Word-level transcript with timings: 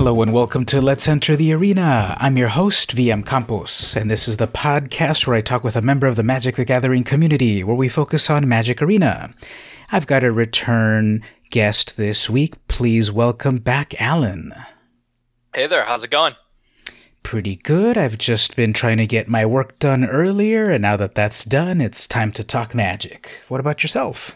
Hello 0.00 0.22
and 0.22 0.32
welcome 0.32 0.64
to 0.64 0.80
Let's 0.80 1.06
Enter 1.06 1.36
the 1.36 1.52
Arena. 1.52 2.16
I'm 2.18 2.38
your 2.38 2.48
host, 2.48 2.96
VM 2.96 3.22
Campos, 3.26 3.94
and 3.94 4.10
this 4.10 4.28
is 4.28 4.38
the 4.38 4.48
podcast 4.48 5.26
where 5.26 5.36
I 5.36 5.42
talk 5.42 5.62
with 5.62 5.76
a 5.76 5.82
member 5.82 6.06
of 6.06 6.16
the 6.16 6.22
Magic 6.22 6.56
the 6.56 6.64
Gathering 6.64 7.04
community 7.04 7.62
where 7.62 7.76
we 7.76 7.90
focus 7.90 8.30
on 8.30 8.48
Magic 8.48 8.80
Arena. 8.80 9.34
I've 9.92 10.06
got 10.06 10.24
a 10.24 10.32
return 10.32 11.22
guest 11.50 11.98
this 11.98 12.30
week. 12.30 12.66
Please 12.66 13.12
welcome 13.12 13.58
back 13.58 13.92
Alan. 14.00 14.54
Hey 15.54 15.66
there, 15.66 15.84
how's 15.84 16.02
it 16.02 16.10
going? 16.10 16.34
Pretty 17.22 17.56
good. 17.56 17.98
I've 17.98 18.16
just 18.16 18.56
been 18.56 18.72
trying 18.72 18.96
to 18.96 19.06
get 19.06 19.28
my 19.28 19.44
work 19.44 19.78
done 19.80 20.06
earlier, 20.06 20.70
and 20.70 20.80
now 20.80 20.96
that 20.96 21.14
that's 21.14 21.44
done, 21.44 21.82
it's 21.82 22.08
time 22.08 22.32
to 22.32 22.42
talk 22.42 22.74
magic. 22.74 23.28
What 23.48 23.60
about 23.60 23.82
yourself? 23.82 24.34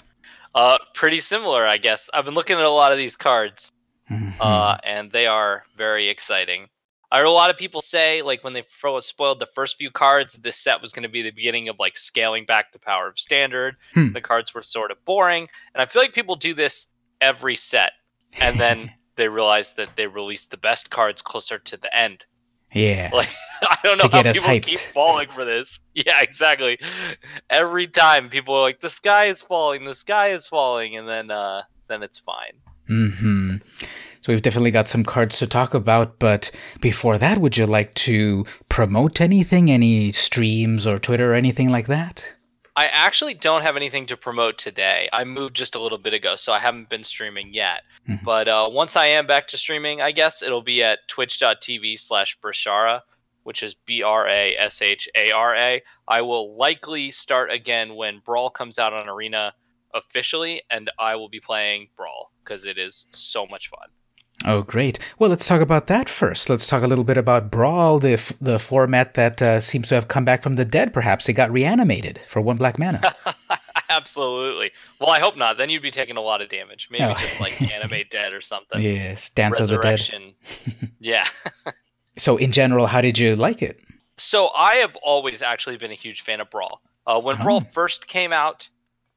Uh, 0.54 0.76
pretty 0.92 1.20
similar, 1.20 1.66
I 1.66 1.78
guess. 1.78 2.10
I've 2.12 2.26
been 2.26 2.34
looking 2.34 2.58
at 2.58 2.64
a 2.64 2.68
lot 2.68 2.92
of 2.92 2.98
these 2.98 3.16
cards, 3.16 3.72
Mhm. 4.10 4.34
uh, 4.40 4.76
and 4.84 5.10
they 5.10 5.26
are 5.26 5.64
very 5.76 6.08
exciting. 6.08 6.68
I 7.10 7.18
heard 7.18 7.26
a 7.26 7.30
lot 7.30 7.50
of 7.50 7.56
people 7.56 7.80
say, 7.80 8.22
like 8.22 8.42
when 8.42 8.52
they 8.54 8.64
spoiled 9.00 9.38
the 9.38 9.46
first 9.54 9.76
few 9.78 9.90
cards, 9.90 10.34
this 10.34 10.56
set 10.56 10.80
was 10.80 10.92
going 10.92 11.04
to 11.04 11.08
be 11.08 11.22
the 11.22 11.30
beginning 11.30 11.68
of 11.68 11.78
like 11.78 11.96
scaling 11.96 12.44
back 12.44 12.72
the 12.72 12.78
power 12.80 13.06
of 13.06 13.18
standard. 13.18 13.76
Hmm. 13.94 14.12
The 14.12 14.20
cards 14.20 14.52
were 14.52 14.62
sort 14.62 14.90
of 14.90 15.04
boring, 15.04 15.48
and 15.74 15.80
I 15.82 15.84
feel 15.86 16.02
like 16.02 16.12
people 16.12 16.34
do 16.36 16.54
this 16.54 16.86
every 17.20 17.54
set, 17.56 17.92
and 18.40 18.58
then 18.58 18.90
they 19.16 19.28
realize 19.28 19.74
that 19.74 19.94
they 19.96 20.06
released 20.08 20.50
the 20.50 20.56
best 20.56 20.90
cards 20.90 21.22
closer 21.22 21.58
to 21.60 21.76
the 21.76 21.96
end. 21.96 22.24
yeah. 22.72 23.10
Like 23.12 23.28
I 23.62 23.78
don't 23.84 23.98
To 24.00 24.08
know 24.08 24.10
how 24.22 24.28
us 24.28 24.36
people 24.38 24.48
hyped. 24.50 24.66
keep 24.66 24.78
falling 24.80 25.28
for 25.28 25.44
this. 25.44 25.78
Yeah, 25.94 26.20
exactly. 26.20 26.78
Every 27.48 27.86
time 27.86 28.28
people 28.28 28.54
are 28.56 28.60
like, 28.62 28.80
"The 28.80 28.90
sky 28.90 29.26
is 29.26 29.40
falling, 29.40 29.84
the 29.84 29.94
sky 29.94 30.32
is 30.32 30.46
falling," 30.48 30.96
and 30.96 31.08
then 31.08 31.30
uh, 31.30 31.62
then 31.86 32.02
it's 32.02 32.18
fine. 32.18 32.54
Hmm 32.86 33.56
So 34.20 34.32
we've 34.32 34.42
definitely 34.42 34.70
got 34.70 34.88
some 34.88 35.04
cards 35.04 35.38
to 35.38 35.46
talk 35.46 35.74
about, 35.74 36.18
but 36.18 36.50
before 36.80 37.18
that, 37.18 37.38
would 37.38 37.56
you 37.56 37.66
like 37.66 37.92
to 37.94 38.44
promote 38.68 39.20
anything? 39.20 39.70
Any 39.70 40.12
streams 40.12 40.86
or 40.86 40.98
Twitter 40.98 41.32
or 41.32 41.34
anything 41.34 41.68
like 41.70 41.86
that? 41.88 42.26
I 42.76 42.86
actually 42.86 43.34
don't 43.34 43.62
have 43.62 43.76
anything 43.76 44.06
to 44.06 44.16
promote 44.16 44.58
today. 44.58 45.08
I 45.12 45.22
moved 45.24 45.54
just 45.54 45.76
a 45.76 45.80
little 45.80 45.98
bit 45.98 46.12
ago, 46.12 46.34
so 46.36 46.52
I 46.52 46.58
haven't 46.58 46.88
been 46.88 47.04
streaming 47.04 47.54
yet. 47.54 47.82
Mhm. 48.08 48.24
But 48.24 48.48
uh, 48.48 48.68
once 48.72 48.96
I 48.96 49.06
am 49.08 49.26
back 49.26 49.46
to 49.48 49.56
streaming, 49.58 50.00
I 50.02 50.10
guess 50.10 50.42
it'll 50.42 50.62
be 50.62 50.82
at 50.82 51.06
twitch.tv 51.06 52.00
slash 52.00 52.36
Brashara, 52.40 53.02
which 53.44 53.62
is 53.62 53.74
B 53.74 54.02
R 54.02 54.26
A 54.28 54.56
S 54.56 54.82
H 54.82 55.08
A 55.14 55.30
R 55.30 55.54
A. 55.54 55.82
I 56.08 56.22
will 56.22 56.56
likely 56.56 57.12
start 57.12 57.52
again 57.52 57.94
when 57.94 58.18
Brawl 58.18 58.50
comes 58.50 58.78
out 58.80 58.92
on 58.92 59.08
Arena 59.08 59.54
officially, 59.94 60.62
and 60.70 60.90
I 60.98 61.16
will 61.16 61.28
be 61.28 61.40
playing 61.40 61.88
Brawl 61.96 62.32
because 62.42 62.66
it 62.66 62.76
is 62.78 63.06
so 63.10 63.46
much 63.46 63.68
fun. 63.68 63.88
Oh, 64.44 64.62
great. 64.62 64.98
Well, 65.18 65.30
let's 65.30 65.46
talk 65.46 65.60
about 65.62 65.86
that 65.86 66.08
first. 66.08 66.50
Let's 66.50 66.66
talk 66.66 66.82
a 66.82 66.86
little 66.86 67.04
bit 67.04 67.16
about 67.16 67.50
Brawl, 67.50 67.98
the, 68.00 68.14
f- 68.14 68.32
the 68.40 68.58
format 68.58 69.14
that 69.14 69.40
uh, 69.40 69.60
seems 69.60 69.88
to 69.88 69.94
have 69.94 70.08
come 70.08 70.24
back 70.24 70.42
from 70.42 70.56
the 70.56 70.64
dead, 70.64 70.92
perhaps. 70.92 71.28
It 71.28 71.34
got 71.34 71.50
reanimated 71.52 72.20
for 72.28 72.40
one 72.42 72.56
black 72.56 72.78
mana. 72.78 73.00
Absolutely. 73.90 74.72
Well, 75.00 75.10
I 75.10 75.20
hope 75.20 75.36
not. 75.36 75.56
Then 75.56 75.70
you'd 75.70 75.82
be 75.82 75.90
taking 75.90 76.16
a 76.16 76.20
lot 76.20 76.42
of 76.42 76.48
damage. 76.48 76.88
Maybe 76.90 77.04
Oh. 77.04 77.14
just 77.14 77.40
like 77.40 77.60
animate 77.72 78.10
dead 78.10 78.32
or 78.32 78.40
something. 78.40 78.82
yes, 78.82 79.30
Dance 79.30 79.60
of 79.60 79.68
the 79.68 79.78
Dead. 79.78 80.02
Yeah. 81.00 81.24
So, 82.16 82.36
in 82.36 82.50
general, 82.52 82.86
how 82.86 83.00
did 83.00 83.18
you 83.18 83.36
like 83.36 83.60
it? 83.62 83.80
So 84.16 84.50
I 84.56 84.76
have 84.76 84.96
always 85.02 85.42
actually 85.42 85.76
been 85.76 85.90
a 85.90 85.94
huge 85.96 86.22
fan 86.22 86.40
of 86.40 86.48
Brawl. 86.50 86.80
Uh, 87.06 87.20
when 87.20 87.36
Brawl 87.36 87.62
Oh. 87.64 87.68
first 87.72 88.06
came 88.06 88.32
out, 88.32 88.68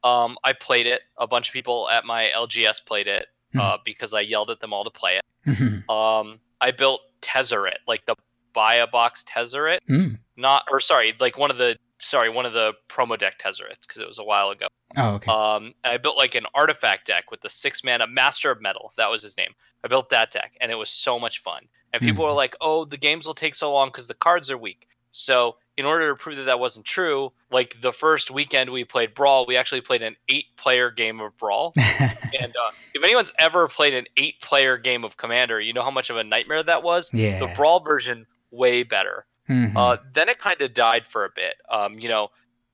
um, 0.08 0.38
I 0.44 0.54
played 0.54 0.88
it. 0.88 1.02
A 1.18 1.28
bunch 1.28 1.50
of 1.50 1.54
people 1.54 1.90
at 1.90 2.06
my 2.06 2.32
LGS 2.36 2.86
played 2.86 3.08
it 3.08 3.28
uh, 3.60 3.78
because 3.84 4.14
I 4.14 4.22
yelled 4.22 4.50
at 4.52 4.60
them 4.60 4.74
all 4.74 4.84
to 4.84 4.90
play 4.92 5.18
it. 5.18 5.24
Mhm. 5.46 5.90
Um, 5.90 6.40
I 6.62 6.72
built 6.72 7.02
Tezzeret, 7.22 7.78
like 7.88 8.06
the 8.06 8.16
buy 8.54 8.76
a 8.76 8.88
box 8.88 9.24
Tezzeret, 9.28 9.80
Mm. 9.90 10.20
not 10.36 10.64
or 10.72 10.80
sorry, 10.80 11.14
like 11.20 11.38
one 11.38 11.52
of 11.52 11.58
the 11.58 11.78
sorry 12.00 12.30
one 12.30 12.46
of 12.46 12.54
the 12.54 12.74
promo 12.90 13.18
deck 13.18 13.40
Tezzerets 13.40 13.82
because 13.88 14.02
it 14.02 14.08
was 14.08 14.20
a 14.20 14.24
while 14.24 14.50
ago. 14.52 14.68
Oh, 14.96 15.10
okay. 15.16 15.32
Um, 15.32 15.74
I 15.84 15.98
built 15.98 16.18
like 16.18 16.36
an 16.36 16.46
artifact 16.54 17.08
deck 17.08 17.30
with 17.32 17.42
the 17.42 17.50
six 17.50 17.84
mana 17.84 18.06
Master 18.08 18.52
of 18.52 18.62
Metal. 18.62 18.94
That 18.98 19.10
was 19.10 19.22
his 19.24 19.38
name. 19.38 19.54
I 19.84 19.88
built 19.88 20.10
that 20.10 20.32
deck, 20.32 20.56
and 20.62 20.72
it 20.72 20.76
was 20.76 20.90
so 20.90 21.20
much 21.20 21.40
fun. 21.40 21.68
And 21.94 22.02
people 22.02 22.24
Mhm. 22.24 22.28
were 22.30 22.34
like, 22.34 22.56
"Oh, 22.62 22.86
the 22.86 22.98
games 22.98 23.26
will 23.26 23.34
take 23.34 23.56
so 23.56 23.72
long 23.72 23.90
because 23.90 24.08
the 24.08 24.14
cards 24.14 24.50
are 24.52 24.58
weak." 24.58 24.88
So, 25.12 25.58
in 25.78 25.86
order 25.86 26.10
to 26.10 26.16
prove 26.16 26.38
that 26.38 26.44
that 26.46 26.60
wasn't 26.60 26.86
true, 26.86 27.32
like 27.52 27.80
the 27.82 27.94
first 27.94 28.32
weekend 28.32 28.70
we 28.72 28.84
played 28.84 29.14
Brawl, 29.14 29.46
we 29.46 29.56
actually 29.56 29.82
played 29.82 30.02
an 30.02 30.16
eight-player 30.28 30.92
game 30.92 31.22
of 31.22 31.38
Brawl. 31.38 31.72
and 31.78 32.56
uh, 32.56 32.72
if 32.94 33.04
anyone's 33.04 33.32
ever 33.40 33.68
played 33.68 33.94
an 33.94 34.06
eight-player 34.18 34.78
game 34.78 35.04
of 35.06 35.18
Commander, 35.18 35.62
you 35.62 35.74
know 35.74 35.84
how 35.84 35.92
much 35.92 36.10
of 36.10 36.18
a 36.18 36.24
nightmare 36.24 36.64
that 36.64 36.84
was. 36.84 37.14
yeah. 37.14 37.40
The 37.40 37.48
Brawl 37.48 37.80
version 37.80 38.26
way 38.52 38.84
better. 38.84 39.26
Mhm. 39.50 39.74
Uh, 39.76 39.98
then 40.14 40.28
it 40.28 40.40
kind 40.40 40.62
of 40.62 40.74
died 40.74 41.08
for 41.08 41.24
a 41.24 41.30
bit. 41.30 41.56
Um, 41.70 42.00
you 42.00 42.10
know, 42.10 42.30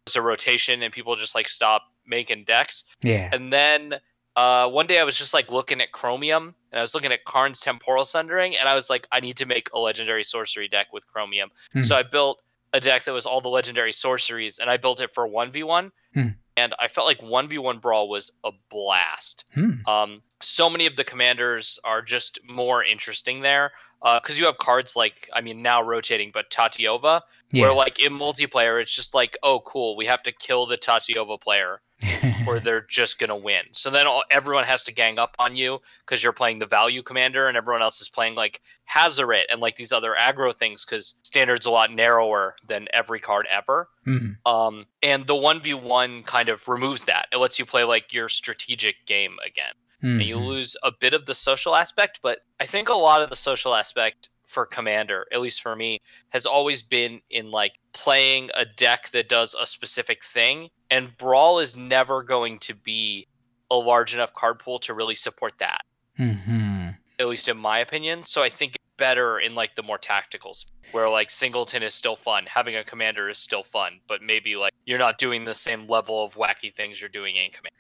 it's 0.06 0.16
a 0.16 0.22
rotation, 0.22 0.82
and 0.82 0.92
people 0.92 1.16
just 1.16 1.36
like 1.36 1.48
stopped 1.48 1.86
making 2.06 2.44
decks. 2.46 2.84
yeah. 3.02 3.30
And 3.32 3.52
then 3.54 3.96
uh, 4.36 4.68
one 4.68 4.88
day 4.88 5.00
I 5.00 5.04
was 5.04 5.18
just 5.18 5.34
like 5.34 5.52
looking 5.52 5.80
at 5.80 5.92
Chromium 5.92 6.56
and 6.72 6.80
I 6.80 6.82
was 6.82 6.94
looking 6.96 7.12
at 7.12 7.24
Karn's 7.24 7.62
Temporal 7.62 8.04
Sundering 8.04 8.58
and 8.58 8.68
I 8.68 8.74
was 8.76 8.90
like, 8.90 9.08
I 9.12 9.20
need 9.20 9.38
to 9.38 9.46
make 9.46 9.70
a 9.74 9.80
legendary 9.80 10.24
sorcery 10.24 10.68
deck 10.68 10.88
with 10.92 11.08
Chromium. 11.08 11.50
Hmm. 11.72 11.82
So 11.82 11.96
I 11.96 12.04
built 12.04 12.42
a 12.74 12.80
deck 12.80 13.04
that 13.04 13.14
was 13.14 13.26
all 13.26 13.42
the 13.42 13.50
legendary 13.50 13.94
sorceries 13.94 14.60
and 14.60 14.70
I 14.70 14.78
built 14.78 15.00
it 15.00 15.12
for 15.12 15.28
1v1. 15.28 15.92
Hmm. 16.14 16.28
And 16.56 16.76
I 16.80 16.88
felt 16.88 17.08
like 17.08 17.20
1v1 17.20 17.82
Brawl 17.82 18.10
was 18.10 18.32
a 18.44 18.52
blast. 18.70 19.46
Hmm. 19.54 19.88
Um, 19.88 20.22
so 20.42 20.70
many 20.70 20.86
of 20.86 20.96
the 20.96 21.04
commanders 21.04 21.80
are 21.84 22.02
just 22.02 22.40
more 22.48 22.84
interesting 22.84 23.42
there 23.42 23.72
because 24.04 24.38
you 24.38 24.46
have 24.46 24.58
cards 24.58 24.96
like, 24.96 25.30
I 25.34 25.42
mean, 25.42 25.62
now 25.62 25.82
rotating, 25.82 26.32
but 26.34 26.50
Tatyova, 26.50 27.22
Yeah. 27.52 27.62
where 27.64 27.74
like 27.74 28.00
in 28.00 28.14
multiplayer, 28.14 28.82
it's 28.82 28.94
just 28.94 29.14
like, 29.14 29.38
oh, 29.44 29.62
cool, 29.62 29.96
we 29.96 30.06
have 30.08 30.22
to 30.24 30.32
kill 30.32 30.66
the 30.66 30.78
Tatyova 30.78 31.40
player 31.40 31.82
or 32.48 32.60
they're 32.60 32.86
just 32.90 33.18
gonna 33.18 33.36
win. 33.38 33.64
So 33.72 33.90
then 33.90 34.06
all, 34.08 34.24
everyone 34.30 34.66
has 34.66 34.84
to 34.86 34.92
gang 34.92 35.18
up 35.20 35.36
on 35.40 35.56
you 35.56 35.80
because 36.06 36.22
you're 36.22 36.34
playing 36.34 36.60
the 36.60 36.66
value 36.66 37.02
commander, 37.02 37.48
and 37.48 37.56
everyone 37.56 37.82
else 37.82 38.02
is 38.02 38.10
playing 38.10 38.36
like 38.36 38.60
Hazoret 38.94 39.44
and 39.50 39.62
like 39.62 39.78
these 39.78 39.94
other 39.94 40.14
aggro 40.20 40.54
things 40.54 40.84
because 40.84 41.16
standard's 41.24 41.66
a 41.66 41.72
lot 41.72 41.94
narrower 41.94 42.56
than 42.68 42.88
every 42.92 43.20
card 43.22 43.48
ever. 43.50 43.88
Mhm. 44.06 44.36
Um, 44.46 44.86
and 45.02 45.26
the 45.26 45.36
one 45.36 45.62
v 45.62 45.74
one 45.76 46.24
kind 46.24 46.50
of 46.50 46.68
removes 46.68 47.06
that. 47.06 47.28
It 47.32 47.38
lets 47.38 47.58
you 47.58 47.66
play 47.66 47.86
like 47.86 48.12
your 48.12 48.28
strategic 48.28 49.06
game 49.06 49.38
again, 49.46 49.74
and 50.04 50.22
you 50.24 50.38
lose 50.38 50.76
a 50.84 50.92
bit 50.92 51.14
of 51.14 51.26
the 51.26 51.34
social 51.34 51.76
aspect. 51.76 52.20
But 52.22 52.40
I 52.60 52.66
think 52.66 52.90
a 52.90 52.94
lot 52.94 53.22
of 53.22 53.30
the 53.30 53.36
social 53.36 53.74
aspect 53.74 54.30
for 54.46 54.66
commander, 54.66 55.26
at 55.32 55.42
least 55.42 55.62
for 55.62 55.76
me, 55.76 56.00
has 56.30 56.46
always 56.46 56.82
been 56.82 57.22
in 57.30 57.50
like 57.52 57.74
playing 57.94 58.50
a 58.54 58.66
deck 58.66 59.10
that 59.12 59.30
does 59.30 59.56
a 59.60 59.66
specific 59.66 60.24
thing 60.24 60.70
and 60.90 61.16
brawl 61.18 61.60
is 61.60 61.76
never 61.76 62.22
going 62.22 62.60
to 62.60 62.76
be 62.76 63.28
a 63.72 63.76
large 63.76 64.14
enough 64.14 64.34
card 64.34 64.60
pool 64.60 64.78
to 64.80 64.94
really 64.94 65.16
support 65.16 65.58
that 65.60 65.82
Mhm. 66.20 66.96
at 67.18 67.28
least 67.28 67.48
in 67.50 67.58
my 67.58 67.80
opinion 67.80 68.24
so 68.24 68.44
i 68.44 68.50
think 68.50 68.76
better 68.98 69.40
in 69.40 69.56
like 69.56 69.74
the 69.76 69.82
more 69.82 69.98
tacticals 69.98 70.66
where 70.92 71.10
like 71.10 71.32
singleton 71.32 71.82
is 71.82 71.96
still 71.96 72.16
fun 72.16 72.46
having 72.46 72.76
a 72.76 72.84
commander 72.84 73.30
is 73.30 73.38
still 73.40 73.64
fun 73.64 74.00
but 74.08 74.22
maybe 74.22 74.56
like 74.56 74.74
you're 74.86 75.00
not 75.00 75.18
doing 75.18 75.46
the 75.46 75.54
same 75.56 75.88
level 75.88 76.24
of 76.24 76.36
wacky 76.36 76.72
things 76.74 77.00
you're 77.02 77.10
doing 77.10 77.36
in 77.36 77.50
command 77.50 77.74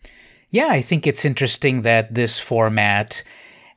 Yeah, 0.53 0.67
I 0.67 0.83
think 0.83 1.07
it's 1.07 1.25
interesting 1.25 1.81
that 1.81 2.13
this 2.13 2.39
format 2.39 3.23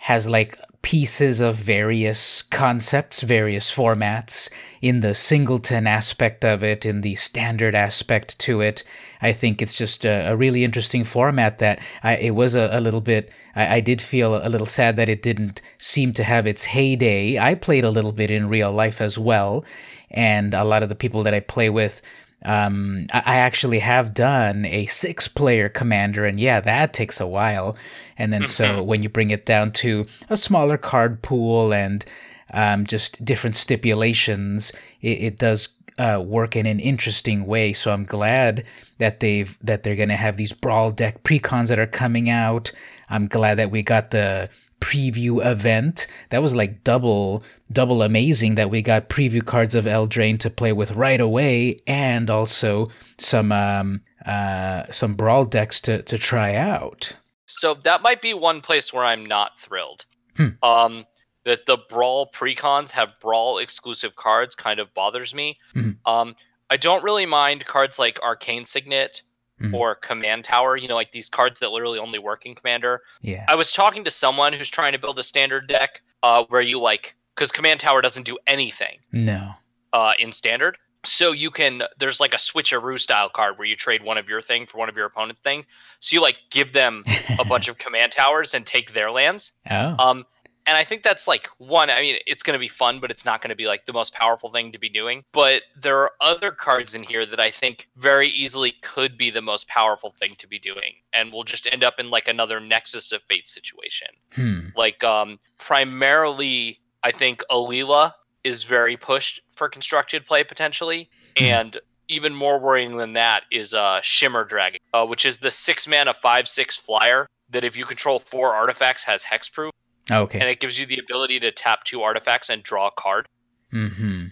has 0.01 0.29
like 0.29 0.61
pieces 0.83 1.41
of 1.41 1.57
various 1.57 2.43
concepts, 2.43 3.23
various 3.23 3.75
formats 3.75 4.51
in 4.83 5.01
the 5.01 5.15
singleton 5.15 5.87
aspect 5.87 6.45
of 6.45 6.63
it, 6.63 6.85
in 6.85 7.01
the 7.01 7.15
standard 7.15 7.75
aspect 7.75 8.39
to 8.41 8.61
it. 8.61 8.85
I 9.23 9.33
think 9.33 9.63
it's 9.63 9.75
just 9.75 10.05
a, 10.05 10.31
a 10.31 10.37
really 10.37 10.65
interesting 10.65 11.03
format 11.03 11.61
that 11.61 11.81
I, 12.03 12.17
it 12.17 12.35
was 12.35 12.55
a, 12.55 12.69
a 12.71 12.81
little 12.83 13.01
bit, 13.01 13.33
I, 13.55 13.77
I 13.77 13.81
did 13.81 14.03
feel 14.03 14.37
a 14.37 14.51
little 14.51 14.67
sad 14.67 14.97
that 14.97 15.09
it 15.09 15.23
didn't 15.23 15.63
seem 15.79 16.13
to 16.13 16.25
have 16.25 16.47
its 16.47 16.65
heyday. 16.67 17.39
I 17.39 17.55
played 17.55 17.85
a 17.85 17.91
little 17.91 18.13
bit 18.13 18.31
in 18.31 18.51
real 18.51 18.71
life 18.71 19.01
as 19.01 19.19
well, 19.19 19.65
and 20.11 20.53
a 20.53 20.63
lot 20.63 20.83
of 20.83 20.91
the 20.91 20.95
people 20.95 21.23
that 21.23 21.33
I 21.33 21.41
play 21.41 21.71
with 21.71 22.03
um, 22.45 23.07
I 23.13 23.37
actually 23.37 23.79
have 23.81 24.15
done 24.15 24.67
a 24.67 24.87
six 24.87 25.27
player 25.27 25.69
commander, 25.69 26.25
and 26.25 26.39
yeah, 26.39 26.61
that 26.61 26.93
takes 26.93 27.21
a 27.21 27.27
while. 27.27 27.77
And 28.19 28.33
then 28.33 28.47
so 28.47 28.83
when 28.83 29.03
you 29.03 29.09
bring 29.09 29.31
it 29.31 29.47
down 29.47 29.73
to 29.73 30.07
a 30.29 30.37
smaller 30.37 30.79
card 30.79 31.23
pool 31.23 31.73
and 31.73 32.05
um, 32.53 32.87
just 32.87 33.25
different 33.25 33.57
stipulations, 33.57 34.73
it, 35.01 35.23
it 35.23 35.39
does 35.39 35.71
uh, 35.99 36.23
work 36.25 36.57
in 36.57 36.67
an 36.67 36.79
interesting 36.79 37.47
way. 37.47 37.73
So 37.73 37.93
I'm 37.93 38.05
glad 38.05 38.65
that 38.99 39.21
they've 39.21 39.57
that 39.63 39.83
they're 39.83 39.97
gonna 39.97 40.17
have 40.17 40.37
these 40.37 40.53
brawl 40.53 40.91
deck 40.91 41.23
precons 41.25 41.69
that 41.69 41.79
are 41.79 41.87
coming 41.87 42.31
out. 42.31 42.71
I'm 43.09 43.29
glad 43.29 43.57
that 43.57 43.71
we 43.71 43.83
got 43.83 44.11
the 44.11 44.49
preview 44.81 45.45
event. 45.45 46.07
That 46.31 46.43
was 46.43 46.55
like 46.55 46.85
double 46.85 47.43
double 47.73 48.03
amazing 48.03 48.55
that 48.55 48.71
we 48.71 48.83
got 48.83 49.09
preview 49.09 49.45
cards 49.45 49.75
of 49.75 49.85
Eldraine 49.85 50.39
to 50.41 50.51
play 50.51 50.73
with 50.73 50.93
right 50.93 51.21
away, 51.21 51.81
and 51.87 52.31
also 52.31 52.89
some 53.19 53.53
um, 53.53 54.03
uh, 54.27 54.85
some 54.91 55.15
brawl 55.15 55.45
decks 55.45 55.81
to 55.83 56.03
to 56.03 56.19
try 56.19 56.55
out. 56.55 57.15
So 57.47 57.75
that 57.85 58.03
might 58.03 58.21
be 58.21 58.35
one 58.35 58.61
place 58.61 58.93
where 58.93 59.05
I'm 59.05 59.25
not 59.25 59.59
thrilled. 59.59 60.05
Hmm. 60.37 60.49
Um, 60.63 61.07
that 61.45 61.65
the 61.67 61.79
Brawl 61.89 62.29
precons 62.33 62.91
have 62.91 63.09
Brawl 63.21 63.59
exclusive 63.59 64.17
cards 64.17 64.57
kind 64.57 64.81
of 64.81 64.93
bothers 64.95 65.33
me. 65.33 65.59
Mhm. 65.75 65.97
Um, 66.05 66.35
I 66.69 66.77
don't 66.77 67.05
really 67.05 67.25
mind 67.25 67.65
cards 67.65 67.99
like 68.01 68.21
Arcane 68.21 68.65
Signet 68.65 69.23
Mhm. 69.61 69.75
or 69.75 69.95
Command 69.95 70.45
Tower, 70.45 70.77
you 70.77 70.87
know, 70.89 70.95
like 70.95 71.13
these 71.13 71.29
cards 71.31 71.61
that 71.61 71.71
literally 71.73 71.99
only 71.99 72.19
work 72.19 72.45
in 72.45 72.55
Commander. 72.55 73.03
Yeah. 73.23 73.45
I 73.49 73.55
was 73.55 73.73
talking 73.73 74.05
to 74.05 74.11
someone 74.11 74.53
who's 74.53 74.69
trying 74.69 74.93
to 74.93 74.99
build 74.99 75.19
a 75.19 75.23
standard 75.23 75.67
deck 75.67 76.03
uh, 76.23 76.45
where 76.49 76.61
you 76.63 76.79
like, 76.81 77.15
because 77.35 77.51
Command 77.53 77.81
Tower 77.81 78.03
doesn't 78.03 78.25
do 78.25 78.37
anything 78.47 78.99
No. 79.13 79.53
uh, 79.93 80.13
in 80.19 80.33
standard. 80.33 80.77
So 81.05 81.31
you 81.31 81.53
can 81.53 81.83
there's 81.99 82.19
like 82.19 82.35
a 82.35 82.39
switcheroo 82.39 82.99
style 82.99 83.29
card 83.29 83.59
where 83.59 83.67
you 83.69 83.77
trade 83.77 84.03
one 84.03 84.19
of 84.19 84.29
your 84.29 84.43
thing 84.43 84.67
for 84.67 84.77
one 84.79 84.89
of 84.89 84.97
your 84.97 85.07
opponent's 85.07 85.41
thing. 85.41 85.65
So 86.01 86.15
you 86.15 86.21
like 86.21 86.43
give 86.51 86.73
them 86.73 87.03
a 87.39 87.45
bunch 87.49 87.69
of 87.69 87.79
command 87.79 88.11
towers 88.13 88.55
and 88.55 88.67
take 88.67 88.93
their 88.93 89.11
lands. 89.13 89.53
Oh. 89.71 89.95
Um, 90.01 90.27
and 90.67 90.77
I 90.77 90.85
think 90.85 91.03
that's 91.03 91.29
like 91.29 91.49
one. 91.59 91.91
I 91.91 92.01
mean, 92.01 92.17
it's 92.27 92.43
going 92.43 92.55
to 92.55 92.61
be 92.61 92.69
fun, 92.69 93.01
but 93.01 93.11
it's 93.11 93.25
not 93.25 93.41
going 93.41 93.51
to 93.51 93.57
be 93.57 93.67
like 93.67 93.85
the 93.85 93.93
most 93.93 94.13
powerful 94.13 94.51
thing 94.51 94.73
to 94.73 94.79
be 94.79 94.89
doing. 94.89 95.23
But 95.33 95.63
there 95.81 95.99
are 95.99 96.11
other 96.21 96.51
cards 96.51 96.95
in 96.95 97.03
here 97.03 97.25
that 97.25 97.41
I 97.41 97.51
think 97.51 97.89
very 97.97 98.29
easily 98.29 98.75
could 98.83 99.17
be 99.17 99.31
the 99.31 99.43
most 99.43 99.69
powerful 99.69 100.15
thing 100.19 100.35
to 100.39 100.49
be 100.49 100.59
doing, 100.59 100.95
and 101.13 101.33
we'll 101.33 101.45
just 101.45 101.67
end 101.73 101.85
up 101.85 101.95
in 101.99 102.11
like 102.11 102.29
another 102.29 102.61
Nexus 102.61 103.13
of 103.13 103.23
Fate 103.23 103.47
situation. 103.47 104.09
Hmm. 104.35 104.61
Like, 104.77 105.03
um, 105.05 105.39
primarily, 105.59 106.81
I 107.03 107.13
think 107.13 107.43
Alela 107.51 108.13
is 108.45 108.65
very 108.65 108.97
pushed 108.97 109.41
for 109.51 109.69
constructed 109.69 110.27
play 110.27 110.45
potentially, 110.45 111.09
Hmm. 111.39 111.45
and 111.45 111.81
even 112.09 112.35
more 112.35 112.59
worrying 112.59 112.97
than 112.97 113.15
that 113.15 113.43
is 113.51 113.75
uh, 113.75 114.01
Shimmer 114.03 114.45
Dragon, 114.45 114.81
uh, 114.95 115.05
which 115.05 115.25
is 115.27 115.39
the 115.39 115.51
six 115.51 115.89
mana 115.89 116.15
five 116.15 116.47
six 116.49 116.77
flyer 116.77 117.27
that 117.51 117.65
if 117.65 117.77
you 117.77 117.85
control 117.85 118.19
four 118.19 118.55
artifacts 118.55 119.05
has 119.05 119.25
hexproof 119.25 119.71
Okay. 120.11 120.39
and 120.39 120.49
it 120.49 120.61
gives 120.61 120.79
you 120.79 120.87
the 120.87 120.99
ability 120.99 121.41
to 121.41 121.51
tap 121.51 121.85
two 121.85 122.03
artifacts 122.03 122.49
and 122.49 122.63
draw 122.63 122.89
a 122.89 122.91
card. 122.91 123.27
hmm 123.71 124.27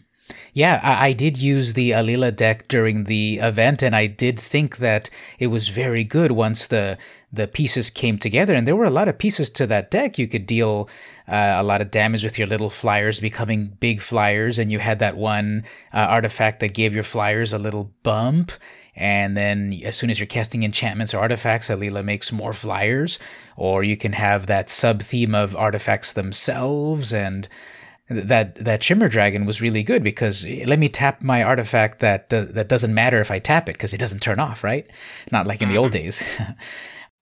Yeah, 0.52 0.80
I, 0.82 1.08
I 1.08 1.12
did 1.12 1.36
use 1.36 1.74
the 1.74 1.90
Alela 1.90 2.34
deck 2.34 2.68
during 2.68 3.04
the 3.04 3.38
event, 3.38 3.82
and 3.82 3.94
I 3.94 4.06
did 4.06 4.38
think 4.38 4.78
that 4.78 5.10
it 5.38 5.48
was 5.48 5.68
very 5.68 6.04
good 6.04 6.30
once 6.30 6.66
the 6.66 6.96
the 7.32 7.48
pieces 7.48 7.90
came 7.90 8.16
together. 8.16 8.54
And 8.54 8.64
there 8.66 8.76
were 8.76 8.84
a 8.84 8.90
lot 8.90 9.08
of 9.08 9.18
pieces 9.18 9.50
to 9.50 9.66
that 9.66 9.90
deck. 9.90 10.18
You 10.18 10.28
could 10.28 10.46
deal 10.46 10.88
uh, 11.26 11.54
a 11.56 11.64
lot 11.64 11.80
of 11.80 11.90
damage 11.90 12.22
with 12.22 12.38
your 12.38 12.46
little 12.46 12.70
flyers 12.70 13.18
becoming 13.18 13.76
big 13.80 14.00
flyers, 14.00 14.58
and 14.58 14.70
you 14.70 14.78
had 14.78 15.00
that 15.00 15.16
one 15.16 15.64
uh, 15.92 15.98
artifact 15.98 16.60
that 16.60 16.74
gave 16.74 16.94
your 16.94 17.02
flyers 17.02 17.52
a 17.52 17.58
little 17.58 17.90
bump. 18.04 18.52
And 18.96 19.36
then, 19.36 19.80
as 19.84 19.96
soon 19.96 20.10
as 20.10 20.20
you're 20.20 20.26
casting 20.26 20.62
enchantments 20.62 21.12
or 21.12 21.18
artifacts, 21.18 21.68
Alela 21.68 22.04
makes 22.04 22.30
more 22.30 22.52
flyers. 22.52 23.18
Or 23.56 23.82
you 23.82 23.96
can 23.96 24.12
have 24.12 24.46
that 24.46 24.70
sub 24.70 25.02
theme 25.02 25.34
of 25.34 25.56
artifacts 25.56 26.12
themselves 26.12 27.12
and 27.12 27.48
that 28.08 28.54
that 28.56 28.82
shimmer 28.82 29.08
dragon 29.08 29.46
was 29.46 29.62
really 29.62 29.82
good 29.82 30.02
because 30.02 30.44
eh, 30.44 30.64
let 30.66 30.78
me 30.78 30.88
tap 30.88 31.22
my 31.22 31.42
artifact 31.42 32.00
that 32.00 32.32
uh, 32.32 32.44
that 32.50 32.68
doesn't 32.68 32.92
matter 32.92 33.20
if 33.20 33.30
I 33.30 33.38
tap 33.38 33.68
it 33.68 33.72
because 33.72 33.94
it 33.94 33.98
doesn't 33.98 34.20
turn 34.20 34.38
off, 34.38 34.62
right? 34.62 34.86
Not 35.32 35.46
like 35.46 35.62
in 35.62 35.70
the 35.70 35.78
old 35.78 35.92
days. 35.92 36.22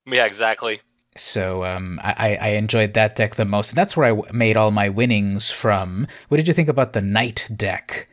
Yeah, 0.05 0.25
exactly. 0.25 0.81
so 1.15 1.63
um, 1.63 1.99
I, 2.03 2.35
I 2.35 2.47
enjoyed 2.49 2.93
that 2.95 3.15
deck 3.15 3.35
the 3.35 3.45
most, 3.45 3.69
and 3.69 3.77
that's 3.77 3.95
where 3.95 4.07
I 4.07 4.09
w- 4.09 4.33
made 4.33 4.57
all 4.57 4.71
my 4.71 4.89
winnings 4.89 5.49
from. 5.49 6.07
What 6.27 6.37
did 6.37 6.47
you 6.47 6.53
think 6.53 6.67
about 6.67 6.93
the 6.93 7.01
knight 7.01 7.47
deck? 7.55 8.09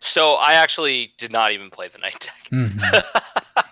So 0.00 0.34
I 0.34 0.52
actually 0.54 1.12
did 1.18 1.32
not 1.32 1.52
even 1.52 1.70
play 1.70 1.88
the 1.88 1.98
knight 1.98 2.18
deck. 2.20 2.41
Mhm. 2.52 2.80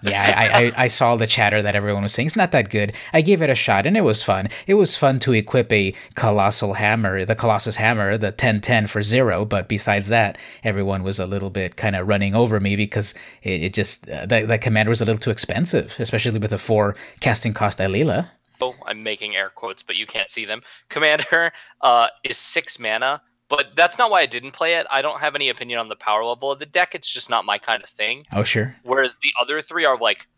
yeah, 0.03 0.35
I, 0.37 0.65
I, 0.65 0.85
I 0.85 0.89
saw 0.89 1.17
the 1.17 1.27
chatter 1.27 1.61
that 1.61 1.75
everyone 1.75 2.03
was 2.03 2.13
saying 2.13 2.27
it's 2.27 2.37
not 2.37 2.53
that 2.53 2.71
good. 2.71 2.95
I 3.13 3.21
gave 3.21 3.43
it 3.43 3.51
a 3.51 3.55
shot 3.55 3.87
and 3.87 3.97
it 3.97 4.03
was 4.03 4.23
fun. 4.23 4.49
It 4.67 4.75
was 4.75 4.97
fun 4.97 5.19
to 5.21 5.33
equip 5.33 5.71
a 5.73 5.95
colossal 6.15 6.75
hammer, 6.75 7.25
the 7.25 7.35
Colossus 7.35 7.77
hammer, 7.77 8.17
the 8.17 8.29
1010 8.29 8.87
for 8.87 9.03
zero. 9.03 9.45
But 9.45 9.69
besides 9.69 10.09
that, 10.09 10.39
everyone 10.65 11.03
was 11.03 11.19
a 11.19 11.27
little 11.27 11.51
bit 11.51 11.77
kind 11.77 11.95
of 11.95 12.09
running 12.09 12.35
over 12.35 12.59
me 12.61 12.77
because 12.77 13.15
it, 13.43 13.65
it 13.65 13.75
just, 13.75 14.09
uh, 14.09 14.27
that 14.27 14.61
commander 14.63 14.91
was 14.91 15.03
a 15.03 15.05
little 15.05 15.19
too 15.21 15.31
expensive, 15.31 15.95
especially 15.99 16.39
with 16.39 16.53
a 16.53 16.59
four 16.59 16.97
casting 17.21 17.53
cost 17.53 17.79
Alela. 17.79 18.31
Oh, 18.63 18.75
I'm 18.87 19.03
making 19.03 19.37
air 19.37 19.49
quotes, 19.49 19.83
but 19.83 19.97
you 19.97 20.07
can't 20.07 20.31
see 20.31 20.45
them. 20.45 20.63
Commander 20.91 21.51
uh, 21.81 22.09
is 22.25 22.37
six 22.37 22.79
mana, 22.79 23.23
but 23.51 23.73
that's 23.75 23.99
not 23.99 24.13
why 24.13 24.21
I 24.21 24.27
didn't 24.27 24.53
play 24.53 24.77
it. 24.77 24.87
I 24.91 25.03
don't 25.03 25.19
have 25.21 25.35
any 25.35 25.49
opinion 25.49 25.81
on 25.81 25.89
the 25.89 25.97
power 25.97 26.25
level 26.25 26.53
of 26.53 26.61
the 26.61 26.67
deck. 26.67 26.95
It's 26.95 27.09
just 27.09 27.29
not 27.29 27.45
my 27.45 27.59
kind 27.59 27.83
of 27.83 27.91
thing. 27.91 28.25
Oh, 28.33 28.45
sure. 28.45 28.77
Whereas 28.85 29.19
the 29.19 29.35
other 29.41 29.61
three 29.61 29.85
are 29.85 29.99
like 29.99 30.29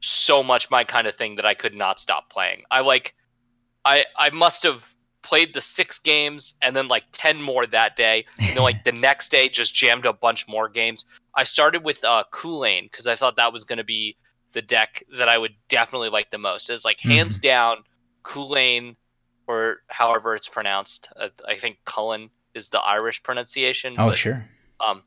so 0.00 0.42
much 0.42 0.70
my 0.70 0.82
kind 0.82 1.06
of 1.06 1.14
thing 1.14 1.36
that 1.36 1.44
I 1.44 1.52
could 1.52 1.74
not 1.74 2.00
stop 2.00 2.30
playing. 2.30 2.62
I 2.70 2.80
like, 2.80 3.14
I 3.84 4.06
I 4.16 4.30
must 4.30 4.62
have 4.62 4.88
played 5.20 5.52
the 5.54 5.60
six 5.60 5.98
games 5.98 6.54
and 6.62 6.74
then 6.74 6.88
like 6.88 7.04
ten 7.12 7.42
more 7.42 7.66
that 7.66 7.94
day. 7.94 8.24
And 8.40 8.56
then 8.56 8.62
like 8.62 8.84
the 8.84 8.92
next 8.92 9.30
day, 9.30 9.50
just 9.50 9.74
jammed 9.74 10.06
a 10.06 10.12
bunch 10.14 10.48
more 10.48 10.70
games. 10.70 11.04
I 11.36 11.44
started 11.44 11.84
with 11.84 12.02
uh, 12.04 12.24
Chulane 12.32 12.90
because 12.90 13.06
I 13.06 13.16
thought 13.16 13.36
that 13.36 13.52
was 13.52 13.64
going 13.64 13.78
to 13.78 13.84
be 13.84 14.16
the 14.52 14.62
deck 14.62 15.02
that 15.18 15.28
I 15.28 15.36
would 15.36 15.54
definitely 15.68 16.08
like 16.08 16.30
the 16.30 16.38
most. 16.38 16.70
It's 16.70 16.86
like 16.86 17.00
hands 17.00 17.36
down 17.38 17.84
Chulane, 18.24 18.96
or 19.46 19.80
however 19.88 20.34
it's 20.34 20.48
pronounced. 20.48 21.12
Uh, 21.16 21.28
I 21.46 21.56
think 21.56 21.78
Cullen 21.84 22.30
is 22.54 22.68
the 22.70 22.80
Irish 22.80 23.22
pronunciation. 23.22 23.94
Oh, 23.98 24.08
but, 24.08 24.18
sure. 24.18 24.44
Um, 24.80 25.02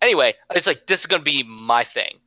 anyway, 0.00 0.34
it's 0.54 0.66
like 0.66 0.86
this 0.86 1.00
is 1.00 1.06
gonna 1.06 1.22
be 1.22 1.42
my 1.42 1.84
thing. 1.84 2.18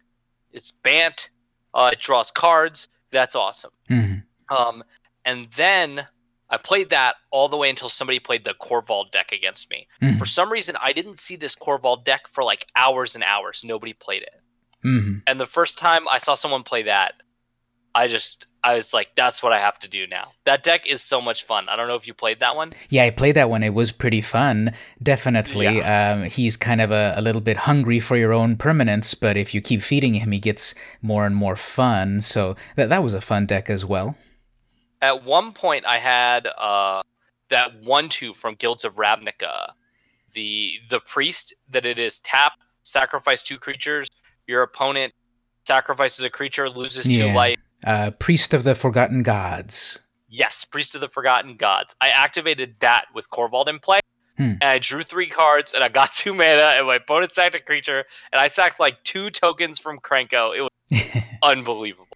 It's 0.52 0.72
Bant. 0.72 1.30
Uh, 1.74 1.92
it 1.94 2.00
draws 2.00 2.32
cards. 2.32 2.88
That's 3.12 3.36
awesome. 3.36 3.72
Mhm. 3.90 4.24
Um, 4.50 4.84
and 5.26 5.46
then 5.56 6.08
I 6.50 6.58
played 6.58 6.90
that 6.90 7.16
all 7.30 7.48
the 7.48 7.58
way 7.58 7.70
until 7.70 7.90
somebody 7.90 8.20
played 8.20 8.44
the 8.44 8.56
Korvold 8.56 9.12
deck 9.12 9.32
against 9.32 9.70
me. 9.70 9.88
Mhm. 10.02 10.18
For 10.18 10.26
some 10.26 10.52
reason, 10.52 10.76
I 10.82 10.94
didn't 10.94 11.20
see 11.20 11.36
this 11.36 11.56
Korvold 11.56 12.04
deck 12.04 12.28
for 12.28 12.44
like 12.44 12.66
hours 12.76 13.14
and 13.16 13.24
hours. 13.24 13.64
Nobody 13.64 13.94
played 13.94 14.24
it. 14.24 14.42
Mhm. 14.84 15.22
And 15.28 15.40
the 15.40 15.46
first 15.46 15.78
time 15.78 16.08
I 16.08 16.18
saw 16.18 16.34
someone 16.36 16.64
play 16.64 16.84
that, 16.84 17.14
I 17.94 18.08
just 18.08 18.48
I 18.64 18.76
was 18.76 18.94
like, 18.94 19.16
that's 19.16 19.42
what 19.42 19.54
I 19.54 19.60
have 19.60 19.80
to 19.80 19.90
do 19.90 20.06
now. 20.08 20.32
That 20.46 20.64
deck 20.64 20.86
is 20.86 21.02
so 21.02 21.22
much 21.22 21.44
fun. 21.46 21.70
I 21.70 21.76
don't 21.76 21.88
know 21.88 21.96
if 21.96 22.08
you 22.08 22.14
played 22.14 22.42
that 22.42 22.56
one. 22.56 22.74
Yeah, 22.90 23.04
I 23.04 23.10
played 23.10 23.36
that 23.36 23.50
one. 23.50 23.64
It 23.64 23.74
was 23.74 23.92
pretty 23.92 24.22
fun. 24.22 24.74
Definitely. 25.02 25.82
Um, 25.82 26.24
he's 26.24 26.58
kind 26.58 26.82
of 26.82 26.92
a, 26.92 27.14
a 27.16 27.22
little 27.22 27.42
bit 27.42 27.56
hungry 27.56 28.00
for 28.00 28.18
your 28.18 28.34
own 28.34 28.58
permanence, 28.58 29.16
but 29.16 29.38
if 29.38 29.54
you 29.54 29.62
keep 29.62 29.82
feeding 29.82 30.16
him, 30.16 30.32
he 30.32 30.40
gets 30.40 30.76
more 31.02 31.26
and 31.26 31.36
more 31.36 31.56
fun. 31.56 32.20
So 32.20 32.56
that, 32.76 32.90
that 32.90 33.02
was 33.02 33.14
a 33.14 33.22
fun 33.22 33.46
deck 33.46 33.70
as 33.70 33.86
well. 33.86 34.18
At 35.02 35.24
one 35.24 35.54
point, 35.54 35.86
I 35.86 35.98
had 35.98 36.48
uh, 36.58 37.02
that 37.50 37.82
one 37.84 38.10
two 38.10 38.34
from 38.34 38.56
Guilds 38.56 38.84
of 38.84 38.96
Ravnica, 38.96 39.72
the 40.34 40.74
the 40.90 41.00
priest 41.00 41.54
that 41.70 41.86
it 41.86 41.98
is 41.98 42.20
tap 42.20 42.54
sacrifice 42.84 43.42
two 43.42 43.58
creatures. 43.58 44.10
Your 44.48 44.64
opponent 44.64 45.14
sacrifices 45.66 46.26
a 46.26 46.30
creature, 46.30 46.70
loses 46.70 47.06
two 47.06 47.28
Yeah. 47.28 47.34
life. 47.34 47.58
Uh, 47.86 48.12
Priest 48.12 48.54
of 48.54 48.64
the 48.64 48.76
Forgotten 48.76 49.24
Gods. 49.24 50.00
Yes, 50.28 50.66
Priest 50.66 50.96
of 50.96 51.02
the 51.02 51.08
Forgotten 51.08 51.58
Gods. 51.58 51.96
I 52.02 52.10
activated 52.10 52.76
that 52.80 53.06
with 53.14 53.30
Korvold 53.30 53.68
in 53.68 53.80
play. 53.80 54.00
Hmm. 54.38 54.54
And 54.62 54.64
I 54.64 54.80
drew 54.80 55.04
three 55.04 55.28
cards 55.28 55.74
and 55.74 55.84
I 55.84 55.90
got 55.90 56.14
two 56.16 56.34
mana 56.34 56.74
and 56.78 56.88
my 56.88 56.96
opponent 56.96 57.34
sacked 57.34 57.56
a 57.56 57.60
creature 57.60 58.06
and 58.32 58.40
I 58.40 58.48
sacked 58.48 58.80
like 58.80 59.04
two 59.04 59.30
tokens 59.30 59.80
from 59.80 60.00
Krenko. 60.00 60.56
It 60.58 60.62
was 60.62 61.24
unbelievable. 61.44 62.08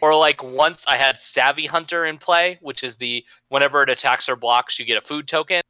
Or 0.00 0.14
like 0.14 0.42
once 0.42 0.84
I 0.86 0.96
had 0.96 1.18
Savvy 1.18 1.66
Hunter 1.66 2.04
in 2.04 2.18
play, 2.18 2.58
which 2.60 2.84
is 2.84 2.96
the 2.96 3.24
whenever 3.48 3.82
it 3.82 3.90
attacks 3.90 4.28
or 4.28 4.36
blocks, 4.36 4.78
you 4.78 4.84
get 4.84 4.98
a 4.98 5.00
food 5.00 5.26
token. 5.26 5.62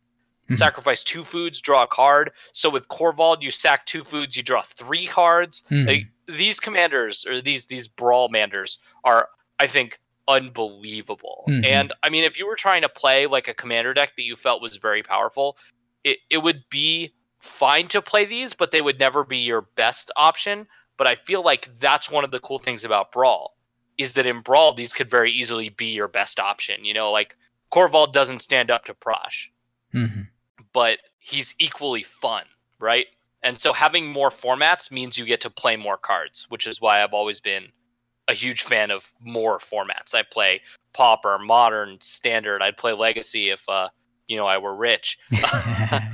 Mhm. 0.50 0.58
Sacrifice 0.58 1.02
two 1.02 1.24
foods, 1.24 1.60
draw 1.60 1.84
a 1.84 1.86
card. 1.86 2.32
So 2.52 2.68
with 2.68 2.88
Korvold, 2.88 3.42
you 3.42 3.50
sack 3.50 3.86
two 3.86 4.04
foods, 4.04 4.36
you 4.36 4.42
draw 4.42 4.62
three 4.62 5.06
cards. 5.06 5.64
Mhm. 5.70 5.86
Like, 5.86 6.06
these 6.26 6.60
commanders 6.60 7.24
or 7.26 7.40
these 7.40 7.66
these 7.66 7.88
brawl 7.88 8.28
manders 8.28 8.78
are, 9.04 9.28
I 9.58 9.66
think, 9.66 9.98
unbelievable. 10.28 11.44
Mhm. 11.48 11.64
And 11.64 11.92
I 12.02 12.10
mean, 12.10 12.24
if 12.24 12.38
you 12.38 12.46
were 12.46 12.56
trying 12.56 12.82
to 12.82 12.88
play 12.88 13.26
like 13.26 13.48
a 13.48 13.54
commander 13.54 13.94
deck 13.94 14.14
that 14.16 14.24
you 14.24 14.36
felt 14.36 14.62
was 14.62 14.76
very 14.76 15.02
powerful, 15.02 15.56
it, 16.04 16.18
it 16.30 16.38
would 16.38 16.64
be 16.70 17.14
fine 17.40 17.86
to 17.88 18.02
play 18.02 18.24
these, 18.24 18.54
but 18.54 18.70
they 18.70 18.80
would 18.80 18.98
never 18.98 19.24
be 19.24 19.38
your 19.38 19.62
best 19.76 20.10
option. 20.16 20.66
But 20.96 21.06
I 21.06 21.14
feel 21.14 21.42
like 21.42 21.72
that's 21.74 22.10
one 22.10 22.24
of 22.24 22.30
the 22.30 22.40
cool 22.40 22.58
things 22.58 22.84
about 22.84 23.12
Brawl 23.12 23.56
is 23.98 24.14
that 24.14 24.26
in 24.26 24.40
Brawl 24.40 24.74
these 24.74 24.92
could 24.92 25.10
very 25.10 25.30
easily 25.30 25.68
be 25.68 25.86
your 25.86 26.08
best 26.08 26.40
option. 26.40 26.84
You 26.84 26.94
know, 26.94 27.12
like 27.12 27.36
Korvold 27.72 28.12
doesn't 28.12 28.40
stand 28.40 28.70
up 28.70 28.84
to 28.86 28.94
Prossh, 28.94 29.48
Mhm. 29.94 30.28
but 30.72 30.98
he's 31.18 31.54
equally 31.58 32.02
fun, 32.02 32.44
right? 32.78 33.06
And 33.42 33.60
so 33.60 33.72
having 33.72 34.06
more 34.06 34.30
formats 34.30 34.90
means 34.90 35.16
you 35.16 35.24
get 35.24 35.42
to 35.42 35.50
play 35.50 35.76
more 35.76 35.96
cards, 35.96 36.46
which 36.48 36.66
is 36.66 36.80
why 36.80 37.02
I've 37.02 37.12
always 37.12 37.40
been 37.40 37.70
a 38.28 38.34
huge 38.34 38.62
fan 38.62 38.90
of 38.90 39.12
more 39.20 39.58
formats. 39.58 40.14
I 40.14 40.22
play 40.22 40.60
Pauper, 40.92 41.38
Modern, 41.38 42.00
Standard. 42.00 42.62
I'd 42.62 42.76
play 42.76 42.92
Legacy 42.92 43.50
if 43.50 43.62
uh, 43.68 43.88
you 44.26 44.36
know 44.36 44.46
I 44.46 44.58
were 44.58 44.74
rich. 44.74 45.18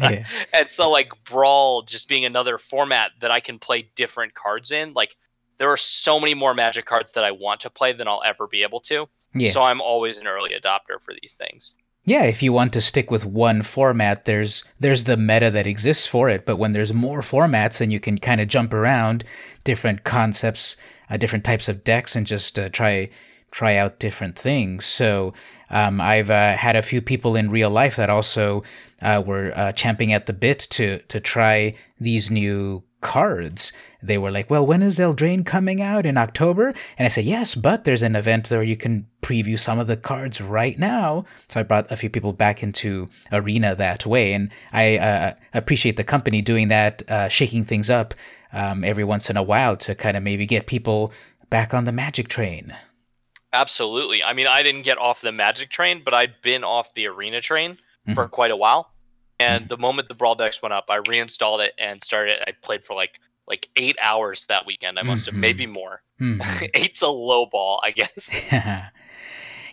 Yeah. 0.02 0.24
and 0.52 0.68
so 0.68 0.90
like 0.90 1.12
Brawl 1.24 1.82
just 1.82 2.08
being 2.08 2.24
another 2.24 2.58
format 2.58 3.12
that 3.20 3.30
I 3.30 3.40
can 3.40 3.58
play 3.58 3.88
different 3.94 4.34
cards 4.34 4.72
in, 4.72 4.92
like 4.94 5.16
there 5.58 5.70
are 5.70 5.76
so 5.76 6.18
many 6.18 6.34
more 6.34 6.54
magic 6.54 6.84
cards 6.84 7.12
that 7.12 7.24
I 7.24 7.30
want 7.30 7.60
to 7.60 7.70
play 7.70 7.92
than 7.92 8.08
I'll 8.08 8.22
ever 8.24 8.48
be 8.48 8.62
able 8.62 8.80
to. 8.80 9.08
Yeah. 9.32 9.50
So 9.52 9.62
I'm 9.62 9.80
always 9.80 10.18
an 10.18 10.26
early 10.26 10.50
adopter 10.50 11.00
for 11.00 11.14
these 11.22 11.36
things. 11.36 11.76
Yeah, 12.04 12.24
if 12.24 12.42
you 12.42 12.52
want 12.52 12.72
to 12.72 12.80
stick 12.80 13.12
with 13.12 13.24
one 13.24 13.62
format, 13.62 14.24
there's 14.24 14.64
there's 14.80 15.04
the 15.04 15.16
meta 15.16 15.50
that 15.52 15.68
exists 15.68 16.06
for 16.06 16.28
it. 16.28 16.44
But 16.44 16.56
when 16.56 16.72
there's 16.72 16.92
more 16.92 17.20
formats, 17.20 17.78
then 17.78 17.92
you 17.92 18.00
can 18.00 18.18
kind 18.18 18.40
of 18.40 18.48
jump 18.48 18.74
around 18.74 19.24
different 19.62 20.02
concepts, 20.02 20.76
uh, 21.10 21.16
different 21.16 21.44
types 21.44 21.68
of 21.68 21.84
decks, 21.84 22.16
and 22.16 22.26
just 22.26 22.58
uh, 22.58 22.68
try 22.70 23.08
try 23.52 23.76
out 23.76 24.00
different 24.00 24.36
things. 24.36 24.84
So 24.84 25.32
um, 25.70 26.00
I've 26.00 26.30
uh, 26.30 26.56
had 26.56 26.74
a 26.74 26.82
few 26.82 27.00
people 27.00 27.36
in 27.36 27.50
real 27.50 27.70
life 27.70 27.96
that 27.96 28.10
also 28.10 28.64
uh, 29.00 29.22
were 29.24 29.52
uh, 29.54 29.72
champing 29.72 30.12
at 30.12 30.26
the 30.26 30.32
bit 30.32 30.66
to 30.70 30.98
to 31.06 31.20
try 31.20 31.74
these 32.00 32.32
new 32.32 32.82
cards. 33.00 33.72
They 34.02 34.18
were 34.18 34.30
like, 34.30 34.50
"Well, 34.50 34.66
when 34.66 34.82
is 34.82 34.98
Eldraine 34.98 35.46
coming 35.46 35.80
out 35.80 36.04
in 36.04 36.16
October?" 36.16 36.74
And 36.98 37.06
I 37.06 37.08
said, 37.08 37.24
"Yes, 37.24 37.54
but 37.54 37.84
there's 37.84 38.02
an 38.02 38.16
event 38.16 38.50
where 38.50 38.62
you 38.62 38.76
can 38.76 39.06
preview 39.22 39.58
some 39.58 39.78
of 39.78 39.86
the 39.86 39.96
cards 39.96 40.40
right 40.40 40.78
now." 40.78 41.24
So 41.48 41.60
I 41.60 41.62
brought 41.62 41.90
a 41.90 41.96
few 41.96 42.10
people 42.10 42.32
back 42.32 42.62
into 42.62 43.08
Arena 43.30 43.74
that 43.76 44.04
way, 44.06 44.32
and 44.32 44.50
I 44.72 44.98
uh, 44.98 45.34
appreciate 45.54 45.96
the 45.96 46.04
company 46.04 46.42
doing 46.42 46.68
that, 46.68 47.08
uh, 47.08 47.28
shaking 47.28 47.64
things 47.64 47.90
up 47.90 48.14
um, 48.52 48.84
every 48.84 49.04
once 49.04 49.30
in 49.30 49.36
a 49.36 49.42
while 49.42 49.76
to 49.78 49.94
kind 49.94 50.16
of 50.16 50.22
maybe 50.22 50.46
get 50.46 50.66
people 50.66 51.12
back 51.50 51.74
on 51.74 51.84
the 51.84 51.92
Magic 51.92 52.28
train. 52.28 52.76
Absolutely. 53.52 54.22
I 54.22 54.32
mean, 54.32 54.46
I 54.46 54.62
didn't 54.62 54.82
get 54.82 54.98
off 54.98 55.20
the 55.20 55.32
Magic 55.32 55.68
train, 55.68 56.02
but 56.04 56.14
I'd 56.14 56.40
been 56.42 56.64
off 56.64 56.94
the 56.94 57.06
Arena 57.06 57.40
train 57.40 57.72
mm-hmm. 57.72 58.14
for 58.14 58.28
quite 58.28 58.50
a 58.50 58.56
while. 58.56 58.90
And 59.38 59.62
mm-hmm. 59.62 59.68
the 59.68 59.76
moment 59.76 60.08
the 60.08 60.14
Brawl 60.14 60.34
decks 60.34 60.62
went 60.62 60.72
up, 60.72 60.86
I 60.88 61.00
reinstalled 61.08 61.60
it 61.60 61.74
and 61.78 62.02
started. 62.02 62.36
I 62.46 62.52
played 62.62 62.84
for 62.84 62.94
like 62.94 63.20
like 63.46 63.68
eight 63.76 63.96
hours 64.00 64.46
that 64.46 64.66
weekend. 64.66 64.98
I 64.98 65.02
must 65.02 65.26
mm-hmm. 65.26 65.36
have 65.36 65.40
maybe 65.40 65.66
more. 65.66 66.02
Mm-hmm. 66.20 66.64
Eight's 66.74 67.02
a 67.02 67.08
low 67.08 67.46
ball, 67.46 67.80
I 67.84 67.90
guess. 67.90 68.34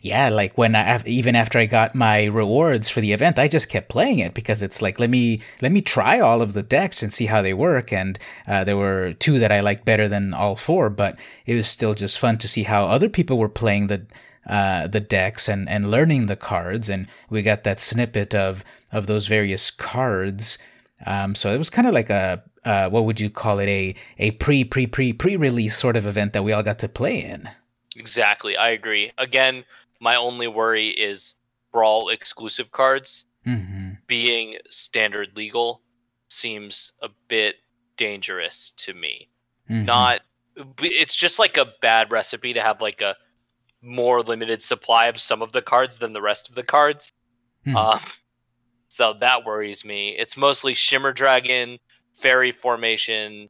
yeah, 0.02 0.30
like 0.30 0.58
when 0.58 0.76
I 0.76 1.02
even 1.06 1.36
after 1.36 1.60
I 1.60 1.66
got 1.66 1.96
my 1.96 2.26
rewards 2.26 2.90
for 2.90 3.02
the 3.02 3.14
event, 3.14 3.38
I 3.38 3.48
just 3.48 3.70
kept 3.70 3.90
playing 3.90 4.20
it 4.20 4.34
because 4.34 4.62
it's 4.62 4.82
like 4.82 5.00
let 5.00 5.10
me 5.10 5.42
let 5.62 5.72
me 5.72 5.82
try 5.82 6.20
all 6.20 6.42
of 6.42 6.54
the 6.54 6.64
decks 6.64 7.04
and 7.04 7.14
see 7.14 7.26
how 7.26 7.42
they 7.42 7.54
work. 7.54 7.94
And 7.94 8.18
uh, 8.48 8.64
there 8.64 8.78
were 8.78 9.14
two 9.14 9.40
that 9.40 9.52
I 9.52 9.60
liked 9.60 9.86
better 9.86 10.08
than 10.08 10.34
all 10.34 10.56
four, 10.56 10.90
but 10.90 11.18
it 11.46 11.56
was 11.56 11.68
still 11.68 11.94
just 11.94 12.20
fun 12.20 12.38
to 12.40 12.48
see 12.48 12.64
how 12.64 12.86
other 12.86 13.10
people 13.10 13.38
were 13.38 13.50
playing 13.50 13.88
the 13.88 14.06
uh, 14.48 14.88
the 14.88 15.00
decks 15.00 15.48
and 15.48 15.70
and 15.70 15.92
learning 15.92 16.26
the 16.26 16.36
cards. 16.36 16.90
And 16.90 17.08
we 17.30 17.42
got 17.42 17.64
that 17.64 17.80
snippet 17.80 18.34
of 18.34 18.64
of 18.92 19.08
those 19.08 19.28
various 19.28 19.70
cards. 19.70 20.58
Um, 21.06 21.36
so 21.36 21.54
it 21.54 21.58
was 21.58 21.70
kind 21.70 21.88
of 21.88 21.94
like 21.94 22.10
a 22.10 22.44
uh, 22.66 22.90
what 22.90 23.06
would 23.06 23.20
you 23.20 23.30
call 23.30 23.60
it 23.60 23.68
a 23.68 23.96
a 24.18 24.32
pre 24.32 24.64
pre 24.64 24.88
pre 24.88 25.14
pre 25.14 25.36
release 25.36 25.78
sort 25.78 25.96
of 25.96 26.06
event 26.06 26.34
that 26.34 26.44
we 26.44 26.52
all 26.52 26.64
got 26.64 26.80
to 26.80 26.90
play 26.90 27.24
in. 27.24 27.50
Exactly, 27.96 28.56
I 28.56 28.70
agree. 28.70 29.12
Again, 29.18 29.66
my 30.00 30.16
only 30.16 30.48
worry 30.48 30.88
is 30.88 31.36
brawl 31.72 32.10
exclusive 32.10 32.72
cards 32.72 33.26
mm-hmm. 33.46 33.92
being 34.08 34.56
standard 34.70 35.30
legal 35.36 35.82
seems 36.30 36.94
a 37.02 37.10
bit 37.28 37.58
dangerous 37.98 38.72
to 38.78 38.94
me. 38.94 39.30
Mm-hmm. 39.70 39.86
Not 39.86 40.22
it's 40.82 41.16
just 41.16 41.40
like 41.40 41.58
a 41.58 41.74
bad 41.82 42.12
recipe 42.12 42.54
to 42.54 42.62
have 42.62 42.82
like 42.82 43.02
a 43.02 43.16
more 43.82 44.22
limited 44.22 44.62
supply 44.62 45.08
of 45.08 45.18
some 45.18 45.42
of 45.42 45.52
the 45.52 45.62
cards 45.62 45.98
than 45.98 46.14
the 46.14 46.22
rest 46.22 46.50
of 46.50 46.56
the 46.56 46.64
cards. 46.64 47.14
Mm. 47.66 47.76
Um, 47.76 48.00
so 48.90 49.14
that 49.22 49.46
worries 49.46 49.86
me. 49.86 50.10
It's 50.18 50.36
mostly 50.36 50.74
Shimmer 50.74 51.14
Dragon, 51.14 51.80
Fairy 52.20 52.52
Formation, 52.52 53.50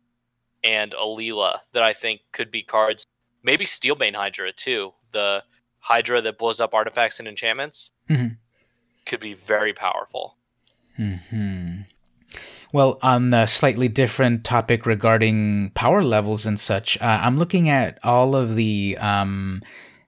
and 0.64 0.92
Alela 0.92 1.60
that 1.74 1.84
I 1.84 1.94
think 1.94 2.22
could 2.32 2.52
be 2.52 2.64
cards. 2.64 3.06
Maybe 3.44 3.66
Steelbane 3.66 4.16
Hydra 4.16 4.52
too. 4.52 4.94
The 5.12 5.44
Hydra 5.80 6.22
that 6.22 6.38
blows 6.38 6.60
up 6.60 6.74
artifacts 6.74 7.20
and 7.20 7.28
enchantments 7.28 7.92
mm-hmm. 8.10 8.34
could 9.06 9.20
be 9.20 9.34
very 9.34 9.74
powerful. 9.74 10.36
Hmm. 10.98 11.82
Well, 12.74 13.00
on 13.02 13.34
a 13.34 13.48
slightly 13.48 13.88
different 13.88 14.44
topic 14.44 14.86
regarding 14.86 15.72
power 15.74 16.04
levels 16.04 16.46
and 16.46 16.60
such, 16.60 17.02
uh, 17.02 17.20
I'm 17.22 17.40
looking 17.40 17.70
at 17.70 17.98
all 18.04 18.36
of 18.36 18.56
the. 18.56 18.98
Um, 19.00 19.62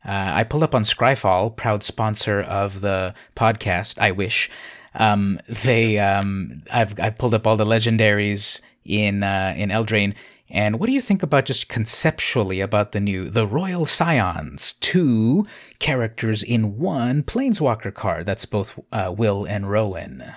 uh, 0.03 0.34
I 0.34 0.44
pulled 0.44 0.63
up 0.63 0.75
on 0.75 0.82
Scryfall, 0.82 1.56
proud 1.56 1.84
sponsor 1.84 2.41
of 2.41 2.82
the 2.82 3.13
podcast. 3.36 4.00
I 4.00 4.12
wish 4.12 4.50
um, 4.96 5.40
they. 5.48 6.00
Um, 6.00 6.64
I've 6.72 7.00
I 7.00 7.10
pulled 7.10 7.34
up 7.34 7.48
all 7.48 7.58
the 7.58 7.66
legendaries 7.66 8.60
in 8.84 9.24
uh, 9.24 9.54
in 9.56 9.70
Eldraine, 9.70 10.14
and 10.50 10.80
what 10.80 10.88
do 10.88 10.94
you 10.94 11.02
think 11.02 11.24
about 11.24 11.46
just 11.46 11.70
conceptually 11.70 12.60
about 12.60 12.92
the 12.92 13.00
new 13.00 13.30
the 13.30 13.48
Royal 13.48 13.86
Scions, 13.86 14.74
two 14.74 15.48
characters 15.80 16.44
in 16.44 16.78
one 16.78 17.24
Planeswalker 17.24 17.94
card? 17.94 18.26
That's 18.26 18.46
both 18.46 18.78
uh, 18.92 19.14
Will 19.16 19.46
and 19.46 19.70
Rowan. 19.70 20.34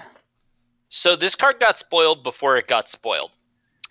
So 0.88 1.16
this 1.16 1.34
card 1.34 1.58
got 1.58 1.78
spoiled 1.78 2.22
before 2.22 2.56
it 2.56 2.68
got 2.68 2.88
spoiled, 2.88 3.32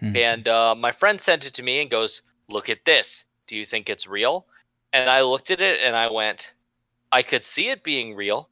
mm-hmm. 0.01 0.15
and 0.15 0.47
uh, 0.47 0.75
my 0.75 0.93
friend 0.93 1.19
sent 1.19 1.45
it 1.45 1.53
to 1.55 1.63
me 1.63 1.81
and 1.81 1.89
goes, 1.89 2.21
"Look 2.47 2.69
at 2.69 2.85
this. 2.85 3.25
Do 3.47 3.57
you 3.57 3.65
think 3.65 3.89
it's 3.89 4.07
real?" 4.07 4.45
And 4.93 5.09
I 5.09 5.23
looked 5.23 5.51
at 5.51 5.59
it 5.59 5.79
and 5.83 5.95
I 5.95 6.09
went, 6.09 6.53
"I 7.11 7.21
could 7.21 7.43
see 7.43 7.67
it 7.67 7.83
being 7.83 8.15
real, 8.15 8.47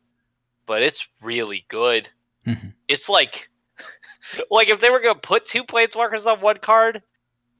but 0.65 0.81
it's 0.81 1.07
really 1.21 1.65
good. 1.69 2.09
Mm-hmm. 2.45 2.69
It's 2.87 3.09
like." 3.09 3.49
like 4.51 4.69
if 4.69 4.79
they 4.79 4.89
were 4.89 4.99
gonna 4.99 5.15
put 5.15 5.45
two 5.45 5.63
planeswalkers 5.63 6.31
on 6.31 6.39
one 6.39 6.57
card, 6.59 7.01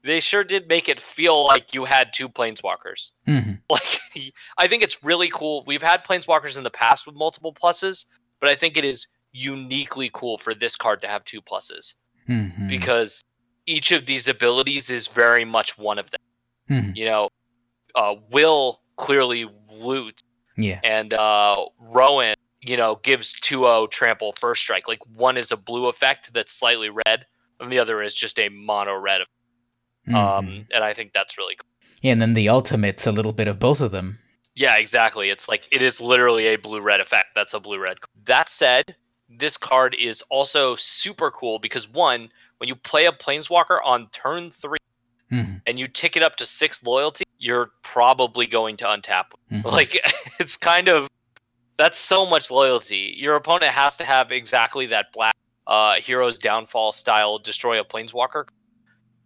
they 0.02 0.20
sure 0.20 0.44
did 0.44 0.68
make 0.68 0.88
it 0.88 1.00
feel 1.00 1.44
like 1.44 1.74
you 1.74 1.84
had 1.84 2.12
two 2.12 2.28
planeswalkers. 2.28 3.12
Mm-hmm. 3.26 3.52
Like, 3.70 4.00
I 4.58 4.68
think 4.68 4.82
it's 4.82 5.02
really 5.02 5.28
cool. 5.28 5.64
We've 5.66 5.82
had 5.82 6.04
planeswalkers 6.04 6.58
in 6.58 6.64
the 6.64 6.70
past 6.70 7.06
with 7.06 7.14
multiple 7.14 7.54
pluses, 7.54 8.04
but 8.38 8.50
I 8.50 8.54
think 8.54 8.76
it 8.76 8.84
is 8.84 9.06
uniquely 9.32 10.10
cool 10.12 10.36
for 10.36 10.54
this 10.54 10.76
card 10.76 11.00
to 11.00 11.08
have 11.08 11.24
two 11.24 11.40
pluses 11.40 11.94
mm-hmm. 12.28 12.68
because 12.68 13.24
each 13.64 13.92
of 13.92 14.04
these 14.04 14.28
abilities 14.28 14.90
is 14.90 15.06
very 15.06 15.46
much 15.46 15.78
one 15.78 15.98
of 15.98 16.10
them. 16.10 16.20
Mm-hmm. 16.70 16.96
You 16.96 17.04
know, 17.06 17.28
uh, 17.94 18.16
Will 18.30 18.82
clearly 18.96 19.48
loot, 19.70 20.20
yeah, 20.56 20.80
and 20.84 21.14
uh, 21.14 21.64
Rowan, 21.78 22.34
you 22.62 22.76
know, 22.76 23.00
gives 23.02 23.34
2-0 23.34 23.90
trample 23.90 24.32
first 24.32 24.62
strike. 24.62 24.88
Like 24.88 25.00
one 25.14 25.36
is 25.36 25.52
a 25.52 25.56
blue 25.56 25.86
effect 25.86 26.32
that's 26.32 26.52
slightly 26.52 26.90
red, 26.90 27.26
and 27.60 27.70
the 27.70 27.78
other 27.78 28.02
is 28.02 28.14
just 28.14 28.38
a 28.38 28.48
mono 28.48 28.96
red. 28.96 29.22
Mm-hmm. 30.08 30.14
Um, 30.14 30.66
and 30.72 30.84
I 30.84 30.94
think 30.94 31.12
that's 31.12 31.36
really 31.38 31.56
cool. 31.56 31.68
Yeah, 32.00 32.12
and 32.12 32.22
then 32.22 32.34
the 32.34 32.48
ultimate's 32.48 33.06
a 33.06 33.12
little 33.12 33.32
bit 33.32 33.48
of 33.48 33.58
both 33.58 33.80
of 33.80 33.90
them. 33.90 34.18
Yeah, 34.54 34.76
exactly. 34.76 35.30
It's 35.30 35.48
like 35.48 35.68
it 35.70 35.82
is 35.82 36.00
literally 36.00 36.46
a 36.48 36.56
blue 36.56 36.80
red 36.80 37.00
effect. 37.00 37.28
That's 37.34 37.54
a 37.54 37.60
blue 37.60 37.78
red. 37.78 37.98
That 38.24 38.48
said, 38.48 38.94
this 39.28 39.56
card 39.56 39.94
is 39.98 40.22
also 40.30 40.74
super 40.74 41.30
cool 41.30 41.58
because 41.58 41.88
one, 41.88 42.30
when 42.58 42.68
you 42.68 42.74
play 42.74 43.06
a 43.06 43.12
planeswalker 43.12 43.78
on 43.84 44.08
turn 44.10 44.50
3 44.50 44.78
mm-hmm. 45.32 45.54
and 45.66 45.78
you 45.78 45.86
tick 45.86 46.16
it 46.16 46.22
up 46.22 46.36
to 46.36 46.46
six 46.46 46.84
loyalty, 46.84 47.24
you're 47.38 47.70
probably 47.82 48.46
going 48.46 48.76
to 48.78 48.84
untap. 48.84 49.32
Mm-hmm. 49.50 49.66
Like 49.66 49.98
it's 50.38 50.56
kind 50.56 50.88
of 50.88 51.08
that's 51.82 51.98
so 51.98 52.28
much 52.28 52.50
loyalty. 52.50 53.14
Your 53.16 53.36
opponent 53.36 53.72
has 53.72 53.96
to 53.98 54.04
have 54.04 54.32
exactly 54.32 54.86
that 54.86 55.12
black 55.12 55.34
uh, 55.66 55.94
hero's 55.96 56.38
downfall 56.38 56.92
style 56.92 57.38
destroy 57.38 57.80
a 57.80 57.84
planeswalker 57.84 58.46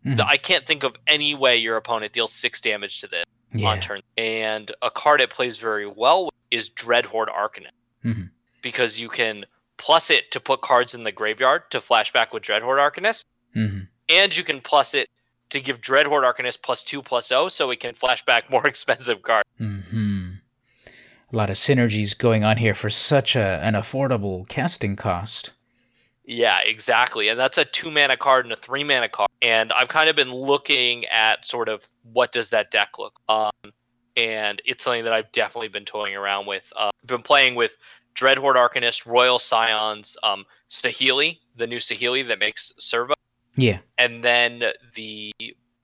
Mm-hmm. 0.06 0.20
I 0.24 0.36
can't 0.36 0.64
think 0.64 0.84
of 0.84 0.96
any 1.06 1.34
way 1.34 1.56
your 1.56 1.76
opponent 1.76 2.12
deals 2.12 2.32
six 2.32 2.60
damage 2.60 3.00
to 3.00 3.08
this 3.08 3.24
yeah. 3.52 3.68
on 3.68 3.80
turn. 3.80 4.02
And 4.16 4.70
a 4.80 4.90
card 4.90 5.20
it 5.20 5.30
plays 5.30 5.58
very 5.58 5.86
well 5.86 6.26
with 6.26 6.34
is 6.50 6.70
Dreadhorde 6.70 7.28
Arcanist. 7.28 7.72
Mm-hmm. 8.04 8.22
Because 8.62 9.00
you 9.00 9.08
can 9.08 9.46
plus 9.78 10.10
it 10.10 10.30
to 10.30 10.40
put 10.40 10.60
cards 10.60 10.94
in 10.94 11.02
the 11.02 11.12
graveyard 11.12 11.70
to 11.70 11.78
flashback 11.78 12.32
with 12.32 12.44
Dreadhorde 12.44 12.78
Arcanist. 12.78 13.24
Mm-hmm. 13.56 13.80
And 14.08 14.36
you 14.36 14.44
can 14.44 14.60
plus 14.60 14.94
it 14.94 15.08
to 15.50 15.60
give 15.60 15.80
Dreadhorde 15.80 16.22
Arcanist 16.22 16.62
plus 16.62 16.84
two 16.84 17.02
plus 17.02 17.32
O 17.32 17.48
so 17.48 17.70
it 17.72 17.80
can 17.80 17.94
flashback 17.94 18.42
more 18.50 18.66
expensive 18.66 19.22
cards. 19.22 19.48
Mm-hmm. 19.60 20.05
A 21.32 21.36
lot 21.36 21.50
of 21.50 21.56
synergies 21.56 22.16
going 22.16 22.44
on 22.44 22.56
here 22.56 22.74
for 22.74 22.88
such 22.88 23.34
a, 23.34 23.60
an 23.62 23.74
affordable 23.74 24.48
casting 24.48 24.94
cost. 24.94 25.50
Yeah, 26.24 26.58
exactly. 26.64 27.28
And 27.28 27.38
that's 27.38 27.58
a 27.58 27.64
two 27.64 27.90
mana 27.90 28.16
card 28.16 28.46
and 28.46 28.52
a 28.52 28.56
three 28.56 28.84
mana 28.84 29.08
card. 29.08 29.30
And 29.42 29.72
I've 29.72 29.88
kind 29.88 30.08
of 30.08 30.16
been 30.16 30.32
looking 30.32 31.04
at 31.06 31.46
sort 31.46 31.68
of 31.68 31.88
what 32.12 32.32
does 32.32 32.50
that 32.50 32.70
deck 32.70 32.98
look. 32.98 33.20
Um, 33.28 33.50
and 34.16 34.60
it's 34.64 34.84
something 34.84 35.04
that 35.04 35.12
I've 35.12 35.30
definitely 35.32 35.68
been 35.68 35.84
toying 35.84 36.16
around 36.16 36.46
with. 36.46 36.72
Uh, 36.76 36.90
I've 37.02 37.08
been 37.08 37.22
playing 37.22 37.54
with 37.54 37.76
Dreadhorde 38.14 38.56
Arcanist, 38.56 39.06
Royal 39.06 39.38
Scions, 39.38 40.16
um, 40.22 40.44
Saheeli, 40.70 41.38
the 41.56 41.66
new 41.66 41.78
Saheeli 41.78 42.26
that 42.26 42.38
makes 42.38 42.72
Servo. 42.78 43.14
Yeah. 43.56 43.78
And 43.98 44.24
then 44.24 44.62
the 44.94 45.32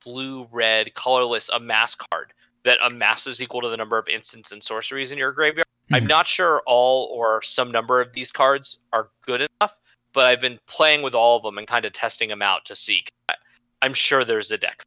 blue 0.04 0.48
red 0.50 0.94
colorless 0.94 1.48
amass 1.50 1.94
card 1.94 2.32
that 2.64 2.78
amasses 2.84 3.42
equal 3.42 3.60
to 3.62 3.68
the 3.68 3.76
number 3.76 3.98
of 3.98 4.08
instants 4.08 4.52
and 4.52 4.62
sorceries 4.62 5.12
in 5.12 5.18
your 5.18 5.32
graveyard. 5.32 5.66
Mm-hmm. 5.66 5.94
I'm 5.96 6.06
not 6.06 6.26
sure 6.26 6.62
all 6.66 7.10
or 7.12 7.42
some 7.42 7.70
number 7.70 8.00
of 8.00 8.12
these 8.12 8.30
cards 8.30 8.78
are 8.92 9.08
good 9.26 9.48
enough 9.60 9.78
but 10.12 10.26
I've 10.26 10.40
been 10.40 10.58
playing 10.66 11.02
with 11.02 11.14
all 11.14 11.36
of 11.36 11.42
them 11.42 11.58
and 11.58 11.66
kind 11.66 11.84
of 11.84 11.92
testing 11.92 12.28
them 12.28 12.42
out 12.42 12.64
to 12.66 12.76
see. 12.76 13.04
I'm 13.80 13.94
sure 13.94 14.24
there's 14.24 14.50
a 14.52 14.58
deck. 14.58 14.82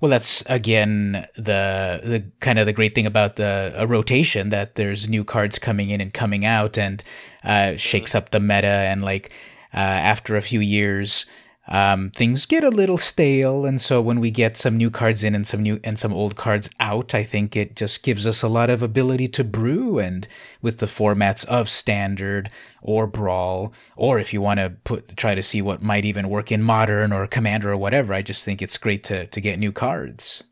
Well, 0.00 0.10
that's 0.10 0.42
again 0.46 1.26
the 1.36 2.00
the 2.02 2.24
kind 2.40 2.58
of 2.58 2.66
the 2.66 2.72
great 2.72 2.94
thing 2.94 3.06
about 3.06 3.36
the 3.36 3.72
a 3.76 3.86
rotation 3.86 4.50
that 4.50 4.74
there's 4.76 5.08
new 5.08 5.24
cards 5.24 5.58
coming 5.58 5.90
in 5.90 6.00
and 6.00 6.12
coming 6.12 6.44
out 6.44 6.78
and 6.78 7.02
uh, 7.44 7.76
shakes 7.76 8.14
up 8.14 8.30
the 8.30 8.40
meta 8.40 8.66
and 8.66 9.02
like 9.02 9.30
uh, 9.74 9.78
after 9.78 10.36
a 10.36 10.42
few 10.42 10.60
years 10.60 11.26
um, 11.70 12.10
things 12.10 12.46
get 12.46 12.64
a 12.64 12.68
little 12.68 12.98
stale, 12.98 13.64
and 13.64 13.80
so 13.80 14.00
when 14.00 14.18
we 14.18 14.32
get 14.32 14.56
some 14.56 14.76
new 14.76 14.90
cards 14.90 15.22
in 15.22 15.36
and 15.36 15.46
some 15.46 15.62
new 15.62 15.78
and 15.84 15.96
some 15.96 16.12
old 16.12 16.34
cards 16.34 16.68
out, 16.80 17.14
I 17.14 17.22
think 17.22 17.54
it 17.54 17.76
just 17.76 18.02
gives 18.02 18.26
us 18.26 18.42
a 18.42 18.48
lot 18.48 18.70
of 18.70 18.82
ability 18.82 19.28
to 19.28 19.44
brew. 19.44 20.00
And 20.00 20.26
with 20.60 20.78
the 20.78 20.86
formats 20.86 21.44
of 21.44 21.68
standard 21.68 22.50
or 22.82 23.06
brawl, 23.06 23.72
or 23.96 24.18
if 24.18 24.32
you 24.32 24.40
want 24.40 24.58
to 24.58 24.70
put 24.82 25.16
try 25.16 25.36
to 25.36 25.44
see 25.44 25.62
what 25.62 25.80
might 25.80 26.04
even 26.04 26.28
work 26.28 26.50
in 26.50 26.60
modern 26.60 27.12
or 27.12 27.26
commander 27.28 27.70
or 27.70 27.76
whatever, 27.76 28.14
I 28.14 28.22
just 28.22 28.44
think 28.44 28.60
it's 28.60 28.76
great 28.76 29.04
to 29.04 29.26
to 29.26 29.40
get 29.40 29.60
new 29.60 29.70
cards. 29.70 30.42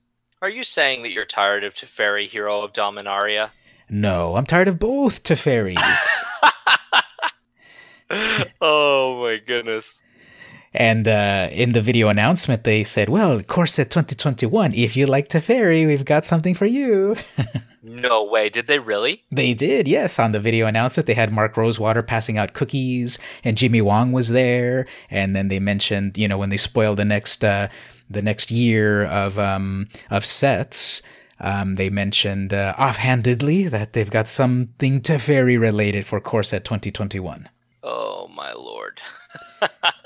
Are 0.41 0.49
you 0.49 0.63
saying 0.63 1.03
that 1.03 1.11
you're 1.11 1.25
tired 1.25 1.65
of 1.65 1.75
Teferi, 1.75 2.29
Hero 2.29 2.61
of 2.61 2.73
Dominaria? 2.73 3.51
No, 3.91 4.37
I'm 4.37 4.47
tired 4.47 4.69
of 4.69 4.79
both 4.79 5.25
Teferis. 5.25 5.77
oh 8.61 9.21
my 9.25 9.43
goodness. 9.45 10.01
And 10.75 11.09
uh, 11.09 11.49
in 11.51 11.73
the 11.73 11.81
video 11.81 12.09
announcement, 12.09 12.65
they 12.65 12.85
said, 12.85 13.09
"Well, 13.09 13.41
Core 13.43 13.67
Set 13.67 13.91
2021. 13.91 14.75
If 14.75 14.97
you 14.97 15.07
like 15.07 15.29
Teferi, 15.29 15.87
we've 15.87 16.05
got 16.05 16.27
something 16.27 16.55
for 16.55 16.67
you." 16.67 17.17
no 17.83 18.25
way! 18.25 18.49
Did 18.49 18.67
they 18.67 18.79
really? 18.79 19.25
They 19.31 19.55
did. 19.55 19.89
Yes, 19.89 20.19
on 20.19 20.33
the 20.33 20.41
video 20.41 20.67
announcement, 20.67 21.07
they 21.07 21.15
had 21.15 21.33
Mark 21.33 21.57
Rosewater 21.57 22.03
passing 22.03 22.37
out 22.37 22.53
cookies, 22.53 23.19
and 23.45 23.57
Jimmy 23.57 23.81
Wong 23.81 24.13
was 24.13 24.29
there. 24.29 24.87
And 25.11 25.35
then 25.35 25.49
they 25.49 25.59
mentioned, 25.59 26.19
you 26.19 26.29
know, 26.29 26.37
when 26.37 26.51
they 26.51 26.59
spoil 26.59 26.95
the 26.95 27.05
next 27.05 27.43
uh, 27.45 27.69
the 28.11 28.23
next 28.23 28.51
year 28.51 29.05
of 29.05 29.39
um, 29.39 29.89
of 30.11 30.25
sets. 30.25 31.03
Um, 31.41 31.77
they 31.77 31.89
mentioned 31.89 32.53
uh, 32.53 32.75
offhandedly 32.77 33.69
that 33.69 33.93
they've 33.93 34.11
got 34.11 34.27
something 34.27 35.01
Teferi 35.01 35.59
related 35.59 36.05
for 36.05 36.21
Core 36.21 36.43
Set 36.43 36.65
2021. 36.65 37.49
Oh 37.85 38.29
my 38.35 38.53
lord! 38.53 39.01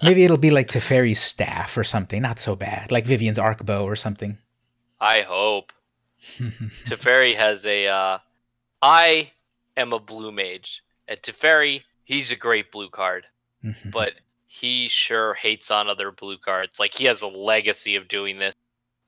Maybe 0.02 0.25
it'll 0.25 0.37
be 0.38 0.50
like 0.50 0.68
Teferi's 0.68 1.21
staff 1.21 1.76
or 1.76 1.85
something. 1.85 2.23
Not 2.23 2.38
so 2.38 2.56
bad. 2.56 2.90
Like 2.90 3.04
Vivien's 3.06 3.38
Arkbow 3.38 3.85
or 3.85 3.97
something. 3.97 4.38
I 5.00 5.21
hope. 5.23 5.73
Teferi 6.38 7.35
has 7.35 7.64
a. 7.66 7.87
Uh, 7.88 8.18
I 8.80 9.30
am 9.76 9.92
a 9.92 9.99
blue 9.99 10.32
mage. 10.32 10.82
And 11.09 11.21
Teferi, 11.21 11.82
he's 12.04 12.30
a 12.32 12.37
great 12.37 12.71
blue 12.73 12.88
card. 12.90 13.26
Mm-hmm. 13.64 13.90
but 13.90 14.14
he 14.47 14.88
sure 14.88 15.35
hates 15.35 15.71
on 15.71 15.88
other 15.88 16.11
blue 16.11 16.37
cards. 16.37 16.80
Like 16.80 16.92
he 16.92 17.04
has 17.04 17.23
a 17.23 17.28
legacy 17.28 17.94
of 17.94 18.09
doing 18.09 18.38
this. 18.40 18.54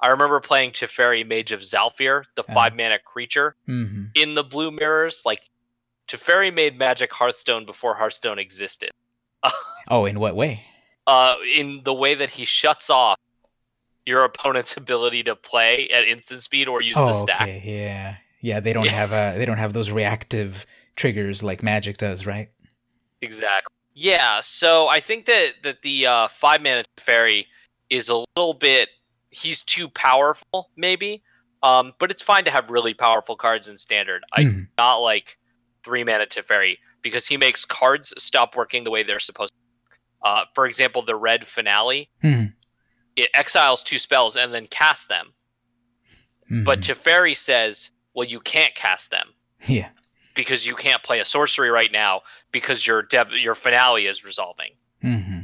I 0.01 0.09
remember 0.11 0.39
playing 0.39 0.71
Teferi 0.73 1.27
Mage 1.27 1.51
of 1.51 1.61
Zhalfir, 1.61 2.23
the 2.37 2.43
Uh-huh. 2.43 2.55
five 2.55 2.77
mana 2.77 3.01
creature, 3.01 3.57
hmm 3.67 4.05
in 4.15 4.35
the 4.35 4.45
blue 4.45 4.71
mirrors. 4.71 5.23
Like 5.27 5.41
Teferi 6.07 6.55
made 6.55 6.79
Magic 6.79 7.13
Hearthstone 7.13 7.67
before 7.67 7.95
Hearthstone 7.97 8.39
existed. 8.39 8.91
Oh, 9.89 10.07
in 10.07 10.19
what 10.19 10.35
way? 10.35 10.65
uh, 11.07 11.35
in 11.55 11.83
the 11.85 11.93
way 11.93 12.15
that 12.15 12.31
he 12.31 12.47
shuts 12.47 12.89
off 12.89 13.19
your 14.07 14.25
opponent's 14.25 14.77
ability 14.79 15.23
to 15.25 15.37
play 15.37 15.89
at 15.91 16.05
instant 16.05 16.43
speed 16.43 16.69
or 16.69 16.81
use 16.81 16.97
oh, 16.99 17.07
the 17.07 17.15
stack. 17.15 17.43
okay, 17.43 17.63
yeah, 17.65 18.17
yeah. 18.41 18.61
They 18.61 18.73
don't 18.73 18.87
Yeah. 18.87 18.93
have 18.93 19.13
uh 19.13 19.39
they 19.39 19.45
don't 19.45 19.59
have 19.59 19.73
those 19.75 19.91
reactive 19.91 20.65
triggers 20.97 21.43
like 21.43 21.63
Magic 21.63 21.99
does, 21.99 22.25
right? 22.27 22.49
Exactly. 23.21 23.75
Yeah. 23.95 24.41
So 24.41 24.89
I 24.89 25.01
think 25.01 25.27
that 25.27 25.53
that 25.63 25.83
the 25.83 26.07
uh, 26.07 26.29
five 26.29 26.63
mana 26.63 26.85
fairy 26.97 27.47
is 27.91 28.09
a 28.09 28.25
little 28.37 28.55
bit. 28.55 28.89
He's 29.31 29.63
too 29.63 29.89
powerful, 29.91 30.71
maybe. 30.77 31.23
Um, 31.63 31.93
but 31.99 32.11
it's 32.11 32.23
fine 32.23 32.45
to 32.45 32.51
have 32.51 32.71
really 32.71 32.95
powerful 32.95 33.37
cards 33.37 33.69
in 33.69 33.77
standard. 33.79 34.23
I 34.33 34.45
Mhm. 34.45 34.69
not 34.79 34.97
like 34.97 35.39
three 35.83 36.05
mana 36.05 36.27
Teferi 36.27 36.79
because 37.05 37.29
he 37.29 37.37
makes 37.37 37.65
cards 37.65 38.13
stop 38.19 38.57
working 38.57 38.83
the 38.83 38.91
way 38.91 39.05
they're 39.05 39.21
supposed 39.21 39.53
to. 39.53 39.59
Work. 39.91 39.99
Uh, 40.23 40.45
for 40.55 40.67
example, 40.67 41.03
the 41.03 41.15
red 41.15 41.47
finale, 41.47 42.11
Mhm. 42.25 42.53
it 43.15 43.31
exiles 43.35 43.85
two 43.85 43.99
spells 43.99 44.35
and 44.35 44.53
then 44.53 44.67
casts 44.67 45.07
them. 45.07 45.33
But 46.51 46.81
Mhm. 46.81 46.95
Teferi 46.95 47.37
says, 47.37 47.93
well, 48.15 48.27
you 48.27 48.41
can't 48.41 48.75
cast 48.75 49.11
them 49.11 49.35
yeah, 49.67 49.89
because 50.35 50.67
you 50.67 50.75
can't 50.75 51.03
play 51.03 51.21
a 51.21 51.25
sorcery 51.25 51.71
right 51.71 51.91
now 51.93 52.23
because 52.53 52.87
your 52.87 53.03
dev- 53.03 53.33
your 53.33 53.55
finale 53.55 54.07
is 54.07 54.25
resolving. 54.25 54.73
hmm 55.01 55.41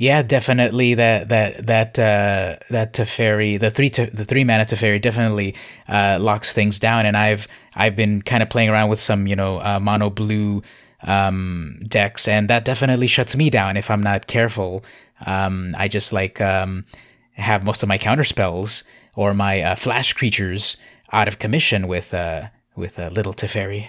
yeah, 0.00 0.22
definitely 0.22 0.94
that 0.94 1.28
that 1.28 1.66
that 1.66 1.98
uh, 1.98 2.56
that 2.70 2.92
Teferi, 2.94 3.58
the 3.58 3.68
three 3.70 3.90
te- 3.90 4.04
the 4.06 4.24
three 4.24 4.44
mana 4.44 4.64
Teferi, 4.64 5.00
definitely 5.02 5.56
uh, 5.88 6.18
locks 6.20 6.52
things 6.52 6.78
down. 6.78 7.04
And 7.04 7.16
I've 7.16 7.48
I've 7.78 7.96
been 7.96 8.20
kind 8.22 8.42
of 8.42 8.50
playing 8.50 8.68
around 8.68 8.90
with 8.90 9.00
some 9.00 9.26
you 9.26 9.36
know 9.36 9.60
uh, 9.60 9.78
mono 9.80 10.10
blue 10.10 10.62
um, 11.02 11.80
decks, 11.88 12.28
and 12.28 12.50
that 12.50 12.64
definitely 12.64 13.06
shuts 13.06 13.34
me 13.36 13.48
down 13.50 13.76
if 13.76 13.90
I'm 13.90 14.02
not 14.02 14.26
careful. 14.26 14.84
Um, 15.24 15.74
I 15.78 15.88
just 15.88 16.12
like 16.12 16.40
um, 16.40 16.84
have 17.32 17.64
most 17.64 17.82
of 17.82 17.88
my 17.88 17.98
counter 17.98 18.24
spells 18.24 18.84
or 19.14 19.32
my 19.32 19.62
uh, 19.62 19.74
flash 19.76 20.12
creatures 20.12 20.76
out 21.12 21.28
of 21.28 21.38
commission 21.38 21.88
with 21.88 22.12
uh, 22.12 22.48
with 22.76 22.98
uh, 22.98 23.08
little 23.12 23.32
Teferi. 23.32 23.88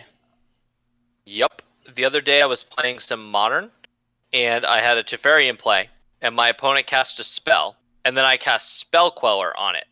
Yep. 1.25 1.61
The 1.95 2.05
other 2.05 2.21
day 2.21 2.41
I 2.41 2.45
was 2.45 2.63
playing 2.63 2.99
some 2.99 3.29
modern, 3.29 3.71
and 4.33 4.65
I 4.65 4.79
had 4.81 4.97
a 4.97 5.03
Teferi 5.03 5.47
in 5.49 5.57
play, 5.57 5.89
and 6.21 6.35
my 6.35 6.49
opponent 6.49 6.87
cast 6.87 7.19
a 7.19 7.23
spell, 7.23 7.75
and 8.05 8.15
then 8.15 8.25
I 8.25 8.37
cast 8.37 8.77
Spell 8.79 9.11
Queller 9.11 9.55
on 9.57 9.75
it. 9.75 9.85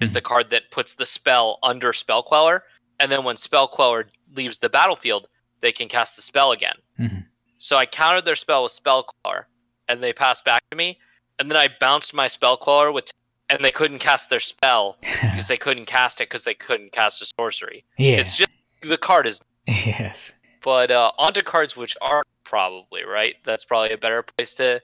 Is 0.00 0.10
Mhm. 0.10 0.14
the 0.14 0.20
card 0.20 0.50
that 0.50 0.70
puts 0.70 0.94
the 0.94 1.06
spell 1.06 1.58
under 1.62 1.92
Spell 1.92 2.22
Queller, 2.22 2.64
and 3.02 3.10
then 3.12 3.24
when 3.24 3.36
Spell 3.36 3.66
Queller 3.68 4.06
leaves 4.34 4.58
the 4.58 4.68
battlefield, 4.70 5.26
they 5.60 5.72
can 5.72 5.88
cast 5.88 6.16
the 6.16 6.22
spell 6.22 6.52
again. 6.52 6.76
Mhm. 6.98 7.26
So 7.58 7.76
I 7.76 7.86
countered 7.86 8.24
their 8.24 8.36
spell 8.36 8.62
with 8.62 8.72
Spell 8.72 9.04
Queller, 9.04 9.46
and 9.88 10.02
they 10.02 10.12
passed 10.12 10.44
back 10.44 10.62
to 10.70 10.76
me, 10.76 10.98
and 11.38 11.50
then 11.50 11.56
I 11.56 11.68
bounced 11.80 12.14
my 12.14 12.28
Spell 12.28 12.56
Queller 12.56 12.92
with, 12.92 13.10
and 13.50 13.64
they 13.64 13.70
couldn't 13.72 13.98
cast 13.98 14.30
their 14.30 14.40
spell 14.40 14.96
because 15.00 15.48
they 15.48 15.56
couldn't 15.58 15.86
cast 15.86 16.20
it 16.20 16.28
because 16.28 16.44
they 16.44 16.54
couldn't 16.54 16.92
cast 16.92 17.20
a 17.22 17.26
sorcery. 17.38 17.84
yeah. 17.98 18.16
It's 18.16 18.36
just 18.36 18.50
the 18.82 18.96
card 18.98 19.26
is 19.26 19.40
yes. 19.66 20.32
but 20.62 20.90
uh, 20.90 21.12
onto 21.18 21.42
cards 21.42 21.76
which 21.76 21.96
are 22.00 22.22
probably 22.44 23.04
right. 23.04 23.36
That's 23.44 23.64
probably 23.64 23.90
a 23.92 23.98
better 23.98 24.22
place 24.22 24.54
to 24.54 24.80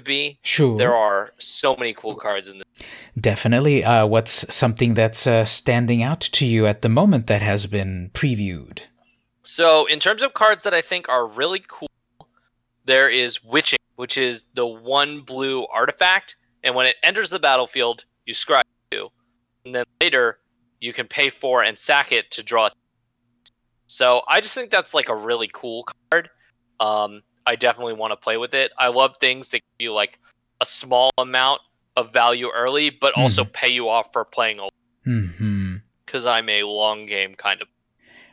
be. 0.00 0.38
Sure. 0.42 0.78
There 0.78 0.94
are 0.94 1.32
so 1.38 1.76
many 1.76 1.92
cool 1.92 2.14
cards 2.14 2.48
in 2.48 2.58
this. 2.58 2.86
Definitely. 3.18 3.84
Uh, 3.84 4.06
what's 4.06 4.52
something 4.54 4.94
that's 4.94 5.26
uh, 5.26 5.44
standing 5.44 6.02
out 6.02 6.20
to 6.20 6.46
you 6.46 6.66
at 6.66 6.82
the 6.82 6.88
moment 6.88 7.26
that 7.26 7.42
has 7.42 7.66
been 7.66 8.10
previewed? 8.14 8.80
So 9.42 9.86
in 9.86 9.98
terms 10.00 10.22
of 10.22 10.34
cards 10.34 10.62
that 10.64 10.74
I 10.74 10.80
think 10.80 11.08
are 11.08 11.26
really 11.26 11.62
cool, 11.66 11.88
there 12.84 13.08
is 13.08 13.42
Witching, 13.44 13.78
which 13.96 14.16
is 14.16 14.48
the 14.54 14.66
one 14.66 15.20
blue 15.20 15.66
artifact, 15.66 16.36
and 16.62 16.74
when 16.74 16.86
it 16.86 16.96
enters 17.02 17.30
the 17.30 17.38
battlefield, 17.38 18.04
you 18.26 18.34
scry 18.34 18.62
two, 18.90 19.08
and 19.64 19.74
then 19.74 19.84
later 20.00 20.38
you 20.80 20.92
can 20.92 21.06
pay 21.06 21.30
four 21.30 21.62
and 21.62 21.78
sack 21.78 22.12
it 22.12 22.30
to 22.32 22.42
draw. 22.42 22.68
So 23.86 24.22
I 24.28 24.40
just 24.40 24.54
think 24.54 24.70
that's 24.70 24.94
like 24.94 25.08
a 25.08 25.16
really 25.16 25.50
cool 25.52 25.86
card. 26.10 26.30
Um, 26.78 27.22
I 27.50 27.56
definitely 27.56 27.94
want 27.94 28.12
to 28.12 28.16
play 28.16 28.36
with 28.36 28.54
it. 28.54 28.70
I 28.78 28.88
love 28.88 29.16
things 29.18 29.50
that 29.50 29.58
give 29.58 29.86
you 29.86 29.92
like 29.92 30.18
a 30.60 30.66
small 30.66 31.10
amount 31.18 31.60
of 31.96 32.12
value 32.12 32.48
early, 32.54 32.90
but 32.90 33.12
also 33.16 33.44
pay 33.44 33.72
you 33.72 33.88
off 33.88 34.12
for 34.12 34.24
playing 34.24 34.60
a 34.60 34.68
mm-hmm 35.08 35.76
because 36.10 36.26
I'm 36.26 36.48
a 36.48 36.64
long 36.64 37.06
game 37.06 37.34
kind 37.34 37.62
of. 37.62 37.68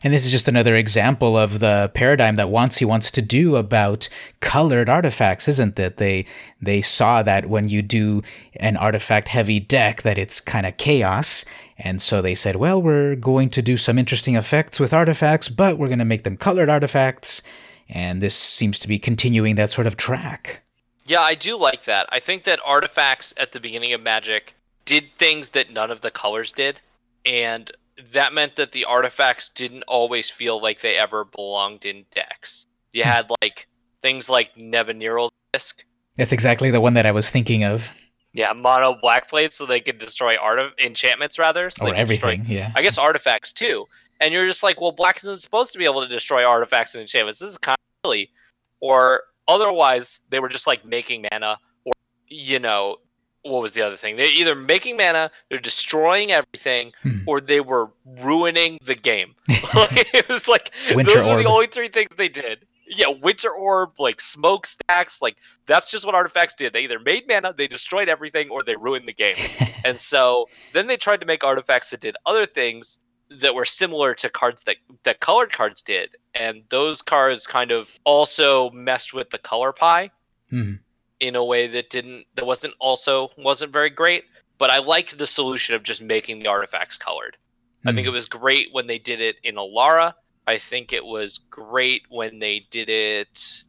And 0.04 0.14
this 0.14 0.26
is 0.26 0.32
just 0.32 0.48
another 0.48 0.76
example 0.76 1.36
of 1.38 1.60
the 1.60 1.92
paradigm 1.96 2.36
that 2.36 2.48
WotC 2.48 2.86
wants 2.86 3.10
to 3.12 3.22
do 3.22 3.56
about 3.56 4.10
colored 4.40 4.90
artifacts, 4.90 5.48
isn't 5.48 5.80
it? 5.80 5.98
They 5.98 6.26
they 6.62 6.82
saw 6.84 7.24
that 7.24 7.50
when 7.50 7.68
you 7.70 7.82
do 7.82 8.22
an 8.58 8.78
artifact 8.78 9.28
heavy 9.28 9.60
deck 9.60 10.04
that 10.04 10.20
it's 10.20 10.40
kind 10.40 10.68
of 10.68 10.78
chaos, 10.78 11.46
and 11.80 12.00
so 12.02 12.22
they 12.22 12.36
said, 12.36 12.58
well, 12.58 12.80
we're 12.80 13.16
going 13.16 13.50
to 13.50 13.62
do 13.62 13.78
some 13.78 13.98
interesting 13.98 14.36
effects 14.36 14.80
with 14.80 14.94
artifacts, 14.94 15.50
but 15.50 15.80
we're 15.80 15.88
going 15.88 16.00
to 16.00 16.06
make 16.06 16.24
them 16.24 16.38
colored 16.38 16.70
artifacts, 16.70 17.42
and 17.90 18.22
this 18.22 18.36
seems 18.36 18.80
to 18.80 18.88
be 18.88 19.00
continuing 19.00 19.56
that 19.56 19.72
sort 19.72 19.88
of 19.88 19.98
track. 19.98 20.62
Yeah, 21.06 21.22
I 21.22 21.36
do 21.36 21.58
like 21.58 21.86
that. 21.86 22.08
I 22.10 22.20
think 22.20 22.44
that 22.44 22.60
artifacts 22.66 23.34
at 23.38 23.52
the 23.52 23.60
beginning 23.60 23.94
of 23.94 24.02
Magic 24.02 24.54
did 24.86 25.06
things 25.18 25.52
that 25.52 25.72
none 25.72 25.92
of 25.92 26.02
the 26.02 26.12
colors 26.12 26.52
did, 26.52 26.82
and 27.26 27.72
that 28.12 28.34
meant 28.34 28.56
that 28.58 28.72
the 28.72 28.86
artifacts 28.86 29.50
didn't 29.50 29.84
always 29.84 30.30
feel 30.30 30.62
like 30.62 30.82
they 30.82 30.98
ever 30.98 31.26
belonged 31.26 31.86
in 31.86 32.06
decks. 32.12 32.68
You 32.92 33.04
hmm. 33.04 33.10
had 33.10 33.32
like 33.42 33.68
things 34.02 34.30
like 34.30 34.56
Nevinyrral's 34.56 35.32
Disk, 35.54 35.84
That's 36.18 36.34
exactly 36.34 36.72
the 36.72 36.82
one 36.82 36.94
that 36.96 37.06
I 37.06 37.12
was 37.12 37.30
thinking 37.30 37.64
of, 37.64 37.90
yeah, 38.34 38.54
mono 38.54 38.96
black 39.02 39.28
plates, 39.28 39.58
so 39.58 39.66
they 39.66 39.80
could 39.80 39.98
destroy 39.98 40.36
art 40.36 40.60
of 40.60 40.72
enchantments 40.80 41.40
rather, 41.40 41.72
so 41.72 41.86
or 41.86 41.90
could 41.90 42.08
destroy- 42.08 42.30
everything. 42.32 42.46
Yeah. 42.48 42.72
I 42.76 42.82
guess 42.82 42.98
artifacts 42.98 43.52
too. 43.52 43.88
And 44.20 44.34
you're 44.34 44.48
just 44.48 44.64
like, 44.64 44.82
well, 44.82 44.92
black 44.92 45.18
isn't 45.18 45.40
supposed 45.40 45.72
to 45.74 45.80
be 45.80 45.86
able 45.86 46.02
to 46.02 46.08
destroy 46.08 46.44
artifacts 46.44 46.96
and 46.96 47.02
enchantments. 47.02 47.40
This 47.40 47.52
is 47.52 47.58
kind 47.58 47.76
of 47.76 48.08
silly. 48.10 48.32
Or 48.80 49.24
otherwise, 49.48 50.22
they 50.30 50.40
were 50.40 50.50
just 50.50 50.68
like 50.68 50.86
making 50.86 51.26
mana, 51.32 51.58
or 51.86 51.94
you 52.28 52.60
know, 52.60 52.98
what 53.44 53.62
was 53.62 53.74
the 53.74 53.82
other 53.82 53.96
thing? 53.96 54.18
They're 54.18 54.26
either 54.26 54.56
making 54.56 54.98
mana, 54.98 55.32
they're 55.50 55.60
destroying 55.60 56.32
everything, 56.32 56.92
Hmm. 57.02 57.20
or 57.26 57.40
they 57.42 57.62
were 57.62 57.92
ruining 58.22 58.78
the 58.84 58.96
game. 58.96 59.36
like, 59.74 60.10
it 60.14 60.28
was 60.28 60.48
like 60.48 60.72
Winter 60.94 61.14
those 61.14 61.28
were 61.28 61.38
the 61.42 61.48
only 61.48 61.68
three 61.68 61.88
things 61.88 62.10
they 62.18 62.30
did. 62.30 62.66
Yeah, 62.90 63.08
Winter 63.22 63.52
Orb, 63.52 63.92
like 64.00 64.22
smokestacks, 64.22 65.22
like 65.22 65.36
that's 65.66 65.92
just 65.92 66.06
what 66.06 66.16
artifacts 66.16 66.54
did. 66.54 66.74
They 66.74 66.82
either 66.82 67.00
made 67.00 67.28
mana, 67.28 67.54
they 67.58 67.68
destroyed 67.68 68.08
everything, 68.10 68.50
or 68.50 68.64
they 68.64 68.76
ruined 68.76 69.08
the 69.08 69.14
game. 69.14 69.36
and 69.86 70.00
so 70.00 70.48
then 70.74 70.88
they 70.88 70.98
tried 70.98 71.20
to 71.22 71.26
make 71.26 71.44
artifacts 71.44 71.90
that 71.92 72.00
did 72.00 72.16
other 72.26 72.46
things 72.46 73.00
that 73.30 73.54
were 73.56 73.66
similar 73.66 74.14
to 74.16 74.30
cards 74.30 74.64
that 74.64 74.78
that 75.04 75.20
colored 75.20 75.52
cards 75.52 75.82
did, 75.82 76.16
and 76.34 76.64
those 76.70 77.02
cards 77.02 77.46
kind 77.48 77.72
of 77.72 77.98
also 78.04 78.70
messed 78.72 79.14
with 79.14 79.30
the 79.30 79.38
color 79.38 79.74
pie 79.74 80.10
Hmm. 80.50 80.76
in 81.20 81.36
a 81.36 81.44
way 81.44 81.68
that 81.68 81.90
didn't 81.90 82.26
that 82.36 82.46
wasn't 82.46 82.74
also 82.80 83.32
wasn't 83.38 83.72
very 83.74 83.90
great. 83.90 84.26
But 84.58 84.70
I 84.72 84.80
liked 84.80 85.18
the 85.18 85.28
solution 85.28 85.76
of 85.76 85.84
just 85.84 86.02
making 86.02 86.40
the 86.40 86.48
artifacts 86.48 86.98
colored. 86.98 87.38
I 87.86 87.92
think 87.92 88.06
Hmm. 88.06 88.10
it 88.10 88.16
was 88.16 88.26
great 88.26 88.70
when 88.72 88.88
they 88.88 88.98
did 88.98 89.22
it 89.22 89.36
in 89.44 89.56
Alara. 89.56 90.14
I 90.48 90.58
think 90.58 90.94
it 90.94 91.06
was 91.06 91.38
great 91.50 92.04
when 92.10 92.40
they 92.40 92.60
did 92.72 92.90
it 92.90 93.64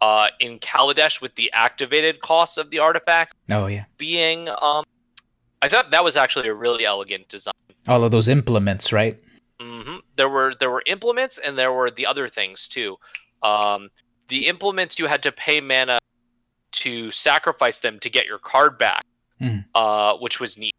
uh, 0.00 0.28
in 0.40 0.58
Kaladesh 0.58 1.22
with 1.22 1.34
the 1.36 1.50
activated 1.54 2.20
costs 2.20 2.58
of 2.58 2.68
the 2.70 2.80
artifact 2.80 3.34
Oh 3.50 3.66
yeah. 3.68 3.84
being. 3.96 4.48
Um, 4.60 4.84
I 5.62 5.68
thought 5.68 5.92
that 5.92 6.04
was 6.04 6.16
actually 6.16 6.48
a 6.48 6.54
really 6.54 6.84
elegant 6.84 7.28
design. 7.28 7.54
All 7.88 8.04
of 8.04 8.10
those 8.10 8.28
implements, 8.28 8.92
right? 8.92 9.18
hmm 9.60 9.96
There 10.16 10.28
were 10.28 10.54
there 10.58 10.70
were 10.70 10.82
implements 10.86 11.38
and 11.38 11.56
there 11.56 11.72
were 11.72 11.90
the 11.90 12.06
other 12.06 12.28
things 12.28 12.68
too. 12.68 12.96
Um, 13.42 13.90
the 14.28 14.46
implements 14.48 14.98
you 14.98 15.06
had 15.06 15.22
to 15.22 15.32
pay 15.32 15.60
mana 15.60 15.98
to 16.72 17.10
sacrifice 17.10 17.80
them 17.80 17.98
to 18.00 18.10
get 18.10 18.26
your 18.26 18.38
card 18.38 18.78
back, 18.78 19.04
Mhm. 19.40 19.64
uh, 19.74 20.16
which 20.16 20.40
was 20.40 20.58
neat. 20.58 20.74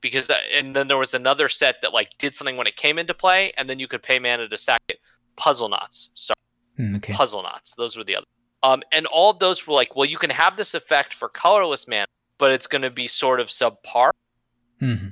Because 0.00 0.26
that, 0.28 0.40
and 0.52 0.74
then 0.74 0.88
there 0.88 0.96
was 0.98 1.14
another 1.14 1.48
set 1.48 1.80
that 1.82 1.92
like 1.92 2.16
did 2.18 2.34
something 2.34 2.56
when 2.56 2.66
it 2.66 2.76
came 2.76 2.98
into 2.98 3.14
play, 3.14 3.52
and 3.56 3.68
then 3.68 3.78
you 3.78 3.86
could 3.88 4.02
pay 4.02 4.18
mana 4.18 4.48
to 4.48 4.58
sack 4.58 4.82
it. 4.88 4.98
Puzzle 5.36 5.68
knots, 5.68 6.10
sorry, 6.14 6.36
Hmm, 6.76 6.96
okay. 6.96 7.12
puzzle 7.12 7.42
knots. 7.42 7.74
Those 7.74 7.96
were 7.96 8.04
the 8.04 8.16
other. 8.16 8.26
Um, 8.62 8.82
and 8.92 9.06
all 9.06 9.30
of 9.30 9.38
those 9.38 9.66
were 9.66 9.74
like, 9.74 9.94
well, 9.94 10.06
you 10.06 10.16
can 10.16 10.30
have 10.30 10.56
this 10.56 10.74
effect 10.74 11.12
for 11.14 11.28
colorless 11.28 11.86
mana, 11.86 12.06
but 12.38 12.50
it's 12.50 12.66
going 12.66 12.82
to 12.82 12.90
be 12.90 13.06
sort 13.08 13.38
of 13.40 13.48
subpar 13.48 14.10
Hmm. 14.80 15.08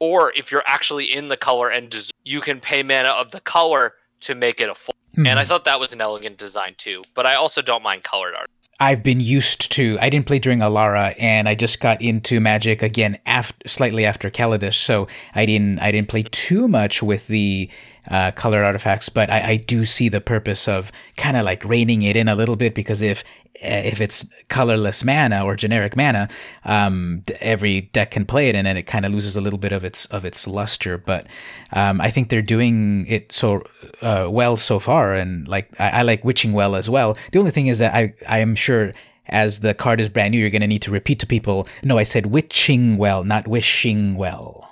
Or 0.00 0.32
if 0.34 0.50
you're 0.50 0.64
actually 0.66 1.04
in 1.04 1.28
the 1.28 1.36
color 1.36 1.70
and 1.70 1.90
des- 1.90 2.10
you 2.24 2.40
can 2.40 2.58
pay 2.60 2.82
mana 2.82 3.10
of 3.10 3.30
the 3.30 3.40
color 3.40 3.94
to 4.20 4.34
make 4.34 4.60
it 4.60 4.68
a 4.68 4.74
full. 4.74 4.94
Hmm. 5.14 5.26
And 5.26 5.38
I 5.38 5.44
thought 5.44 5.64
that 5.64 5.78
was 5.78 5.92
an 5.92 6.00
elegant 6.00 6.38
design 6.38 6.74
too. 6.76 7.02
But 7.14 7.26
I 7.26 7.34
also 7.34 7.62
don't 7.62 7.82
mind 7.82 8.02
colored 8.02 8.34
art. 8.34 8.50
I've 8.82 9.02
been 9.02 9.20
used 9.20 9.70
to. 9.72 9.98
I 10.00 10.08
didn't 10.08 10.26
play 10.26 10.38
during 10.38 10.60
Alara, 10.60 11.14
and 11.18 11.50
I 11.50 11.54
just 11.54 11.80
got 11.80 12.00
into 12.00 12.40
Magic 12.40 12.82
again 12.82 13.18
after 13.26 13.68
slightly 13.68 14.06
after 14.06 14.30
Kaladesh, 14.30 14.74
so 14.74 15.06
I 15.34 15.44
didn't 15.44 15.80
I 15.80 15.92
didn't 15.92 16.08
play 16.08 16.22
too 16.22 16.66
much 16.66 17.02
with 17.02 17.26
the 17.26 17.68
uh, 18.08 18.30
colored 18.32 18.64
artifacts. 18.64 19.08
But 19.08 19.30
I, 19.30 19.50
I 19.50 19.56
do 19.56 19.84
see 19.84 20.08
the 20.08 20.20
purpose 20.20 20.68
of 20.68 20.92
kind 21.16 21.36
of 21.36 21.44
like 21.44 21.64
reining 21.64 22.02
it 22.02 22.16
in 22.16 22.28
a 22.28 22.34
little 22.34 22.56
bit 22.56 22.74
because 22.74 23.02
if 23.02 23.24
uh, 23.62 23.82
if 23.84 24.00
it's 24.00 24.26
colorless 24.48 25.04
mana 25.04 25.44
or 25.44 25.56
generic 25.56 25.96
mana, 25.96 26.28
um, 26.64 27.22
every 27.40 27.82
deck 27.82 28.12
can 28.12 28.24
play 28.24 28.48
it, 28.48 28.54
and 28.54 28.66
then 28.66 28.76
it 28.76 28.84
kind 28.84 29.04
of 29.04 29.12
loses 29.12 29.36
a 29.36 29.40
little 29.40 29.58
bit 29.58 29.72
of 29.72 29.84
its 29.84 30.06
of 30.06 30.24
its 30.24 30.46
luster. 30.46 30.96
But 30.96 31.26
um, 31.72 32.00
I 32.00 32.10
think 32.10 32.28
they're 32.28 32.42
doing 32.42 33.06
it 33.06 33.32
so 33.32 33.62
uh, 34.02 34.28
well 34.30 34.56
so 34.56 34.78
far, 34.78 35.14
and 35.14 35.46
like 35.48 35.68
I, 35.80 35.90
I 35.90 36.02
like 36.02 36.24
Witching 36.24 36.52
Well 36.52 36.76
as 36.76 36.88
well. 36.88 37.16
The 37.32 37.38
only 37.38 37.50
thing 37.50 37.66
is 37.66 37.78
that 37.78 37.94
I 37.94 38.14
I 38.26 38.38
am 38.38 38.54
sure 38.54 38.92
as 39.30 39.60
the 39.60 39.74
card 39.74 40.00
is 40.00 40.08
brand 40.08 40.32
new, 40.32 40.38
you're 40.38 40.50
going 40.50 40.60
to 40.60 40.66
need 40.66 40.82
to 40.82 40.90
repeat 40.90 41.20
to 41.20 41.26
people. 41.26 41.66
No, 41.82 41.98
I 41.98 42.02
said 42.02 42.26
Witching 42.26 42.96
Well, 42.96 43.24
not 43.24 43.46
Wishing 43.46 44.16
Well. 44.16 44.68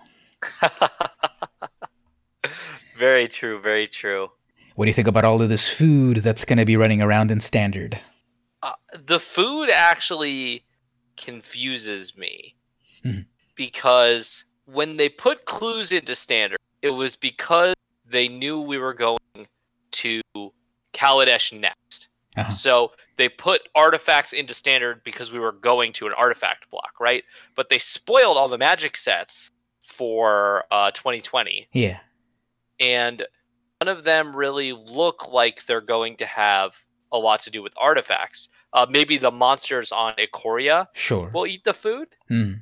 Very 2.99 3.29
true, 3.29 3.61
very 3.61 3.87
true. 3.87 4.31
What 4.75 4.85
do 4.85 4.91
you 4.91 4.95
think 4.95 5.09
about 5.09 5.25
all 5.25 5.41
of 5.41 5.49
this 5.49 5.69
food 5.69 6.19
that's 6.19 6.45
going 6.45 6.59
to 6.59 6.65
be 6.65 6.77
running 6.77 7.01
around 7.01 7.31
in 7.31 7.41
Standard? 7.41 8.01
Uh, 8.63 8.73
the 9.07 9.21
food 9.21 9.71
actually 9.71 10.65
confuses 11.17 12.17
me 12.17 12.55
Mhm. 13.05 13.27
because 13.55 14.45
when 14.67 14.97
they 14.97 15.09
put 15.09 15.45
clues 15.45 15.93
into 15.93 16.15
standard, 16.15 16.59
it 16.83 16.91
was 16.91 17.17
because 17.17 17.75
they 18.05 18.29
knew 18.29 18.61
we 18.61 18.79
were 18.79 18.95
going 18.95 19.19
to 19.93 20.21
Kaladesh 20.93 21.53
next. 21.59 22.09
Uh-huh. 22.37 22.51
So 22.51 22.93
they 23.17 23.29
put 23.29 23.69
artifacts 23.75 24.33
into 24.33 24.55
standard 24.55 25.03
because 25.05 25.33
we 25.33 25.39
were 25.39 25.53
going 25.53 25.93
to 25.95 26.07
an 26.07 26.13
artifact 26.15 26.71
block, 26.71 26.93
right? 27.01 27.25
But 27.55 27.69
they 27.69 27.79
spoiled 27.79 28.37
all 28.37 28.49
the 28.49 28.59
magic 28.59 28.97
sets 28.97 29.51
for 29.83 30.65
uh, 30.71 30.91
2020, 30.93 31.69
Yeah. 31.73 31.99
And 32.81 33.27
none 33.81 33.89
of 33.89 34.05
them 34.05 34.35
really 34.35 34.73
look 34.73 35.29
like 35.33 35.65
they're 35.65 35.81
going 35.81 36.17
to 36.17 36.27
have 36.27 36.77
a 37.13 37.19
lot 37.19 37.41
to 37.41 37.51
do 37.51 37.63
with 37.63 37.73
artifacts. 37.77 38.49
Uh, 38.73 38.87
maybe 38.89 39.17
the 39.17 39.31
monsters 39.31 39.93
on 39.93 40.15
Ikoria 40.15 40.89
Sure. 40.95 41.31
will 41.33 41.47
eat 41.47 41.65
the 41.65 41.73
food. 41.73 42.09
Hmm. 42.29 42.53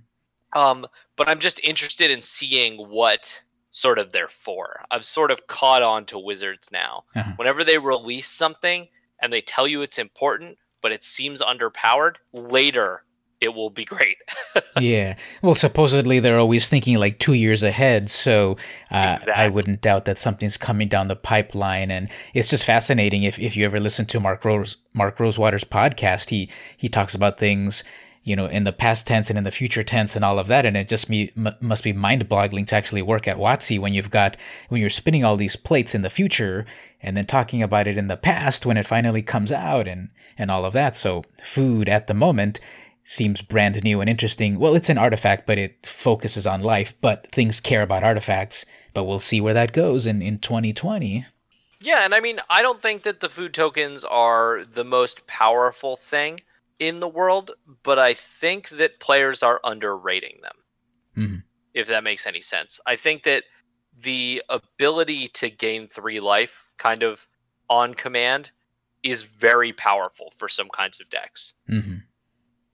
Um, 0.55 0.87
but 1.17 1.29
I'm 1.29 1.41
just 1.41 1.61
interested 1.65 2.11
in 2.11 2.23
seeing 2.23 2.79
what 2.89 3.43
sort 3.73 3.99
of 3.99 4.13
they're 4.13 4.29
for. 4.29 4.85
I've 4.91 5.05
sort 5.05 5.31
of 5.31 5.47
caught 5.47 5.83
on 5.83 6.07
to 6.07 6.19
Wizards 6.19 6.71
now. 6.73 7.05
Uh-huh. 7.15 7.33
Whenever 7.37 7.65
they 7.65 7.79
release 7.79 8.29
something 8.29 8.89
and 9.21 9.33
they 9.33 9.41
tell 9.41 9.67
you 9.67 9.83
it's 9.83 9.99
important, 9.99 10.59
but 10.81 10.93
it 10.93 11.03
seems 11.05 11.43
underpowered, 11.43 12.17
later 12.33 13.03
it 13.41 13.55
will 13.55 13.71
be 13.71 13.85
great. 13.85 14.17
yeah. 14.81 15.17
Well, 15.43 15.55
supposedly 15.55 16.21
they're 16.21 16.39
always 16.39 16.69
thinking 16.69 16.97
like 16.97 17.19
two 17.19 17.35
years 17.35 17.63
ahead, 17.63 18.09
so 18.09 18.57
uh, 18.91 19.19
I 19.35 19.49
wouldn't 19.49 19.83
doubt 19.83 20.07
that 20.07 20.19
something's 20.19 20.57
coming 20.57 20.89
down 20.89 21.09
the 21.09 21.17
pipeline. 21.17 21.91
And 21.91 22.09
it's 22.33 22.49
just 22.49 22.65
fascinating. 22.65 23.25
If, 23.25 23.39
if 23.39 23.57
you 23.57 23.65
ever 23.65 23.79
listen 23.79 24.07
to 24.07 24.21
Mark 24.21 24.45
Rose 24.45 24.79
Mark 24.95 25.21
Rosewater's 25.21 25.65
podcast, 25.65 26.31
he 26.31 26.49
he 26.77 26.89
talks 26.89 27.15
about 27.15 27.39
things 27.39 27.85
you 28.25 28.35
know 28.35 28.47
in 28.47 28.65
the 28.65 28.73
past 28.73 29.07
tense 29.07 29.29
and 29.29 29.39
in 29.39 29.45
the 29.45 29.51
future 29.51 29.83
tense 29.83 30.17
and 30.17 30.25
all 30.25 30.39
of 30.39 30.47
that, 30.47 30.65
and 30.65 30.77
it 30.77 30.89
just 30.89 31.11
me, 31.11 31.31
m- 31.37 31.55
must 31.61 31.85
be 31.85 31.93
mind 31.93 32.29
boggling 32.29 32.65
to 32.67 32.75
actually 32.75 33.03
work 33.03 33.29
at 33.29 33.37
WotC 33.37 33.79
when 33.79 33.93
you've 33.93 34.11
got 34.11 34.37
when 34.69 34.81
you're 34.81 34.89
spinning 34.89 35.25
all 35.25 35.37
these 35.37 35.57
plates 35.57 35.95
in 35.95 36.03
the 36.03 36.11
future 36.11 36.65
and 37.03 37.17
then 37.17 37.27
talking 37.27 37.63
about 37.63 37.87
it 37.87 37.99
in 37.99 38.09
the 38.09 38.17
past 38.17 38.65
when 38.65 38.79
it 38.79 38.87
finally 38.87 39.23
comes 39.23 39.53
out 39.53 39.87
and 39.87 40.09
and 40.39 40.51
all 40.51 40.65
of 40.65 40.73
that. 40.73 40.97
So 40.97 41.23
food 41.43 41.89
at 41.89 42.07
the 42.07 42.15
moment 42.15 42.61
seems 43.09 43.41
brand 43.41 43.83
new 43.85 44.01
and 44.01 44.11
interesting. 44.11 44.59
Well, 44.59 44.75
it's 44.75 44.89
an 44.89 44.99
artifact, 44.99 45.47
but 45.47 45.59
it 45.59 45.87
focuses 45.87 46.47
on 46.47 46.61
life, 46.63 46.93
but 47.01 47.31
things 47.31 47.61
care 47.61 47.83
about 47.83 48.03
artifacts. 48.03 48.67
But 48.93 49.05
we'll 49.05 49.19
see 49.21 49.41
where 49.41 49.55
that 49.55 49.73
goes 49.73 50.07
in, 50.07 50.23
in 50.23 50.39
2020. 50.41 51.25
yeah, 51.81 52.05
and 52.05 52.15
I 52.15 52.21
mean, 52.21 52.41
I 52.51 52.63
don't 52.63 52.83
think 52.83 53.03
that 53.05 53.21
the 53.21 53.29
food 53.29 53.55
tokens 53.55 54.03
are 54.05 54.65
the 54.65 54.85
most 54.85 55.27
powerful 55.27 55.97
thing 55.97 56.41
in 56.79 57.01
the 57.01 57.09
world, 57.09 57.53
but 57.83 57.99
I 57.99 58.15
think 58.15 58.71
that 58.71 58.99
players 58.99 59.43
are 59.43 59.61
underrating 59.63 60.41
them. 60.43 60.57
Mhm. 61.17 61.43
If 61.75 61.87
that 61.89 62.03
makes 62.05 62.27
any 62.27 62.41
sense. 62.41 62.81
I 62.87 62.97
think 62.97 63.23
that 63.25 63.45
the 64.03 64.43
ability 64.49 65.29
to 65.29 65.49
gain 65.51 65.87
three 65.89 66.21
life 66.21 66.67
kind 66.79 67.03
of 67.03 67.27
on 67.69 67.95
command 67.95 68.51
is 69.03 69.23
very 69.23 69.73
powerful 69.73 70.33
for 70.37 70.49
some 70.49 70.69
kinds 70.71 71.01
of 71.01 71.09
decks. 71.11 71.55
hmm 71.69 71.99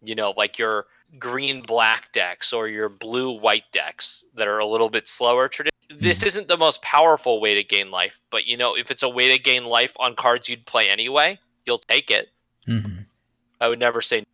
you 0.02 0.14
know, 0.14 0.34
like 0.36 0.58
your 0.58 0.86
green 1.18 1.60
black 1.60 2.12
decks 2.12 2.52
or 2.52 2.68
your 2.68 2.88
blue 2.88 3.38
white 3.38 3.64
decks 3.72 4.24
that 4.34 4.48
are 4.48 4.58
a 4.58 4.66
little 4.66 4.88
bit 4.88 5.06
slower. 5.06 5.50
This 5.90 6.22
isn't 6.22 6.48
the 6.48 6.56
most 6.56 6.82
powerful 6.82 7.40
way 7.40 7.54
to 7.54 7.64
gain 7.64 7.90
life, 7.90 8.20
but 8.30 8.46
you 8.46 8.56
know, 8.56 8.76
if 8.76 8.90
it's 8.90 9.02
a 9.02 9.08
way 9.08 9.30
to 9.30 9.38
gain 9.38 9.64
life 9.64 9.94
on 9.98 10.14
cards 10.14 10.48
you'd 10.48 10.64
play 10.66 10.88
anyway, 10.88 11.38
you'll 11.66 11.78
take 11.78 12.10
it. 12.10 12.30
Mm-hmm. 12.66 13.02
I 13.60 13.68
would 13.68 13.78
never 13.78 14.00
say 14.00 14.24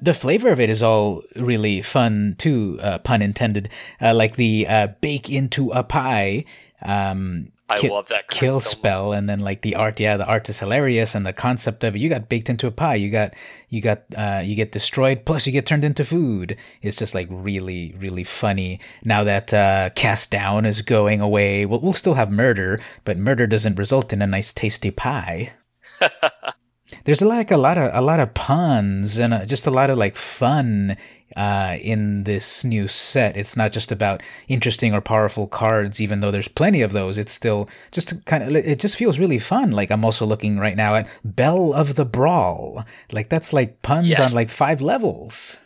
The 0.00 0.14
flavor 0.14 0.48
of 0.48 0.60
it 0.60 0.70
is 0.70 0.82
all 0.82 1.22
really 1.36 1.82
fun 1.82 2.36
too, 2.38 2.78
uh, 2.80 2.98
pun 2.98 3.22
intended. 3.22 3.68
Uh, 4.00 4.14
like 4.14 4.36
the 4.36 4.66
uh, 4.68 4.86
bake 5.00 5.28
into 5.28 5.70
a 5.72 5.82
pie. 5.82 6.44
Um, 6.82 7.52
I 7.70 7.78
ki- 7.78 7.88
love 7.90 8.08
that 8.08 8.28
kill 8.28 8.54
so 8.54 8.58
much. 8.58 8.64
spell 8.66 9.12
and 9.12 9.28
then 9.28 9.40
like 9.40 9.62
the 9.62 9.74
art 9.76 10.00
yeah 10.00 10.16
the 10.16 10.26
art 10.26 10.48
is 10.48 10.58
hilarious 10.58 11.14
and 11.14 11.24
the 11.24 11.32
concept 11.32 11.84
of 11.84 11.94
it 11.94 12.00
you 12.00 12.08
got 12.08 12.28
baked 12.28 12.50
into 12.50 12.66
a 12.66 12.70
pie 12.70 12.96
you 12.96 13.10
got 13.10 13.32
you 13.68 13.80
got 13.80 14.02
uh 14.16 14.42
you 14.44 14.54
get 14.56 14.72
destroyed 14.72 15.24
plus 15.24 15.46
you 15.46 15.52
get 15.52 15.66
turned 15.66 15.84
into 15.84 16.04
food 16.04 16.56
it's 16.82 16.96
just 16.96 17.14
like 17.14 17.28
really 17.30 17.94
really 17.98 18.24
funny 18.24 18.80
now 19.04 19.22
that 19.24 19.54
uh 19.54 19.90
cast 19.94 20.30
down 20.30 20.66
is 20.66 20.82
going 20.82 21.20
away 21.20 21.64
we'll, 21.64 21.80
we'll 21.80 21.92
still 21.92 22.14
have 22.14 22.30
murder 22.30 22.78
but 23.04 23.16
murder 23.16 23.46
doesn't 23.46 23.78
result 23.78 24.12
in 24.12 24.20
a 24.20 24.26
nice 24.26 24.52
tasty 24.52 24.90
pie 24.90 25.52
there's 27.04 27.22
like 27.22 27.50
a 27.50 27.56
lot 27.56 27.78
of 27.78 27.90
a 27.94 28.00
lot 28.00 28.20
of 28.20 28.34
puns 28.34 29.18
and 29.18 29.32
uh, 29.32 29.44
just 29.46 29.66
a 29.66 29.70
lot 29.70 29.90
of 29.90 29.98
like 29.98 30.16
fun 30.16 30.96
uh, 31.36 31.76
in 31.80 32.24
this 32.24 32.64
new 32.64 32.88
set. 32.88 33.36
It's 33.36 33.56
not 33.56 33.72
just 33.72 33.92
about 33.92 34.22
interesting 34.48 34.92
or 34.94 35.00
powerful 35.00 35.46
cards, 35.46 36.00
even 36.00 36.20
though 36.20 36.30
there's 36.30 36.48
plenty 36.48 36.82
of 36.82 36.92
those. 36.92 37.18
It's 37.18 37.32
still 37.32 37.68
just 37.92 38.24
kind 38.26 38.42
of 38.42 38.54
it 38.54 38.78
just 38.80 38.96
feels 38.96 39.18
really 39.18 39.38
fun. 39.38 39.70
Like 39.72 39.90
I'm 39.90 40.04
also 40.04 40.26
looking 40.26 40.58
right 40.58 40.76
now 40.76 40.94
at 40.96 41.10
Belle 41.24 41.72
of 41.72 41.94
the 41.94 42.04
Brawl. 42.04 42.84
Like 43.12 43.28
that's 43.28 43.52
like 43.52 43.82
puns 43.82 44.08
Yes. 44.08 44.20
on 44.20 44.32
like 44.32 44.50
five 44.50 44.80
levels. 44.80 45.58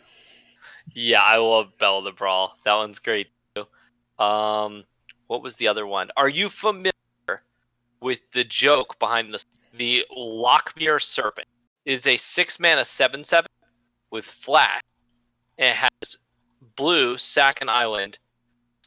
yeah, 0.93 1.21
I 1.23 1.37
love 1.37 1.77
Belle 1.79 1.99
of 1.99 2.05
the 2.05 2.11
Brawl. 2.11 2.55
That 2.65 2.75
one's 2.75 2.99
great 2.99 3.27
too. 3.55 3.65
Um, 4.23 4.83
what 5.27 5.41
was 5.41 5.55
the 5.55 5.67
other 5.67 5.87
one? 5.87 6.09
Are 6.15 6.29
you 6.29 6.49
familiar 6.49 6.91
with 8.01 8.31
the 8.31 8.43
joke 8.43 8.99
behind 8.99 9.33
the 9.33 9.43
the 9.77 10.05
Lochmere 10.15 11.01
Serpent? 11.01 11.47
It 11.85 11.93
is 11.93 12.07
a 12.07 12.17
six 12.17 12.59
mana 12.59 12.85
seven 12.85 13.23
seven 13.23 13.47
with 14.11 14.25
flash. 14.25 14.81
And 15.57 15.69
it 15.69 15.75
has 15.75 16.17
blue 16.75 17.17
sack 17.17 17.61
an 17.61 17.69
island. 17.69 18.17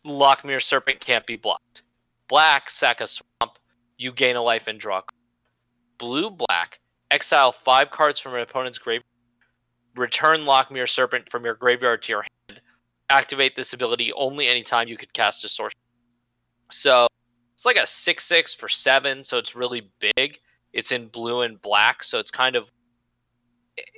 Lochmere 0.04 0.62
Serpent 0.62 1.00
can't 1.00 1.26
be 1.26 1.36
blocked. 1.36 1.82
Black 2.28 2.70
sack 2.70 3.00
a 3.00 3.06
swamp. 3.06 3.58
You 3.96 4.12
gain 4.12 4.36
a 4.36 4.42
life 4.42 4.68
and 4.68 4.78
draw. 4.78 5.02
Blue 5.98 6.30
black 6.30 6.78
exile 7.10 7.52
five 7.52 7.90
cards 7.90 8.20
from 8.20 8.34
an 8.34 8.40
opponent's 8.40 8.78
grave. 8.78 9.02
Return 9.96 10.44
Lochmere 10.44 10.88
Serpent 10.88 11.28
from 11.28 11.44
your 11.44 11.54
graveyard 11.54 12.02
to 12.02 12.12
your 12.12 12.24
hand. 12.48 12.60
Activate 13.10 13.56
this 13.56 13.72
ability 13.72 14.12
only 14.12 14.46
anytime 14.46 14.88
you 14.88 14.96
could 14.96 15.12
cast 15.12 15.44
a 15.44 15.48
sorcery. 15.48 15.80
So 16.70 17.08
it's 17.54 17.66
like 17.66 17.78
a 17.78 17.86
six 17.86 18.24
six 18.24 18.54
for 18.54 18.68
seven, 18.68 19.24
so 19.24 19.38
it's 19.38 19.56
really 19.56 19.90
big. 19.98 20.38
It's 20.72 20.92
in 20.92 21.08
blue 21.08 21.40
and 21.40 21.60
black, 21.60 22.04
so 22.04 22.18
it's 22.18 22.30
kind 22.30 22.54
of 22.54 22.70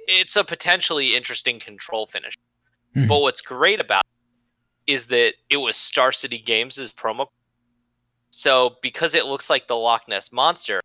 it's 0.07 0.37
a 0.37 0.45
potentially 0.45 1.15
interesting 1.15 1.59
control 1.59 2.07
finish. 2.07 2.35
Mm-hmm. 2.97 3.07
But 3.07 3.21
what's 3.21 3.41
great 3.41 3.81
about 3.81 4.03
it 4.87 4.93
is 4.93 5.07
that 5.09 5.35
it 5.49 5.57
was 5.57 5.77
Star 5.77 6.13
City 6.13 6.39
Games' 6.39 6.93
promo. 6.93 7.27
So 8.31 8.77
because 8.83 9.15
it 9.15 9.27
looks 9.27 9.51
like 9.51 9.69
the 9.69 9.77
Loch 9.77 10.09
Ness 10.09 10.33
monster, 10.33 10.81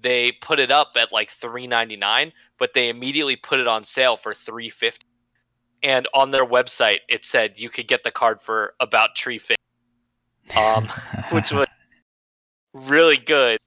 they 0.00 0.32
put 0.32 0.58
it 0.58 0.70
up 0.70 0.92
at 0.96 1.12
like 1.12 1.30
three 1.30 1.66
ninety 1.66 1.96
nine, 1.96 2.32
but 2.58 2.74
they 2.74 2.88
immediately 2.88 3.36
put 3.36 3.60
it 3.60 3.66
on 3.66 3.84
sale 3.84 4.16
for 4.16 4.34
three 4.34 4.70
fifty. 4.70 5.06
And 5.82 6.08
on 6.14 6.30
their 6.30 6.44
website, 6.44 7.00
it 7.08 7.26
said 7.26 7.54
you 7.56 7.68
could 7.68 7.86
get 7.86 8.02
the 8.02 8.10
card 8.10 8.42
for 8.42 8.74
about 8.80 9.16
three 9.16 9.38
fifty, 9.38 9.62
um, 10.56 10.88
which 11.30 11.52
was 11.52 11.66
really 12.72 13.16
good. 13.16 13.58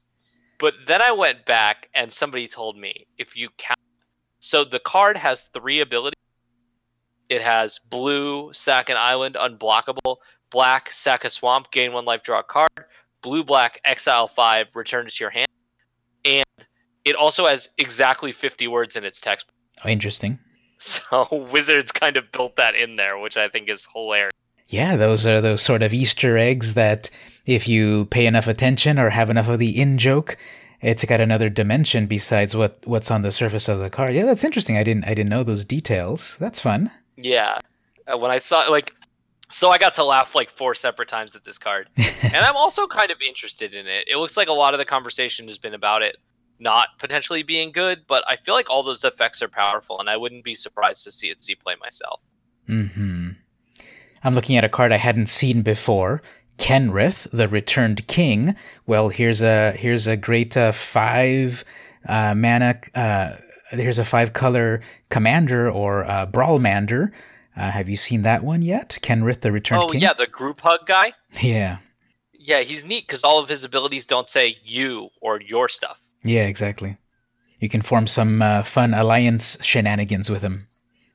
But 0.58 0.74
then 0.86 1.00
I 1.02 1.12
went 1.12 1.46
back 1.46 1.88
and 1.94 2.12
somebody 2.12 2.46
told 2.46 2.76
me 2.76 3.06
if 3.16 3.36
you 3.36 3.48
count, 3.56 3.78
so 4.40 4.62
the 4.62 4.78
card 4.78 5.16
has 5.16 5.46
three 5.46 5.80
abilities. 5.80 6.18
It 7.30 7.42
has 7.42 7.78
blue, 7.78 8.52
sack 8.52 8.90
an 8.90 8.96
island, 8.98 9.36
unblockable, 9.36 10.16
black, 10.50 10.90
sack 10.90 11.24
a 11.24 11.30
swamp, 11.30 11.70
gain 11.70 11.92
one 11.92 12.04
life, 12.04 12.24
draw 12.24 12.40
a 12.40 12.42
card, 12.42 12.84
blue, 13.22 13.44
black, 13.44 13.80
exile 13.84 14.26
five, 14.26 14.66
return 14.74 15.06
it 15.06 15.12
to 15.12 15.24
your 15.24 15.30
hand. 15.30 15.46
And 16.24 16.44
it 17.04 17.14
also 17.14 17.46
has 17.46 17.70
exactly 17.78 18.32
50 18.32 18.66
words 18.66 18.96
in 18.96 19.04
its 19.04 19.20
text. 19.20 19.46
Oh, 19.84 19.88
interesting. 19.88 20.40
So 20.78 21.46
Wizards 21.52 21.92
kind 21.92 22.16
of 22.16 22.32
built 22.32 22.56
that 22.56 22.74
in 22.74 22.96
there, 22.96 23.16
which 23.16 23.36
I 23.36 23.48
think 23.48 23.68
is 23.68 23.86
hilarious. 23.92 24.32
Yeah, 24.66 24.96
those 24.96 25.26
are 25.26 25.40
those 25.40 25.62
sort 25.62 25.82
of 25.82 25.92
Easter 25.92 26.36
eggs 26.36 26.74
that 26.74 27.10
if 27.46 27.68
you 27.68 28.06
pay 28.06 28.26
enough 28.26 28.46
attention 28.48 28.98
or 28.98 29.10
have 29.10 29.30
enough 29.30 29.48
of 29.48 29.58
the 29.58 29.78
in 29.78 29.98
joke, 29.98 30.36
it's 30.80 31.04
got 31.04 31.20
another 31.20 31.48
dimension 31.48 32.06
besides 32.06 32.56
what 32.56 32.78
what's 32.86 33.10
on 33.10 33.22
the 33.22 33.32
surface 33.32 33.68
of 33.68 33.78
the 33.78 33.90
card. 33.90 34.14
Yeah, 34.14 34.24
that's 34.24 34.44
interesting. 34.44 34.76
I 34.76 34.82
didn't 34.84 35.04
I 35.04 35.14
didn't 35.14 35.28
know 35.28 35.42
those 35.42 35.64
details. 35.64 36.36
That's 36.40 36.60
fun. 36.60 36.90
Yeah, 37.20 37.58
uh, 38.06 38.18
when 38.18 38.30
I 38.30 38.38
saw 38.38 38.60
like, 38.68 38.94
so 39.48 39.70
I 39.70 39.78
got 39.78 39.94
to 39.94 40.04
laugh 40.04 40.34
like 40.34 40.50
four 40.50 40.74
separate 40.74 41.08
times 41.08 41.36
at 41.36 41.44
this 41.44 41.58
card, 41.58 41.88
and 41.96 42.36
I'm 42.36 42.56
also 42.56 42.86
kind 42.86 43.10
of 43.10 43.20
interested 43.20 43.74
in 43.74 43.86
it. 43.86 44.08
It 44.08 44.16
looks 44.16 44.36
like 44.36 44.48
a 44.48 44.52
lot 44.52 44.74
of 44.74 44.78
the 44.78 44.84
conversation 44.84 45.46
has 45.48 45.58
been 45.58 45.74
about 45.74 46.02
it 46.02 46.16
not 46.60 46.88
potentially 46.98 47.42
being 47.42 47.72
good, 47.72 48.02
but 48.06 48.22
I 48.28 48.36
feel 48.36 48.54
like 48.54 48.70
all 48.70 48.82
those 48.82 49.02
effects 49.02 49.42
are 49.42 49.48
powerful, 49.48 49.98
and 49.98 50.08
I 50.08 50.16
wouldn't 50.16 50.44
be 50.44 50.54
surprised 50.54 51.04
to 51.04 51.10
see 51.10 51.28
it 51.28 51.42
see 51.42 51.54
play 51.54 51.74
myself. 51.80 52.20
Hmm. 52.66 53.30
I'm 54.22 54.34
looking 54.34 54.56
at 54.56 54.64
a 54.64 54.68
card 54.68 54.92
I 54.92 54.98
hadn't 54.98 55.28
seen 55.28 55.62
before. 55.62 56.22
Kenrith, 56.58 57.26
the 57.32 57.48
Returned 57.48 58.06
King. 58.06 58.54
Well, 58.86 59.08
here's 59.08 59.40
a 59.40 59.72
here's 59.72 60.06
a 60.06 60.16
great 60.16 60.56
uh, 60.56 60.72
five 60.72 61.64
uh, 62.06 62.34
mana. 62.34 62.78
Uh, 62.94 63.36
here's 63.70 63.98
a 63.98 64.04
five 64.04 64.32
color 64.32 64.80
commander 65.08 65.70
or 65.70 66.04
uh, 66.04 66.26
brawlmander. 66.26 67.12
Uh, 67.56 67.70
have 67.70 67.88
you 67.88 67.96
seen 67.96 68.22
that 68.22 68.44
one 68.44 68.62
yet? 68.62 68.98
Kenrith, 69.02 69.40
the 69.40 69.52
Returned 69.52 69.84
oh, 69.84 69.88
King. 69.88 70.02
Oh 70.02 70.06
yeah, 70.06 70.12
the 70.12 70.26
group 70.26 70.60
hug 70.60 70.86
guy. 70.86 71.12
Yeah. 71.40 71.78
Yeah, 72.32 72.60
he's 72.60 72.84
neat 72.84 73.06
because 73.06 73.22
all 73.22 73.38
of 73.38 73.48
his 73.48 73.64
abilities 73.64 74.06
don't 74.06 74.28
say 74.28 74.56
you 74.64 75.10
or 75.20 75.40
your 75.40 75.68
stuff. 75.68 76.00
Yeah, 76.24 76.42
exactly. 76.42 76.96
You 77.58 77.68
can 77.68 77.82
form 77.82 78.06
some 78.06 78.40
uh, 78.40 78.62
fun 78.62 78.94
alliance 78.94 79.58
shenanigans 79.60 80.30
with 80.30 80.42
him. 80.42 80.66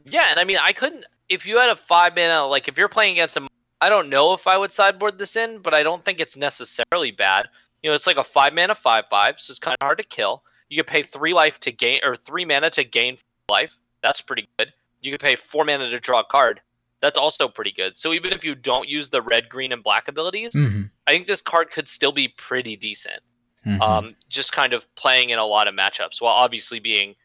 Yeah, 0.06 0.28
and 0.30 0.40
I 0.40 0.44
mean, 0.44 0.58
I 0.62 0.72
couldn't 0.72 1.06
if 1.30 1.46
you 1.46 1.60
had 1.60 1.70
a 1.70 1.76
five 1.76 2.16
mana, 2.16 2.46
like 2.46 2.68
if 2.68 2.78
you're 2.78 2.90
playing 2.90 3.14
against 3.14 3.38
a, 3.38 3.48
I 3.82 3.90
don't 3.90 4.10
know 4.10 4.34
if 4.34 4.48
I 4.48 4.58
would 4.58 4.72
sideboard 4.72 5.18
this 5.18 5.36
in, 5.36 5.60
but 5.60 5.74
I 5.74 5.84
don't 5.84 6.04
think 6.04 6.20
it's 6.20 6.38
necessarily 6.38 7.12
bad. 7.12 7.48
You 7.82 7.90
know, 7.90 7.96
it's 7.96 8.08
like 8.08 8.18
a 8.18 8.24
five 8.24 8.54
mana 8.54 8.76
five 8.76 9.06
five, 9.10 9.40
so 9.40 9.52
it's 9.52 9.60
kind 9.60 9.76
of 9.80 9.86
hard 9.86 9.98
to 9.98 10.04
kill. 10.04 10.44
You 10.76 10.84
could 10.84 10.92
pay 10.92 11.04
three 11.04 11.34
life 11.34 11.58
to 11.62 11.72
gain, 11.72 12.00
or 12.04 12.18
three 12.18 12.44
mana 12.44 12.70
to 12.72 12.84
gain 12.84 13.16
life. 13.48 13.78
That's 14.04 14.20
pretty 14.20 14.50
good. 14.60 14.74
You 15.02 15.12
could 15.12 15.22
pay 15.22 15.38
four 15.38 15.64
mana 15.64 15.90
to 15.90 16.00
draw 16.02 16.20
a 16.20 16.24
card. 16.26 16.60
That's 17.02 17.18
also 17.18 17.48
pretty 17.48 17.72
good. 17.72 17.96
So 17.96 18.12
even 18.12 18.34
if 18.34 18.44
you 18.44 18.56
don't 18.56 18.90
use 18.90 19.10
the 19.10 19.22
red, 19.22 19.48
green, 19.48 19.72
and 19.72 19.82
black 19.82 20.10
abilities, 20.10 20.54
mm-hmm. 20.54 20.84
I 21.08 21.12
think 21.12 21.28
this 21.28 21.42
card 21.42 21.72
could 21.72 21.88
still 21.88 22.12
be 22.12 22.28
pretty 22.28 22.76
decent. 22.76 23.22
Mm-hmm. 23.66 23.82
Um, 23.82 24.16
just 24.28 24.52
kind 24.52 24.74
of 24.74 24.94
playing 24.96 25.30
in 25.30 25.40
a 25.40 25.46
lot 25.46 25.70
of 25.70 25.76
matchups 25.76 26.22
while 26.22 26.34
obviously 26.34 26.80
being 26.80 27.16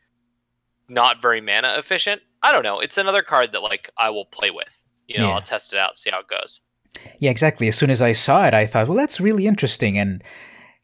not 0.88 1.20
very 1.20 1.40
mana 1.40 1.74
efficient. 1.76 2.22
I 2.44 2.52
don't 2.52 2.62
know. 2.62 2.78
It's 2.78 2.98
another 2.98 3.22
card 3.22 3.50
that 3.50 3.62
like 3.62 3.90
I 3.98 4.10
will 4.10 4.26
play 4.26 4.52
with. 4.52 4.84
You 5.08 5.18
know, 5.18 5.26
yeah. 5.26 5.34
I'll 5.34 5.42
test 5.42 5.72
it 5.72 5.78
out, 5.80 5.98
see 5.98 6.10
how 6.12 6.20
it 6.20 6.28
goes. 6.28 6.60
Yeah, 7.18 7.32
exactly. 7.32 7.66
As 7.66 7.76
soon 7.76 7.90
as 7.90 8.00
I 8.00 8.12
saw 8.12 8.46
it, 8.46 8.54
I 8.54 8.64
thought, 8.64 8.86
well, 8.86 8.96
that's 8.96 9.20
really 9.20 9.46
interesting, 9.46 9.98
and 9.98 10.22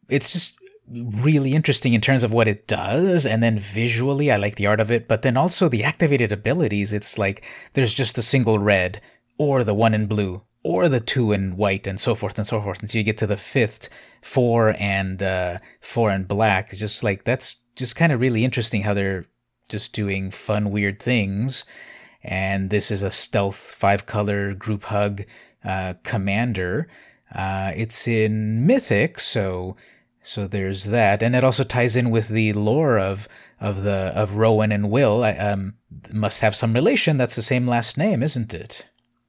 it's 0.09 0.33
just 0.33 0.55
really 0.89 1.53
interesting 1.53 1.95
in 1.95 2.01
terms 2.01 2.23
of 2.23 2.33
what 2.33 2.49
it 2.49 2.69
does 2.69 3.27
and 3.27 3.43
then 3.43 3.59
visually 3.59 4.31
i 4.31 4.37
like 4.37 4.55
the 4.55 4.67
art 4.67 4.79
of 4.79 4.91
it 4.91 5.09
but 5.09 5.23
then 5.23 5.37
also 5.37 5.69
the 5.69 5.83
activated 5.83 6.31
abilities 6.31 6.93
it's 6.93 7.19
like 7.19 7.45
there's 7.73 7.93
just 7.93 8.17
a 8.19 8.23
single 8.23 8.59
red 8.59 9.01
or 9.37 9.65
the 9.65 9.75
one 9.75 9.95
in 9.95 10.07
blue 10.07 10.43
or 10.63 10.89
the 10.89 11.01
two 11.01 11.33
in 11.33 11.57
white 11.57 11.87
and 11.89 11.99
so 11.99 12.15
forth 12.15 12.39
and 12.39 12.47
so 12.47 12.61
forth 12.61 12.81
until 12.83 12.99
you 12.99 13.05
get 13.05 13.19
to 13.19 13.27
the 13.27 13.37
fifth 13.37 13.89
four 14.23 14.77
and 14.79 15.23
uh, 15.23 15.59
four 15.81 16.13
in 16.13 16.23
black 16.23 16.71
it's 16.71 16.79
just 16.79 17.03
like 17.03 17.25
that's 17.25 17.57
just 17.75 17.97
kind 17.97 18.13
of 18.13 18.21
really 18.21 18.45
interesting 18.45 18.83
how 18.83 18.95
they're 18.95 19.27
just 19.69 19.93
doing 19.93 20.31
fun, 20.31 20.71
weird 20.71 21.01
things. 21.01 21.65
And 22.23 22.71
this 22.71 22.91
is 22.91 23.03
a 23.03 23.11
stealth 23.11 23.57
five 23.57 24.07
color 24.07 24.55
group 24.55 24.85
hug 24.85 25.25
uh, 25.65 25.95
commander. 26.03 26.89
Uh, 27.35 27.73
it's 27.77 28.09
in 28.09 28.67
Mythic, 28.67 29.21
so 29.21 29.77
so 30.27 30.47
there's 30.47 30.85
that, 30.85 31.23
and 31.23 31.37
it 31.37 31.45
also 31.45 31.63
ties 31.63 31.97
in 31.97 32.11
with 32.11 32.29
the 32.29 32.53
lore 32.53 32.99
of 32.99 33.29
of 33.61 33.85
the 33.85 34.13
of 34.15 34.35
Rowan 34.35 34.73
and 34.73 34.91
Will. 34.91 35.23
I, 35.23 35.33
um, 35.33 35.75
must 36.13 36.41
have 36.41 36.57
some 36.57 36.75
relation. 36.75 37.17
That's 37.17 37.37
the 37.37 37.43
same 37.43 37.67
last 37.67 37.97
name, 37.97 38.23
isn't 38.23 38.53
it? 38.53 38.85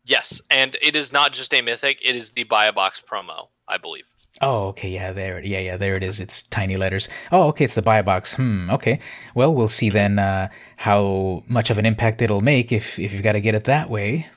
Yes, 0.06 0.42
and 0.50 0.76
it 0.82 0.96
is 0.96 1.14
not 1.14 1.34
just 1.34 1.54
a 1.54 1.62
mythic; 1.62 2.00
it 2.04 2.16
is 2.16 2.32
the 2.32 2.44
buy 2.44 2.66
a 2.66 2.74
box 2.74 3.02
promo, 3.02 3.50
I 3.68 3.78
believe. 3.78 4.08
Oh, 4.42 4.68
okay, 4.68 4.90
yeah, 4.90 5.14
there, 5.14 5.44
yeah, 5.44 5.60
yeah, 5.60 5.78
there 5.78 5.96
it 5.96 6.04
is. 6.04 6.20
It's 6.20 6.44
tiny 6.44 6.78
letters. 6.78 7.10
Oh, 7.32 7.48
okay, 7.50 7.66
it's 7.66 7.76
the 7.76 7.82
buy 7.82 8.02
box. 8.02 8.36
Hmm, 8.36 8.70
okay. 8.70 9.00
Well, 9.34 9.54
we'll 9.54 9.68
see 9.68 9.90
then 9.90 10.20
uh, 10.20 10.50
how 10.76 11.44
much 11.48 11.70
of 11.70 11.80
an 11.80 11.88
impact 11.88 12.22
it'll 12.22 12.42
make 12.42 12.72
if 12.72 13.00
if 13.00 13.14
you've 13.14 13.24
got 13.24 13.34
to 13.34 13.42
get 13.42 13.56
it 13.56 13.64
that 13.66 13.90
way. 13.90 14.28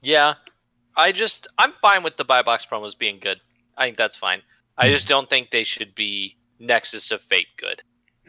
Yeah, 0.00 0.34
I 0.96 1.12
just 1.12 1.48
I'm 1.58 1.72
fine 1.80 2.02
with 2.02 2.16
the 2.16 2.24
buy 2.24 2.42
box 2.42 2.66
promos 2.66 2.98
being 2.98 3.18
good. 3.18 3.40
I 3.76 3.84
think 3.84 3.96
that's 3.96 4.16
fine. 4.16 4.42
I 4.78 4.86
hmm. 4.86 4.92
just 4.92 5.08
don't 5.08 5.28
think 5.28 5.50
they 5.50 5.64
should 5.64 5.94
be 5.94 6.36
Nexus 6.58 7.10
of 7.10 7.20
Fate 7.20 7.48
good. 7.56 7.82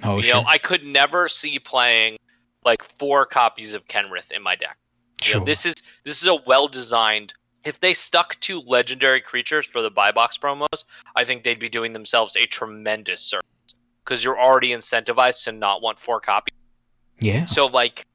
Oh, 0.03 0.17
you 0.17 0.23
sure. 0.23 0.35
know, 0.35 0.47
I 0.47 0.57
could 0.57 0.83
never 0.83 1.27
see 1.27 1.59
playing 1.59 2.17
like 2.65 2.83
four 2.83 3.25
copies 3.25 3.73
of 3.73 3.85
Kenrith 3.85 4.31
in 4.31 4.41
my 4.41 4.55
deck. 4.55 4.77
Sure. 5.21 5.35
You 5.35 5.39
know, 5.39 5.45
this 5.45 5.65
is 5.65 5.75
this 6.03 6.21
is 6.21 6.27
a 6.27 6.35
well 6.45 6.67
designed 6.67 7.33
if 7.65 7.79
they 7.79 7.93
stuck 7.93 8.39
to 8.41 8.61
legendary 8.61 9.21
creatures 9.21 9.67
for 9.67 9.81
the 9.81 9.91
buy 9.91 10.11
box 10.11 10.37
promos, 10.37 10.85
I 11.15 11.25
think 11.25 11.43
they'd 11.43 11.59
be 11.59 11.69
doing 11.69 11.93
themselves 11.93 12.35
a 12.35 12.45
tremendous 12.45 13.21
service 13.21 13.45
because 14.03 14.23
you're 14.23 14.39
already 14.39 14.69
incentivized 14.69 15.43
to 15.45 15.51
not 15.51 15.81
want 15.81 15.99
four 15.99 16.19
copies. 16.19 16.55
Yeah. 17.19 17.45
So 17.45 17.65
like 17.65 18.05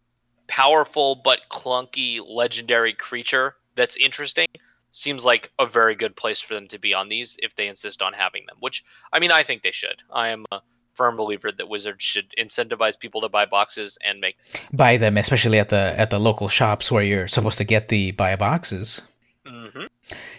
powerful 0.47 1.17
but 1.17 1.41
clunky 1.51 2.21
legendary 2.27 2.93
creature 2.93 3.57
that's 3.75 3.97
interesting 3.97 4.47
seems 4.95 5.25
like 5.25 5.53
a 5.59 5.67
very 5.67 5.95
good 5.95 6.17
place 6.17 6.41
for 6.41 6.55
them 6.55 6.69
to 6.69 6.79
be 6.79 6.95
on 6.95 7.09
these 7.09 7.37
if 7.43 7.55
they 7.57 7.69
insist 7.69 8.01
on 8.01 8.15
having 8.15 8.47
them. 8.47 8.57
Which 8.61 8.83
I 9.13 9.21
mean, 9.21 9.31
I 9.31 9.43
think 9.43 9.63
they 9.63 9.73
should. 9.73 10.03
I 10.11 10.29
am 10.29 10.47
a 10.51 10.61
firm 10.95 11.17
believer 11.17 11.51
that 11.53 11.69
Wizards 11.69 12.05
should 12.05 12.33
incentivize 12.39 12.99
people 12.99 13.21
to 13.21 13.29
buy 13.29 13.45
boxes 13.45 13.99
and 14.05 14.21
make 14.21 14.37
buy 14.73 14.97
them, 14.97 15.19
especially 15.19 15.59
at 15.59 15.69
the 15.69 15.95
at 15.99 16.11
the 16.11 16.19
local 16.19 16.49
shops 16.49 16.91
where 16.91 17.03
you're 17.03 17.29
supposed 17.29 17.59
to 17.59 17.65
get 17.65 17.89
the 17.89 18.13
buy 18.13 18.35
boxes. 18.37 19.03
Mm-hmm. 19.47 19.85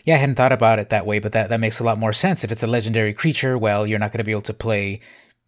Yeah, 0.03 0.15
I 0.15 0.17
hadn't 0.17 0.35
thought 0.35 0.51
about 0.51 0.79
it 0.79 0.89
that 0.89 1.05
way, 1.05 1.19
but 1.19 1.31
that, 1.33 1.49
that 1.49 1.59
makes 1.59 1.79
a 1.79 1.83
lot 1.83 1.99
more 1.99 2.13
sense. 2.13 2.43
If 2.43 2.51
it's 2.51 2.63
a 2.63 2.67
legendary 2.67 3.13
creature, 3.13 3.57
well, 3.57 3.85
you're 3.85 3.99
not 3.99 4.11
going 4.11 4.19
to 4.19 4.23
be 4.23 4.31
able 4.31 4.41
to 4.43 4.53
play 4.53 5.01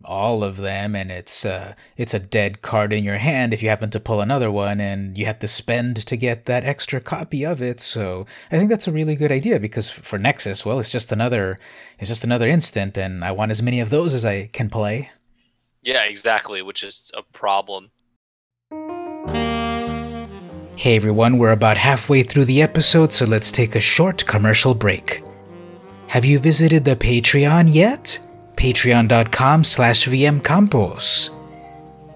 all 0.06 0.44
of 0.44 0.58
them 0.58 0.96
and 0.96 1.12
it's 1.12 1.44
uh, 1.44 1.74
it's 1.98 2.14
a 2.14 2.20
dead 2.20 2.62
card 2.62 2.94
in 2.94 3.04
your 3.04 3.18
hand 3.18 3.54
if 3.54 3.64
you 3.64 3.70
happen 3.70 3.90
to 3.90 4.00
pull 4.00 4.22
another 4.22 4.52
one 4.52 4.80
and 4.80 5.18
you 5.18 5.26
have 5.26 5.40
to 5.40 5.48
spend 5.48 5.98
to 6.06 6.16
get 6.16 6.46
that 6.46 6.64
extra 6.64 7.02
copy 7.02 7.44
of 7.44 7.62
it 7.62 7.80
so 7.80 8.26
i 8.52 8.58
think 8.58 8.70
that's 8.70 8.88
a 8.88 8.92
really 8.92 9.16
good 9.16 9.32
idea 9.32 9.60
because 9.60 9.90
for 9.90 10.20
nexus 10.20 10.64
well 10.64 10.80
it's 10.80 10.92
just 10.92 11.12
another 11.12 11.58
it's 12.00 12.10
just 12.10 12.24
another 12.24 12.48
instant 12.48 12.96
and 12.96 13.26
i 13.26 13.32
want 13.32 13.50
as 13.50 13.62
many 13.62 13.80
of 13.80 13.90
those 13.90 14.14
as 14.14 14.24
i 14.24 14.46
can 14.54 14.70
play 14.70 15.10
Yeah, 15.84 16.04
exactly, 16.04 16.62
which 16.62 16.84
is 16.84 17.12
a 17.16 17.22
problem. 17.32 17.92
Hey 20.76 20.96
everyone, 20.96 21.38
we're 21.38 21.54
about 21.54 21.78
halfway 21.78 22.24
through 22.24 22.46
the 22.46 22.62
episode, 22.62 23.14
so 23.14 23.26
let's 23.26 23.52
take 23.52 23.76
a 23.76 23.80
short 23.80 24.26
commercial 24.26 24.74
break. 24.76 25.24
Have 26.08 26.26
you 26.26 26.40
visited 26.40 26.84
the 26.84 26.96
Patreon 26.96 27.74
yet? 27.74 28.20
Patreon.com 28.58 29.63
slash 29.63 30.06
vmcampos. 30.06 31.30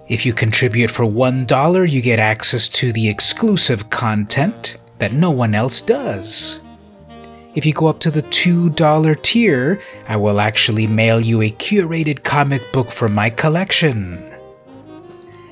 If 0.08 0.25
you 0.25 0.34
contribute 0.34 0.91
for 0.91 1.06
$1, 1.06 1.89
you 1.89 2.01
get 2.01 2.19
access 2.19 2.67
to 2.69 2.91
the 2.91 3.08
exclusive 3.08 3.89
content 3.89 4.75
that 4.97 5.13
no 5.13 5.32
one 5.32 5.56
else 5.56 5.82
does. 5.82 6.60
If 7.54 7.65
you 7.65 7.73
go 7.73 7.88
up 7.88 7.99
to 8.01 8.12
the 8.12 8.23
$2 8.23 9.21
tier, 9.21 9.82
I 10.08 10.15
will 10.17 10.41
actually 10.41 10.88
mail 10.88 11.21
you 11.21 11.41
a 11.41 11.51
curated 11.51 12.23
comic 12.23 12.73
book 12.73 12.91
from 12.91 13.13
my 13.13 13.30
collection. 13.30 14.21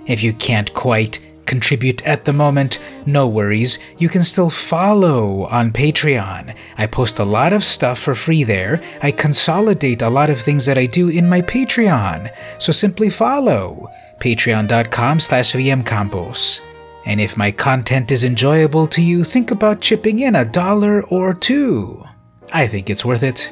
If 0.06 0.24
you 0.24 0.34
can't 0.34 0.74
quite 0.74 1.20
contribute 1.50 2.02
at 2.06 2.24
the 2.24 2.32
moment, 2.32 2.78
no 3.08 3.28
worries, 3.28 3.80
you 3.98 4.08
can 4.08 4.24
still 4.24 4.52
follow 4.52 5.46
on 5.48 5.72
Patreon. 5.72 6.56
I 6.78 6.86
post 6.86 7.20
a 7.20 7.26
lot 7.26 7.52
of 7.52 7.64
stuff 7.64 7.98
for 8.00 8.14
free 8.14 8.44
there. 8.44 8.82
I 9.02 9.12
consolidate 9.12 10.04
a 10.04 10.10
lot 10.10 10.30
of 10.30 10.40
things 10.40 10.66
that 10.68 10.78
I 10.78 10.86
do 10.86 11.10
in 11.10 11.28
my 11.28 11.42
Patreon. 11.42 12.30
So 12.60 12.72
simply 12.72 13.10
follow 13.10 13.90
patreon.com 14.20 15.20
slash 15.20 15.54
vmcampos. 15.54 16.62
And 17.06 17.20
if 17.20 17.36
my 17.36 17.52
content 17.52 18.12
is 18.12 18.24
enjoyable 18.24 18.86
to 18.88 19.02
you, 19.02 19.24
think 19.24 19.50
about 19.50 19.82
chipping 19.82 20.20
in 20.20 20.36
a 20.36 20.46
dollar 20.46 21.02
or 21.06 21.34
two. 21.34 22.06
I 22.54 22.68
think 22.68 22.90
it's 22.90 23.06
worth 23.06 23.24
it. 23.24 23.52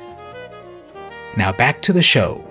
Now 1.36 1.52
back 1.52 1.82
to 1.82 1.94
the 1.94 2.04
show. 2.04 2.47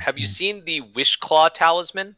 Have 0.00 0.18
you 0.18 0.26
seen 0.26 0.64
the 0.64 0.80
Wishclaw 0.82 1.50
talisman? 1.52 2.16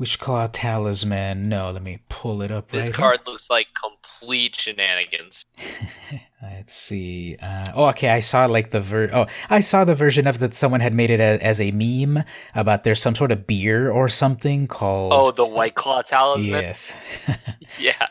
Wishclaw 0.00 0.48
Talisman. 0.52 1.48
No, 1.48 1.72
let 1.72 1.82
me 1.82 1.98
pull 2.08 2.40
it 2.42 2.52
up 2.52 2.70
This 2.70 2.84
right 2.88 2.94
card 2.94 3.20
looks 3.26 3.50
like 3.50 3.66
complete 3.74 4.54
shenanigans. 4.54 5.44
Let's 6.42 6.72
see. 6.74 7.36
Uh, 7.42 7.72
oh, 7.74 7.86
okay. 7.86 8.08
I 8.10 8.20
saw 8.20 8.46
like 8.46 8.70
the 8.70 8.80
ver. 8.80 9.10
Oh, 9.12 9.26
I 9.50 9.58
saw 9.58 9.84
the 9.84 9.96
version 9.96 10.28
of 10.28 10.38
that 10.38 10.54
someone 10.54 10.78
had 10.80 10.94
made 10.94 11.10
it 11.10 11.18
a, 11.18 11.44
as 11.44 11.60
a 11.60 11.72
meme 11.72 12.22
about 12.54 12.84
there's 12.84 13.02
some 13.02 13.16
sort 13.16 13.32
of 13.32 13.44
beer 13.48 13.90
or 13.90 14.08
something 14.08 14.68
called. 14.68 15.12
Oh, 15.12 15.32
the 15.32 15.44
White 15.44 15.74
Claw 15.74 16.02
talisman? 16.02 16.50
yes. 16.62 16.94
Yeah, 17.78 18.06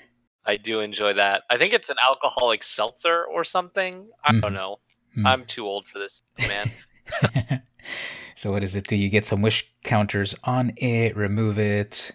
I 0.45 0.57
do 0.57 0.81
enjoy 0.81 1.13
that. 1.13 1.43
I 1.49 1.57
think 1.57 1.73
it's 1.73 1.89
an 1.89 1.97
alcoholic 2.05 2.63
seltzer 2.63 3.23
or 3.23 3.45
something. 3.45 4.09
I 4.25 4.33
don't 4.33 4.41
Mhm. 4.41 4.53
know. 4.53 4.79
Mhm. 5.17 5.25
I'm 5.25 5.45
too 5.45 5.65
old 5.65 5.87
for 5.87 5.99
this, 5.99 6.21
man. 6.37 6.71
So 8.37 8.51
what 8.51 8.61
does 8.61 8.75
it 8.75 8.85
do? 8.87 8.95
You 8.95 9.09
get 9.09 9.25
some 9.25 9.41
wish 9.41 9.67
counters 9.83 10.35
on 10.43 10.71
it, 10.77 11.17
remove 11.17 11.57
it, 11.57 12.11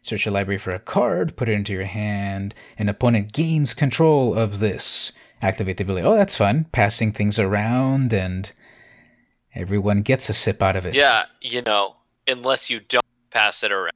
search 0.00 0.24
your 0.24 0.32
library 0.32 0.56
for 0.56 0.72
a 0.72 0.78
card, 0.78 1.36
put 1.36 1.50
it 1.50 1.52
into 1.52 1.74
your 1.74 1.84
hand. 1.84 2.54
An 2.78 2.88
opponent 2.88 3.34
gains 3.34 3.74
control 3.74 4.34
of 4.34 4.58
this. 4.58 5.12
Activate 5.42 5.76
the 5.76 5.84
ability. 5.84 6.06
Oh, 6.06 6.14
that's 6.14 6.34
fun. 6.34 6.64
Passing 6.72 7.12
things 7.12 7.38
around 7.38 8.14
and 8.14 8.50
everyone 9.54 10.00
gets 10.00 10.30
a 10.30 10.32
sip 10.32 10.62
out 10.62 10.76
of 10.76 10.86
it. 10.86 10.94
yeah, 10.94 11.26
you 11.42 11.60
know, 11.60 11.96
unless 12.26 12.70
you 12.70 12.80
don't 12.80 13.04
pass 13.30 13.62
it 13.62 13.70
around. 13.70 13.92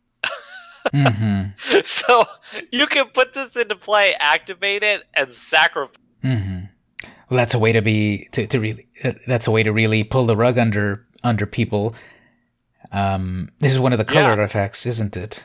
mm-hmm. 0.92 1.78
so 1.84 2.26
you 2.70 2.86
can 2.88 3.06
put 3.06 3.32
this 3.32 3.56
into 3.56 3.74
play, 3.74 4.14
activate 4.18 4.82
it, 4.82 5.04
and 5.14 5.32
sacrifice. 5.32 5.96
hmm 6.20 6.58
Well, 7.30 7.38
that's 7.38 7.54
a 7.54 7.58
way 7.58 7.72
to 7.72 7.80
be 7.80 8.28
to, 8.32 8.46
to 8.48 8.60
really. 8.60 8.86
Uh, 9.02 9.12
that's 9.26 9.46
a 9.46 9.50
way 9.50 9.62
to 9.62 9.72
really 9.72 10.04
pull 10.04 10.26
the 10.26 10.36
rug 10.36 10.58
under 10.58 11.06
under 11.22 11.46
people. 11.46 11.94
Um, 12.92 13.50
this 13.58 13.72
is 13.72 13.78
one 13.78 13.92
of 13.92 13.98
the 13.98 14.04
color 14.04 14.22
Yeah. 14.22 14.30
artifacts, 14.30 14.86
isn't 14.86 15.16
it? 15.16 15.44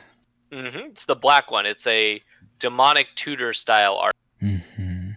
hmm 0.52 0.68
It's 0.90 1.04
the 1.06 1.14
black 1.16 1.50
one. 1.50 1.66
It's 1.66 1.86
a 1.86 2.20
demonic 2.58 3.08
Tudor 3.14 3.52
style 3.52 3.96
art. 3.96 4.14
hmm 4.40 5.10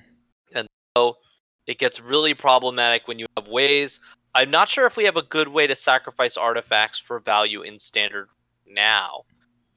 And 0.54 0.68
So 0.98 1.18
it 1.66 1.78
gets 1.78 2.02
really 2.02 2.34
problematic 2.34 3.08
when 3.08 3.20
you 3.20 3.26
have 3.38 3.48
ways. 3.48 4.00
I'm 4.36 4.52
not 4.52 4.70
sure 4.70 4.86
if 4.86 4.96
we 4.98 5.06
have 5.06 5.18
a 5.18 5.24
good 5.24 5.48
way 5.48 5.66
to 5.68 5.76
sacrifice 5.76 6.38
artifacts 6.38 7.00
for 7.00 7.20
value 7.20 7.62
in 7.62 7.80
standard 7.80 8.30
now. 8.68 9.24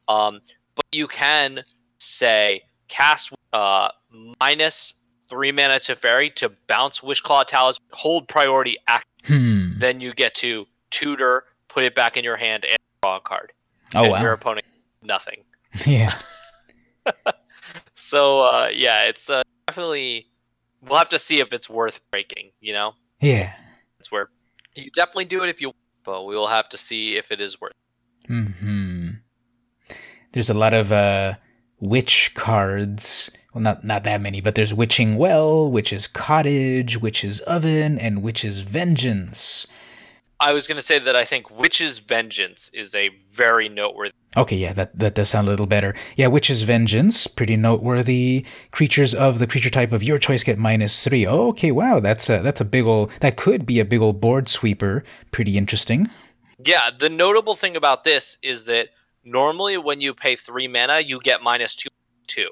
Um, 0.09 0.41
but 0.75 0.85
you 0.93 1.07
can 1.07 1.65
say 1.99 2.63
cast 2.89 3.33
uh, 3.53 3.91
minus 4.41 4.95
three 5.29 5.53
mana 5.53 5.79
to 5.81 5.95
fairy 5.95 6.29
to 6.31 6.51
bounce 6.67 7.01
Wishclaw 7.01 7.47
Talisman, 7.47 7.87
hold 7.93 8.29
priority 8.29 8.77
act. 8.87 9.07
Hmm. 9.25 9.79
Then 9.79 10.01
you 10.01 10.13
get 10.13 10.35
to 10.37 10.67
tutor, 10.93 11.45
put 11.69 11.83
it 11.83 11.95
back 11.95 12.17
in 12.17 12.23
your 12.23 12.37
hand, 12.37 12.65
and 12.65 12.77
draw 13.03 13.17
a 13.17 13.21
card. 13.21 13.53
Oh 13.95 14.05
and 14.05 14.13
wow. 14.13 14.23
your 14.23 14.33
opponent 14.33 14.65
nothing. 15.03 15.43
yeah. 15.87 16.15
So 17.95 18.43
uh, 18.43 18.69
yeah, 18.75 19.05
it's 19.05 19.31
uh, 19.31 19.43
definitely. 19.69 20.27
We'll 20.83 20.99
have 20.99 21.09
to 21.11 21.19
see 21.19 21.39
if 21.39 21.53
it's 21.53 21.71
worth 21.71 22.01
breaking. 22.11 22.51
You 22.61 22.73
know. 22.73 22.95
Yeah. 23.21 23.55
It's 24.01 24.11
where 24.11 24.29
you 24.75 24.91
definitely 24.91 25.27
do 25.27 25.43
it 25.45 25.49
if 25.49 25.61
you 25.61 25.73
but 26.05 26.27
we 26.27 26.35
will 26.35 26.49
have 26.49 26.69
to 26.71 26.77
see 26.77 27.17
if 27.17 27.31
it 27.31 27.41
is 27.41 27.61
worth 27.61 27.73
Hmm. 28.27 29.11
There's 30.33 30.51
a 30.51 30.55
lot 30.55 30.75
of 30.75 30.93
uh, 30.93 31.35
witch 31.81 32.33
cards. 32.35 33.31
Well, 33.53 33.63
not 33.63 33.85
not 33.85 34.05
that 34.05 34.21
many, 34.21 34.41
but 34.41 34.55
there's 34.55 34.73
witching 34.73 35.17
well, 35.17 35.71
witch's 35.71 36.07
cottage, 36.07 37.01
witch's 37.01 37.41
oven, 37.41 37.99
and 37.99 38.23
witch's 38.23 38.61
vengeance. 38.61 39.67
I 40.43 40.53
was 40.53 40.67
gonna 40.67 40.83
say 40.83 40.99
that 40.99 41.17
I 41.17 41.25
think 41.25 41.51
Witch's 41.51 41.99
Vengeance 41.99 42.71
is 42.75 42.95
a 42.95 43.11
very 43.31 43.69
noteworthy 43.69 44.13
Okay, 44.35 44.57
yeah, 44.57 44.73
that, 44.73 44.99
that 44.99 45.15
does 45.15 45.29
sound 45.29 45.47
a 45.47 45.51
little 45.51 45.67
better. 45.67 45.95
Yeah, 46.17 46.29
Witch's 46.29 46.63
Vengeance, 46.63 47.27
pretty 47.27 47.55
noteworthy. 47.55 48.47
Creatures 48.71 49.15
of 49.15 49.39
the 49.39 49.47
creature 49.47 49.69
type 49.69 49.93
of 49.93 50.03
your 50.03 50.17
choice 50.17 50.43
get 50.43 50.59
minus 50.59 51.05
three. 51.05 51.27
Oh, 51.27 51.49
okay, 51.49 51.71
wow, 51.71 52.01
that's 52.01 52.31
a 52.31 52.39
that's 52.39 52.61
a 52.61 52.65
big 52.65 52.87
old 52.87 53.13
that 53.21 53.37
could 53.37 53.67
be 53.67 53.79
a 53.79 53.85
big 53.85 54.01
old 54.01 54.23
board 54.23 54.49
sweeper. 54.49 55.05
Pretty 55.33 55.59
interesting. 55.59 56.09
Yeah, 56.65 56.91
the 56.99 57.11
notable 57.11 57.55
thing 57.55 57.77
about 57.77 58.05
this 58.05 58.39
is 58.41 58.65
that 58.65 58.89
normally 59.23 59.77
when 59.77 60.01
you 60.01 60.15
pay 60.15 60.35
three 60.37 60.69
mana, 60.69 61.01
you 61.01 61.21
get 61.21 61.43
minus 61.43 61.77
two 61.77 61.91
two. 62.27 62.49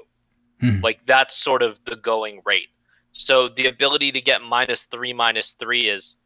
Hmm. 0.59 0.81
Like 0.81 1.03
that's 1.07 1.35
sort 1.35 1.63
of 1.63 1.83
the 1.85 1.95
going 1.95 2.41
rate. 2.45 2.69
So 3.13 3.49
the 3.49 3.65
ability 3.65 4.11
to 4.11 4.21
get 4.21 4.43
minus 4.43 4.85
three 4.85 5.13
minus 5.13 5.53
three 5.53 5.89
is 5.89 6.17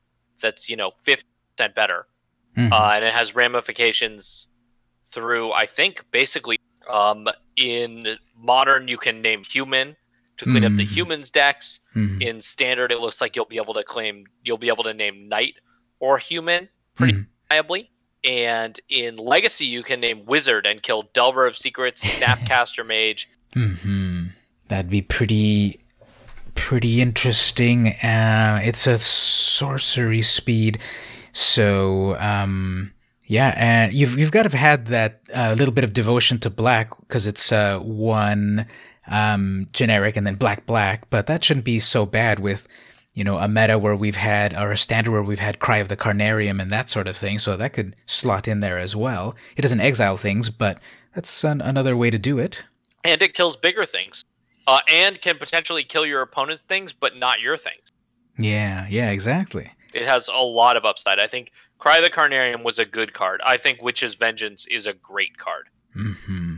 that's, 0.41 0.69
you 0.69 0.75
know, 0.75 0.91
fifty 1.01 1.29
percent 1.57 1.75
better. 1.75 2.05
Mhm. 2.57 2.71
uh, 2.71 2.91
and 2.95 3.03
it 3.03 3.11
has 3.13 3.35
ramifications 3.35 4.47
through 5.11 5.51
I 5.51 5.65
think 5.65 6.09
basically 6.11 6.57
um, 6.89 7.27
in 7.57 8.17
modern 8.37 8.87
you 8.87 8.97
can 8.97 9.21
name 9.21 9.43
human 9.43 9.95
to 10.37 10.45
clean 10.45 10.63
up 10.63 10.75
the 10.75 10.85
Mhm. 10.85 10.89
humans 10.89 11.31
decks. 11.31 11.79
Mhm. 11.95 12.21
In 12.21 12.41
standard, 12.41 12.91
it 12.93 12.99
looks 12.99 13.19
like 13.19 13.35
you'll 13.35 13.45
be 13.45 13.57
able 13.57 13.73
to 13.73 13.83
claim 13.83 14.25
you'll 14.43 14.57
be 14.57 14.69
able 14.69 14.83
to 14.85 14.93
name 14.93 15.27
knight 15.27 15.55
or 15.99 16.17
human 16.17 16.69
pretty 16.95 17.13
Mhm. 17.13 17.27
reliably. 17.49 17.91
And 18.23 18.79
in 18.89 19.17
legacy, 19.17 19.65
you 19.65 19.83
can 19.83 19.99
name 19.99 20.25
wizard 20.25 20.65
and 20.65 20.81
kill 20.81 21.03
delver 21.13 21.45
of 21.45 21.57
secrets, 21.57 22.01
snapcaster 22.19 22.85
mage. 22.85 23.27
hmm 23.53 24.27
That'd 24.67 24.89
be 24.89 25.01
pretty, 25.01 25.79
pretty 26.55 27.01
interesting. 27.01 27.89
Uh, 27.89 28.59
it's 28.63 28.87
a 28.87 28.97
sorcery 28.97 30.21
speed, 30.23 30.79
so 31.35 32.15
um, 32.15 32.93
yeah. 33.25 33.53
And 33.57 33.93
you've 33.93 34.17
you've 34.17 34.31
got 34.31 34.43
to 34.43 34.49
have 34.49 34.59
had 34.59 34.85
that 34.87 35.19
uh, 35.35 35.53
little 35.57 35.73
bit 35.73 35.83
of 35.83 35.91
devotion 35.91 36.39
to 36.39 36.49
black 36.49 36.97
because 37.01 37.27
it's 37.27 37.51
uh, 37.51 37.79
one 37.79 38.65
um, 39.07 39.67
generic 39.73 40.15
and 40.15 40.25
then 40.25 40.35
black 40.35 40.65
black. 40.65 41.09
But 41.09 41.27
that 41.27 41.43
shouldn't 41.43 41.65
be 41.65 41.81
so 41.81 42.05
bad 42.05 42.39
with 42.39 42.69
you 43.13 43.25
know 43.25 43.37
a 43.37 43.49
meta 43.49 43.77
where 43.77 43.97
we've 43.97 44.15
had 44.15 44.55
or 44.55 44.71
a 44.71 44.77
standard 44.77 45.11
where 45.11 45.23
we've 45.23 45.39
had 45.39 45.59
Cry 45.59 45.77
of 45.79 45.89
the 45.89 45.97
Carnarium 45.97 46.61
and 46.61 46.71
that 46.71 46.89
sort 46.89 47.07
of 47.07 47.17
thing. 47.17 47.37
So 47.37 47.57
that 47.57 47.73
could 47.73 47.97
slot 48.05 48.47
in 48.47 48.61
there 48.61 48.77
as 48.77 48.95
well. 48.95 49.35
It 49.57 49.61
doesn't 49.61 49.81
exile 49.81 50.15
things, 50.15 50.49
but 50.49 50.79
that's 51.13 51.43
an, 51.43 51.59
another 51.59 51.97
way 51.97 52.11
to 52.11 52.17
do 52.17 52.39
it. 52.39 52.63
And 53.03 53.21
it 53.21 53.33
kills 53.33 53.57
bigger 53.57 53.85
things. 53.85 54.23
Uh, 54.67 54.79
and 54.89 55.21
can 55.21 55.37
potentially 55.37 55.83
kill 55.83 56.07
your 56.07 56.23
opponent's 56.23 56.63
things, 56.63 56.91
but 56.91 57.15
not 57.15 57.39
your 57.39 57.55
things. 57.55 57.91
Yeah, 58.39 58.87
yeah, 58.89 59.11
exactly. 59.11 59.71
It 59.95 60.07
has 60.07 60.27
a 60.27 60.43
lot 60.43 60.75
of 60.75 60.83
upside. 60.85 61.19
I 61.19 61.27
think 61.27 61.51
Cry 61.79 61.97
of 61.97 62.03
the 62.03 62.09
Carnarium 62.09 62.63
was 62.63 62.79
a 62.79 62.85
good 62.85 63.13
card. 63.13 63.41
I 63.45 63.57
think 63.57 63.81
Witch's 63.81 64.15
Vengeance 64.15 64.67
is 64.67 64.85
a 64.85 64.93
great 64.93 65.37
card. 65.37 65.69
Mm-hmm. 65.95 66.55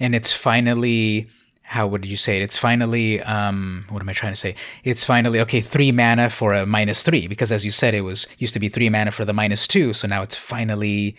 And 0.00 0.14
it's 0.14 0.32
finally 0.32 1.28
how 1.62 1.86
would 1.86 2.04
you 2.04 2.18
say 2.18 2.36
it? 2.36 2.42
It's 2.42 2.58
finally 2.58 3.22
um 3.22 3.86
what 3.88 4.02
am 4.02 4.08
I 4.08 4.12
trying 4.12 4.32
to 4.32 4.40
say? 4.40 4.54
It's 4.84 5.04
finally 5.04 5.40
okay, 5.40 5.62
three 5.62 5.92
mana 5.92 6.28
for 6.28 6.52
a 6.52 6.66
minus 6.66 7.02
three, 7.02 7.26
because 7.26 7.50
as 7.50 7.64
you 7.64 7.70
said, 7.70 7.94
it 7.94 8.02
was 8.02 8.26
used 8.38 8.52
to 8.52 8.60
be 8.60 8.68
three 8.68 8.90
mana 8.90 9.10
for 9.12 9.24
the 9.24 9.32
minus 9.32 9.66
two, 9.66 9.94
so 9.94 10.06
now 10.06 10.22
it's 10.22 10.34
finally 10.36 11.16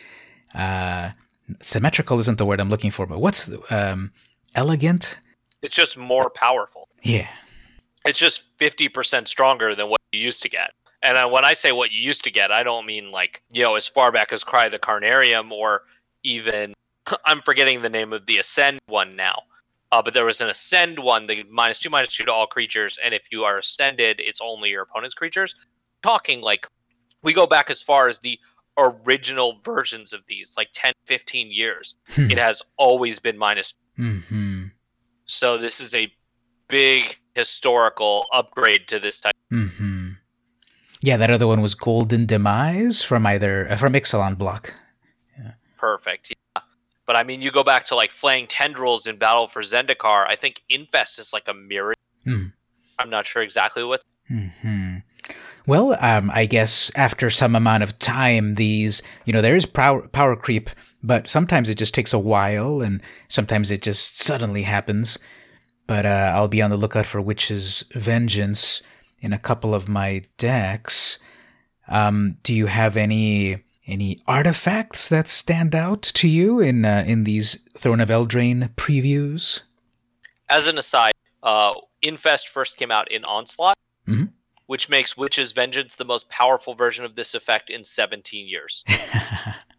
uh 0.53 1.11
symmetrical 1.61 2.19
isn't 2.19 2.37
the 2.37 2.45
word 2.45 2.59
I'm 2.59 2.69
looking 2.69 2.91
for, 2.91 3.07
but 3.07 3.19
what's 3.19 3.49
um 3.71 4.11
elegant? 4.53 5.17
It's 5.63 5.75
just 5.75 5.97
more 5.97 6.29
powerful. 6.29 6.89
Yeah. 7.01 7.29
It's 8.05 8.19
just 8.19 8.43
fifty 8.59 8.87
percent 8.87 9.27
stronger 9.27 9.73
than 9.73 9.89
what 9.89 10.01
you 10.11 10.19
used 10.19 10.43
to 10.43 10.49
get. 10.49 10.71
And 11.03 11.17
uh, 11.17 11.29
when 11.29 11.43
I 11.45 11.53
say 11.53 11.71
what 11.71 11.91
you 11.91 12.01
used 12.01 12.23
to 12.23 12.31
get, 12.31 12.51
I 12.51 12.63
don't 12.63 12.85
mean 12.85 13.11
like 13.11 13.43
you 13.51 13.61
know 13.61 13.75
as 13.75 13.87
far 13.87 14.11
back 14.11 14.33
as 14.33 14.43
Cry 14.43 14.69
the 14.69 14.79
Carnarium 14.79 15.51
or 15.51 15.83
even 16.23 16.73
I'm 17.25 17.41
forgetting 17.41 17.81
the 17.81 17.89
name 17.89 18.13
of 18.13 18.25
the 18.25 18.37
Ascend 18.37 18.79
one 18.87 19.15
now. 19.15 19.43
Uh, 19.91 20.01
but 20.01 20.15
there 20.15 20.25
was 20.25 20.41
an 20.41 20.49
Ascend 20.49 20.97
one, 20.97 21.27
the 21.27 21.43
minus 21.51 21.77
two, 21.77 21.89
minus 21.89 22.15
two 22.15 22.25
to 22.25 22.31
all 22.31 22.47
creatures, 22.47 22.97
and 23.03 23.13
if 23.13 23.27
you 23.31 23.43
are 23.43 23.59
Ascended, 23.59 24.19
it's 24.19 24.41
only 24.41 24.71
your 24.71 24.83
opponent's 24.83 25.13
creatures. 25.13 25.53
Talking 26.01 26.41
like 26.41 26.65
we 27.21 27.31
go 27.33 27.45
back 27.45 27.69
as 27.69 27.81
far 27.81 28.07
as 28.07 28.19
the 28.19 28.39
original 28.77 29.59
versions 29.63 30.13
of 30.13 30.21
these, 30.27 30.55
like 30.57 30.69
10, 30.73 30.93
15 31.05 31.51
years. 31.51 31.95
Hmm. 32.09 32.31
it 32.31 32.39
has 32.39 32.61
always 32.77 33.19
been 33.19 33.37
minus. 33.37 33.75
Mm-hmm. 33.99 34.65
So 35.25 35.57
this 35.57 35.79
is 35.79 35.93
a 35.93 36.11
big 36.67 37.17
historical 37.35 38.25
upgrade 38.33 38.87
to 38.87 38.99
this 38.99 39.19
type. 39.19 39.35
Mm-hmm. 39.51 39.92
Yeah, 41.03 41.17
that 41.17 41.29
other 41.29 41.47
one 41.47 41.61
was 41.61 41.75
Golden 41.75 42.25
Demise 42.25 43.03
from 43.03 43.27
either 43.27 43.69
uh, 43.69 43.75
from 43.75 43.91
Ixalan 43.91 44.37
block. 44.37 44.73
Perfect. 45.77 46.31
Yeah. 46.31 46.61
But 47.05 47.17
I 47.17 47.23
mean, 47.23 47.41
you 47.41 47.51
go 47.51 47.61
back 47.61 47.83
to 47.87 47.95
like 47.95 48.09
flaying 48.09 48.47
tendrils 48.47 49.05
in 49.05 49.17
Battle 49.17 49.49
for 49.49 49.61
Zendikar. 49.61 50.25
I 50.29 50.37
think 50.37 50.61
Infest 50.69 51.19
is 51.19 51.33
like 51.33 51.49
a 51.49 51.53
mirror. 51.53 51.93
Hmm. 52.23 52.45
I'm 52.97 53.09
not 53.09 53.25
sure 53.25 53.41
exactly 53.41 53.83
what. 53.83 54.01
hmm 54.29 54.99
Well, 55.67 55.97
um, 55.99 56.31
I 56.33 56.45
guess 56.45 56.89
after 56.95 57.29
some 57.29 57.53
amount 57.53 57.83
of 57.83 57.99
time, 57.99 58.53
these, 58.53 59.01
you 59.25 59.33
know, 59.33 59.41
there 59.41 59.57
is 59.57 59.65
power, 59.65 60.07
power 60.07 60.37
creep, 60.37 60.69
but 61.03 61.27
sometimes 61.27 61.67
it 61.67 61.75
just 61.75 61.93
takes 61.93 62.13
a 62.13 62.19
while 62.19 62.79
and 62.79 63.01
sometimes 63.27 63.71
it 63.71 63.81
just 63.81 64.23
suddenly 64.23 64.63
happens. 64.63 65.19
But 65.85 66.05
uh, 66.05 66.31
I'll 66.33 66.47
be 66.47 66.61
on 66.61 66.69
the 66.71 66.77
lookout 66.77 67.05
for 67.05 67.21
Witch's 67.21 67.83
Vengeance 67.93 68.81
in 69.23 69.33
a 69.33 69.39
couple 69.39 69.73
of 69.73 69.87
my 69.87 70.21
decks. 70.37 71.17
Um, 71.87 72.37
do 72.43 72.53
you 72.53 72.67
have 72.67 72.95
any 72.95 73.63
any 73.87 74.21
artifacts 74.27 75.09
that 75.09 75.27
stand 75.27 75.75
out 75.75 76.01
to 76.03 76.27
you 76.27 76.59
in 76.59 76.85
uh, 76.85 77.03
in 77.07 77.23
these 77.23 77.57
Throne 77.77 77.99
of 78.01 78.09
Eldraine 78.09 78.69
previews? 78.75 79.61
As 80.49 80.67
an 80.67 80.77
aside, 80.77 81.13
uh, 81.41 81.73
Infest 82.01 82.49
first 82.49 82.77
came 82.77 82.91
out 82.91 83.09
in 83.11 83.23
Onslaught, 83.25 83.77
Mhm. 84.07 84.29
which 84.67 84.87
makes 84.89 85.17
Witch's 85.17 85.51
Vengeance 85.53 85.95
the 85.95 86.05
most 86.05 86.29
powerful 86.29 86.75
version 86.75 87.03
of 87.05 87.15
this 87.15 87.33
effect 87.33 87.69
in 87.69 87.83
17 87.83 88.47
years. 88.47 88.83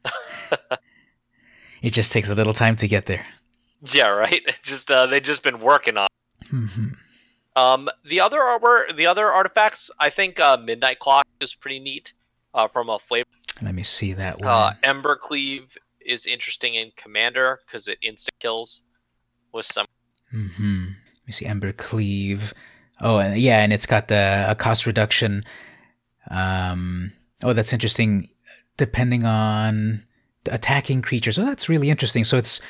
it 1.83 1.91
just 1.93 2.13
takes 2.13 2.29
a 2.31 2.35
little 2.35 2.55
time 2.55 2.77
to 2.77 2.89
get 2.89 3.07
there. 3.07 3.25
yeah, 3.93 4.09
right. 4.09 4.43
It's 4.49 4.61
just 4.69 4.91
uh, 4.91 5.07
they've 5.07 5.23
just 5.23 5.43
been 5.43 5.61
working 5.61 5.97
on. 5.97 6.09
hmm 6.49 6.89
Um, 7.57 7.89
the 8.05 8.21
other 8.21 8.41
artwork, 8.41 8.97
the 8.97 9.07
other 9.07 9.27
artifacts, 9.31 9.91
I 9.99 10.11
think 10.11 10.41
uh, 10.41 10.57
Midnight 10.57 10.99
Clock 10.99 11.27
is 11.41 11.55
pretty 11.55 11.79
neat 11.79 12.13
uh, 12.53 12.67
from 12.67 12.89
a 12.89 12.99
flavor. 12.99 13.29
Let 13.63 13.75
me 13.75 13.83
see 13.83 14.13
that 14.15 14.41
one. 14.41 14.49
Uh, 14.49 14.75
Embercleave 14.83 15.77
is 16.01 16.27
interesting 16.27 16.75
in 16.75 16.91
Commander 16.97 17.61
because 17.65 17.89
it 17.89 17.99
insta 18.03 18.31
kills 18.41 18.83
with 19.53 19.67
some. 19.67 19.87
Mm-hmm. 20.33 20.85
Let 20.87 21.27
me 21.27 21.33
see 21.33 21.45
Embercleave. 21.47 22.53
Oh, 23.01 23.19
and 23.19 23.41
yeah, 23.41 23.63
and 23.63 23.73
it's 23.73 23.87
got 23.87 24.09
the 24.09 24.47
a 24.49 24.55
cost 24.55 24.87
reduction. 24.87 25.45
Um, 26.31 27.13
oh, 27.43 27.53
that's 27.53 27.73
interesting. 27.73 28.29
Depending 28.77 29.25
on 29.25 30.05
the 30.45 30.55
attacking 30.55 31.03
creatures. 31.03 31.39
Oh, 31.39 31.45
that's 31.45 31.69
really 31.69 31.91
interesting. 31.91 32.25
So 32.25 32.37
it's 32.37 32.61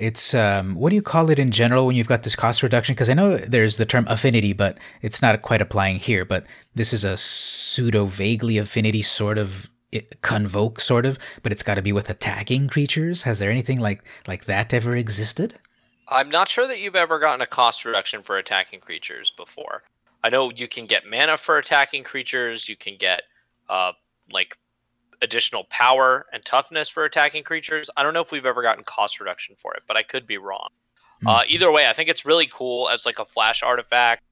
it's 0.00 0.32
um, 0.32 0.74
what 0.76 0.90
do 0.90 0.96
you 0.96 1.02
call 1.02 1.28
it 1.28 1.38
in 1.38 1.50
general 1.50 1.86
when 1.86 1.94
you've 1.94 2.08
got 2.08 2.22
this 2.22 2.34
cost 2.34 2.62
reduction? 2.62 2.94
Because 2.94 3.10
I 3.10 3.14
know 3.14 3.36
there's 3.36 3.76
the 3.76 3.84
term 3.84 4.06
affinity, 4.08 4.54
but 4.54 4.78
it's 5.02 5.20
not 5.20 5.42
quite 5.42 5.60
applying 5.60 5.98
here. 5.98 6.24
But 6.24 6.46
this 6.74 6.94
is 6.94 7.04
a 7.04 7.18
pseudo 7.18 8.06
vaguely 8.06 8.56
affinity 8.56 9.02
sort 9.02 9.36
of 9.36 9.70
convoke 10.22 10.80
sort 10.80 11.04
of, 11.04 11.18
but 11.42 11.52
it's 11.52 11.62
got 11.62 11.74
to 11.74 11.82
be 11.82 11.92
with 11.92 12.08
attacking 12.08 12.68
creatures. 12.68 13.24
Has 13.24 13.38
there 13.38 13.50
anything 13.50 13.78
like 13.78 14.02
like 14.26 14.46
that 14.46 14.72
ever 14.72 14.96
existed? 14.96 15.58
I'm 16.08 16.30
not 16.30 16.48
sure 16.48 16.66
that 16.66 16.80
you've 16.80 16.96
ever 16.96 17.18
gotten 17.18 17.42
a 17.42 17.46
cost 17.46 17.84
reduction 17.84 18.22
for 18.22 18.38
attacking 18.38 18.80
creatures 18.80 19.30
before. 19.30 19.82
I 20.24 20.30
know 20.30 20.50
you 20.50 20.66
can 20.66 20.86
get 20.86 21.08
mana 21.08 21.36
for 21.36 21.58
attacking 21.58 22.04
creatures. 22.04 22.68
You 22.68 22.76
can 22.76 22.96
get 22.96 23.22
uh, 23.68 23.92
like 24.32 24.56
additional 25.22 25.64
power 25.64 26.26
and 26.32 26.44
toughness 26.44 26.88
for 26.88 27.04
attacking 27.04 27.44
creatures. 27.44 27.90
I 27.96 28.02
don't 28.02 28.14
know 28.14 28.22
if 28.22 28.32
we've 28.32 28.46
ever 28.46 28.62
gotten 28.62 28.84
cost 28.84 29.20
reduction 29.20 29.56
for 29.56 29.74
it, 29.74 29.82
but 29.86 29.96
I 29.96 30.02
could 30.02 30.26
be 30.26 30.38
wrong. 30.38 30.70
Uh, 31.26 31.42
either 31.48 31.70
way, 31.70 31.86
I 31.86 31.92
think 31.92 32.08
it's 32.08 32.24
really 32.24 32.46
cool 32.50 32.88
as 32.88 33.04
like 33.04 33.18
a 33.18 33.26
flash 33.26 33.62
artifact 33.62 34.22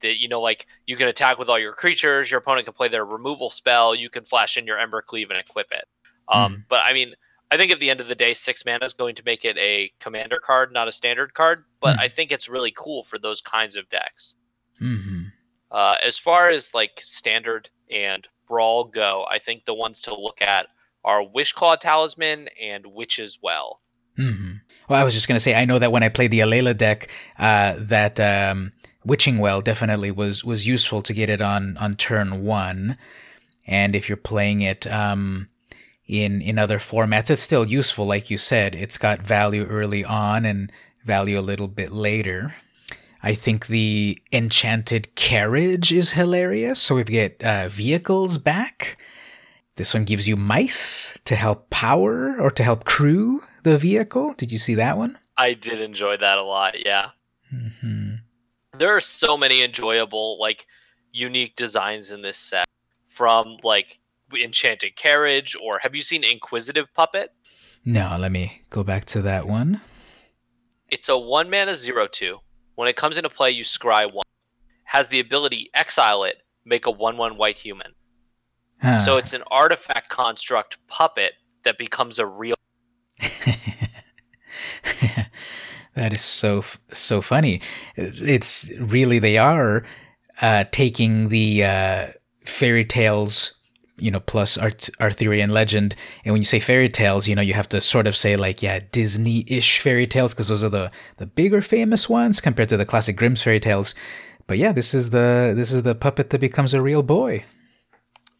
that 0.00 0.20
you 0.20 0.28
know, 0.28 0.40
like 0.40 0.66
you 0.86 0.94
can 0.94 1.08
attack 1.08 1.38
with 1.38 1.48
all 1.48 1.58
your 1.58 1.72
creatures. 1.72 2.30
Your 2.30 2.38
opponent 2.38 2.66
can 2.66 2.74
play 2.74 2.86
their 2.88 3.04
removal 3.04 3.50
spell. 3.50 3.94
You 3.96 4.08
can 4.08 4.24
flash 4.24 4.56
in 4.56 4.64
your 4.64 4.78
Embercleave 4.78 5.28
and 5.30 5.38
equip 5.40 5.72
it. 5.72 5.86
Um, 6.28 6.64
But 6.68 6.82
I 6.84 6.92
mean, 6.92 7.14
I 7.50 7.56
think 7.56 7.72
at 7.72 7.80
the 7.80 7.90
end 7.90 8.00
of 8.00 8.06
the 8.06 8.14
day, 8.14 8.34
six 8.34 8.64
mana 8.64 8.84
is 8.84 8.92
going 8.92 9.16
to 9.16 9.24
make 9.24 9.44
it 9.44 9.58
a 9.58 9.90
commander 9.98 10.38
card, 10.38 10.72
not 10.72 10.86
a 10.86 10.92
standard 10.92 11.34
card. 11.34 11.64
But 11.80 11.96
Hmm. 11.96 12.02
I 12.02 12.08
think 12.08 12.30
it's 12.30 12.48
really 12.48 12.72
cool 12.76 13.02
for 13.02 13.18
those 13.18 13.40
kinds 13.40 13.74
of 13.74 13.88
decks. 13.88 14.36
hmm 14.78 15.24
Uh, 15.72 15.96
as 16.00 16.16
far 16.16 16.48
as 16.50 16.74
like 16.74 17.00
standard 17.02 17.68
and 17.90 18.28
brawl 18.46 18.84
go, 18.84 19.26
I 19.30 19.38
think 19.38 19.64
the 19.64 19.74
ones 19.74 20.00
to 20.02 20.14
look 20.14 20.42
at 20.42 20.68
are 21.04 21.22
Wishclaw 21.22 21.78
Talisman 21.78 22.48
and 22.60 22.86
Witch's 22.86 23.38
Well. 23.42 23.80
hmm 24.16 24.54
Well, 24.88 25.00
I 25.00 25.04
was 25.04 25.14
just 25.14 25.28
gonna 25.28 25.40
say, 25.40 25.54
I 25.54 25.64
know 25.64 25.78
that 25.78 25.92
when 25.92 26.02
I 26.02 26.08
played 26.08 26.30
the 26.30 26.40
Alela 26.40 26.76
deck, 26.76 27.08
uh, 27.38 27.74
that 27.78 28.18
um, 28.20 28.72
Witching 29.04 29.38
Well 29.38 29.60
definitely 29.60 30.10
was 30.10 30.44
was 30.44 30.66
useful 30.66 31.02
to 31.02 31.14
get 31.14 31.30
it 31.30 31.40
on 31.40 31.76
on 31.76 31.94
turn 31.96 32.44
one, 32.44 32.98
and 33.66 33.94
if 33.94 34.08
you're 34.08 34.16
playing 34.16 34.62
it 34.62 34.86
um, 34.88 35.48
in 36.08 36.42
in 36.42 36.58
other 36.58 36.78
formats, 36.78 37.30
it's 37.30 37.42
still 37.42 37.64
useful. 37.64 38.04
Like 38.04 38.30
you 38.30 38.38
said, 38.38 38.74
it's 38.74 38.98
got 38.98 39.22
value 39.22 39.64
early 39.64 40.04
on 40.04 40.44
and 40.44 40.72
value 41.04 41.38
a 41.38 41.40
little 41.40 41.68
bit 41.68 41.92
later. 41.92 42.56
I 43.26 43.34
think 43.34 43.66
the 43.66 44.22
Enchanted 44.32 45.16
Carriage 45.16 45.92
is 45.92 46.12
hilarious. 46.12 46.80
So 46.80 46.94
we 46.94 47.02
get 47.02 47.42
uh, 47.42 47.68
vehicles 47.68 48.38
back. 48.38 48.98
This 49.74 49.92
one 49.92 50.04
gives 50.04 50.28
you 50.28 50.36
mice 50.36 51.18
to 51.24 51.34
help 51.34 51.68
power 51.68 52.40
or 52.40 52.52
to 52.52 52.62
help 52.62 52.84
crew 52.84 53.42
the 53.64 53.78
vehicle. 53.78 54.34
Did 54.34 54.52
you 54.52 54.58
see 54.58 54.76
that 54.76 54.96
one? 54.96 55.18
I 55.36 55.54
did 55.54 55.80
enjoy 55.80 56.18
that 56.18 56.38
a 56.38 56.44
lot. 56.44 56.86
Yeah, 56.86 57.10
hmm 57.50 58.14
there 58.78 58.94
are 58.94 59.00
so 59.00 59.36
many 59.36 59.64
enjoyable 59.64 60.38
like 60.38 60.64
unique 61.12 61.56
designs 61.56 62.12
in 62.12 62.22
this 62.22 62.38
set. 62.38 62.66
From 63.08 63.56
like 63.64 63.98
Enchanted 64.32 64.94
Carriage, 64.94 65.56
or 65.60 65.80
have 65.80 65.96
you 65.96 66.02
seen 66.02 66.22
Inquisitive 66.22 66.86
Puppet? 66.94 67.32
No, 67.84 68.16
let 68.20 68.30
me 68.30 68.62
go 68.70 68.84
back 68.84 69.04
to 69.06 69.22
that 69.22 69.48
one. 69.48 69.80
It's 70.90 71.08
a 71.08 71.18
one 71.18 71.50
mana 71.50 71.74
zero 71.74 72.06
two. 72.06 72.38
When 72.76 72.88
it 72.88 72.96
comes 72.96 73.18
into 73.18 73.28
play, 73.28 73.50
you 73.50 73.64
scry 73.64 74.10
one. 74.10 74.22
Has 74.84 75.08
the 75.08 75.18
ability 75.20 75.70
exile 75.74 76.22
it, 76.22 76.42
make 76.64 76.86
a 76.86 76.90
one 76.90 77.16
one 77.16 77.36
white 77.36 77.58
human. 77.58 77.92
Huh. 78.80 78.98
So 78.98 79.16
it's 79.16 79.32
an 79.32 79.42
artifact 79.50 80.08
construct 80.10 80.78
puppet 80.86 81.32
that 81.64 81.78
becomes 81.78 82.18
a 82.18 82.26
real. 82.26 82.54
that 85.94 86.12
is 86.12 86.20
so 86.20 86.62
so 86.92 87.20
funny. 87.20 87.60
It's 87.96 88.70
really 88.78 89.18
they 89.18 89.38
are 89.38 89.84
uh, 90.40 90.64
taking 90.70 91.30
the 91.30 91.64
uh, 91.64 92.06
fairy 92.44 92.84
tales, 92.84 93.54
you 93.98 94.10
know, 94.10 94.20
plus 94.20 94.58
Art- 94.58 94.90
Arthurian 95.00 95.50
legend. 95.50 95.94
And 96.24 96.32
when 96.32 96.42
you 96.42 96.46
say 96.46 96.60
fairy 96.60 96.88
tales, 96.88 97.26
you 97.26 97.34
know, 97.34 97.42
you 97.42 97.54
have 97.54 97.68
to 97.70 97.80
sort 97.80 98.06
of 98.06 98.16
say 98.16 98.36
like, 98.36 98.62
yeah, 98.62 98.80
Disney-ish 98.92 99.80
fairy 99.80 100.06
tales 100.06 100.34
because 100.34 100.48
those 100.48 100.62
are 100.62 100.68
the 100.68 100.90
the 101.16 101.26
bigger 101.26 101.62
famous 101.62 102.08
ones 102.08 102.40
compared 102.40 102.68
to 102.68 102.76
the 102.76 102.84
classic 102.84 103.16
Grimm's 103.16 103.42
fairy 103.42 103.60
tales. 103.60 103.94
But 104.46 104.58
yeah, 104.58 104.72
this 104.72 104.94
is 104.94 105.10
the 105.10 105.52
this 105.56 105.72
is 105.72 105.82
the 105.82 105.94
puppet 105.94 106.30
that 106.30 106.40
becomes 106.40 106.74
a 106.74 106.82
real 106.82 107.02
boy. 107.02 107.44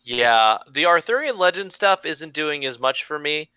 Yeah, 0.02 0.58
the 0.70 0.86
Arthurian 0.86 1.36
legend 1.36 1.72
stuff 1.72 2.06
isn't 2.06 2.32
doing 2.32 2.64
as 2.64 2.78
much 2.78 3.02
for 3.02 3.18
me, 3.18 3.50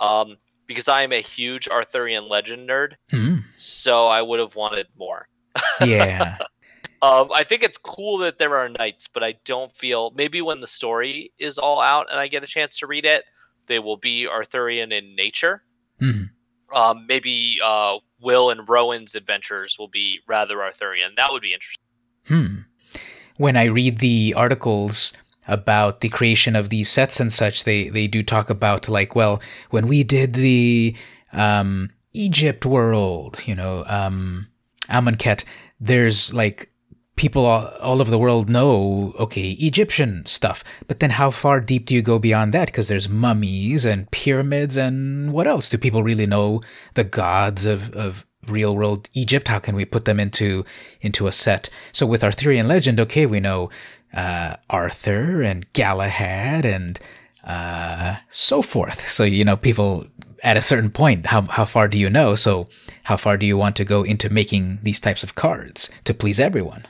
um, 0.00 0.36
because 0.66 0.88
I 0.88 1.02
am 1.02 1.12
a 1.12 1.20
huge 1.20 1.68
Arthurian 1.68 2.28
legend 2.28 2.68
nerd. 2.68 2.94
Mm. 3.12 3.44
So 3.56 4.08
I 4.08 4.20
would 4.20 4.40
have 4.40 4.56
wanted 4.56 4.88
more. 4.96 5.28
Yeah. 5.84 6.38
Um, 7.02 7.30
I 7.34 7.42
think 7.42 7.64
it's 7.64 7.78
cool 7.78 8.18
that 8.18 8.38
there 8.38 8.56
are 8.56 8.68
knights, 8.68 9.08
but 9.08 9.24
I 9.24 9.34
don't 9.44 9.72
feel 9.72 10.12
maybe 10.14 10.40
when 10.40 10.60
the 10.60 10.68
story 10.68 11.32
is 11.38 11.58
all 11.58 11.80
out 11.80 12.08
and 12.10 12.20
I 12.20 12.28
get 12.28 12.44
a 12.44 12.46
chance 12.46 12.78
to 12.78 12.86
read 12.86 13.04
it, 13.04 13.24
they 13.66 13.80
will 13.80 13.96
be 13.96 14.26
Arthurian 14.28 14.92
in 14.92 15.16
nature. 15.16 15.62
Mhm. 16.00 16.30
um, 16.74 17.06
maybe 17.06 17.58
uh, 17.62 17.98
Will 18.20 18.50
and 18.50 18.66
Rowan's 18.68 19.14
adventures 19.14 19.76
will 19.78 19.88
be 19.88 20.20
rather 20.26 20.62
Arthurian. 20.62 21.12
That 21.16 21.30
would 21.30 21.42
be 21.42 21.52
interesting. 21.52 21.84
Hmm. 22.26 22.56
When 23.36 23.56
I 23.56 23.64
read 23.64 23.98
the 23.98 24.32
articles 24.34 25.12
about 25.46 26.00
the 26.00 26.08
creation 26.08 26.56
of 26.56 26.70
these 26.70 26.88
sets 26.88 27.20
and 27.20 27.30
such, 27.32 27.64
they 27.64 27.88
they 27.90 28.06
do 28.06 28.22
talk 28.22 28.48
about 28.48 28.88
like, 28.88 29.14
well, 29.14 29.40
when 29.70 29.86
we 29.86 30.02
did 30.02 30.32
the 30.34 30.96
um, 31.32 31.90
Egypt 32.14 32.64
world, 32.64 33.42
you 33.44 33.54
know, 33.54 33.84
um, 33.86 34.48
Amonkhet, 34.88 35.44
there's 35.78 36.32
like 36.32 36.71
people 37.16 37.44
all, 37.44 37.66
all 37.80 38.00
over 38.00 38.10
the 38.10 38.18
world 38.18 38.48
know, 38.48 39.14
okay, 39.18 39.50
Egyptian 39.52 40.24
stuff. 40.26 40.64
But 40.88 41.00
then 41.00 41.10
how 41.10 41.30
far 41.30 41.60
deep 41.60 41.86
do 41.86 41.94
you 41.94 42.02
go 42.02 42.18
beyond 42.18 42.54
that? 42.54 42.66
Because 42.66 42.88
there's 42.88 43.08
mummies 43.08 43.84
and 43.84 44.10
pyramids 44.10 44.76
and 44.76 45.32
what 45.32 45.46
else? 45.46 45.68
Do 45.68 45.78
people 45.78 46.02
really 46.02 46.26
know 46.26 46.62
the 46.94 47.04
gods 47.04 47.66
of, 47.66 47.92
of 47.94 48.26
real 48.48 48.74
world 48.74 49.08
Egypt? 49.12 49.48
How 49.48 49.58
can 49.58 49.76
we 49.76 49.84
put 49.84 50.04
them 50.04 50.18
into 50.18 50.64
into 51.00 51.26
a 51.26 51.32
set? 51.32 51.68
So 51.92 52.06
with 52.06 52.24
Arthurian 52.24 52.68
legend, 52.68 52.98
okay, 53.00 53.26
we 53.26 53.40
know 53.40 53.70
uh, 54.14 54.56
Arthur 54.70 55.42
and 55.42 55.70
Galahad 55.72 56.64
and 56.64 56.98
uh, 57.44 58.16
so 58.28 58.62
forth. 58.62 59.08
So 59.08 59.24
you 59.24 59.44
know, 59.44 59.56
people 59.56 60.06
at 60.42 60.56
a 60.56 60.62
certain 60.62 60.90
point, 60.90 61.26
how 61.26 61.42
how 61.42 61.64
far 61.64 61.88
do 61.88 61.98
you 61.98 62.10
know? 62.10 62.34
So 62.34 62.66
how 63.04 63.16
far 63.16 63.36
do 63.36 63.46
you 63.46 63.56
want 63.56 63.76
to 63.76 63.84
go 63.84 64.02
into 64.02 64.30
making 64.30 64.78
these 64.82 65.00
types 65.00 65.22
of 65.22 65.34
cards 65.34 65.90
to 66.04 66.14
please 66.14 66.40
everyone? 66.40 66.86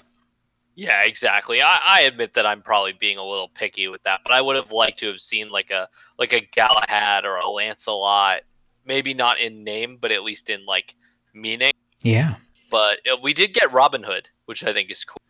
Yeah, 0.74 1.02
exactly. 1.04 1.60
I, 1.60 1.80
I 1.86 2.00
admit 2.02 2.34
that 2.34 2.46
I'm 2.46 2.62
probably 2.62 2.94
being 2.94 3.18
a 3.18 3.24
little 3.24 3.48
picky 3.48 3.88
with 3.88 4.02
that, 4.04 4.20
but 4.24 4.32
I 4.32 4.40
would 4.40 4.56
have 4.56 4.72
liked 4.72 5.00
to 5.00 5.06
have 5.08 5.20
seen 5.20 5.50
like 5.50 5.70
a 5.70 5.88
like 6.18 6.32
a 6.32 6.40
Galahad 6.40 7.24
or 7.24 7.36
a 7.36 7.48
Lancelot, 7.48 8.42
maybe 8.86 9.12
not 9.12 9.38
in 9.38 9.64
name, 9.64 9.98
but 10.00 10.12
at 10.12 10.22
least 10.22 10.48
in 10.48 10.64
like 10.64 10.94
meaning. 11.34 11.72
Yeah. 12.02 12.36
But 12.70 13.00
uh, 13.10 13.16
we 13.22 13.34
did 13.34 13.52
get 13.52 13.72
Robin 13.72 14.02
Hood, 14.02 14.28
which 14.46 14.64
I 14.64 14.72
think 14.72 14.90
is 14.90 15.04
cool. 15.04 15.20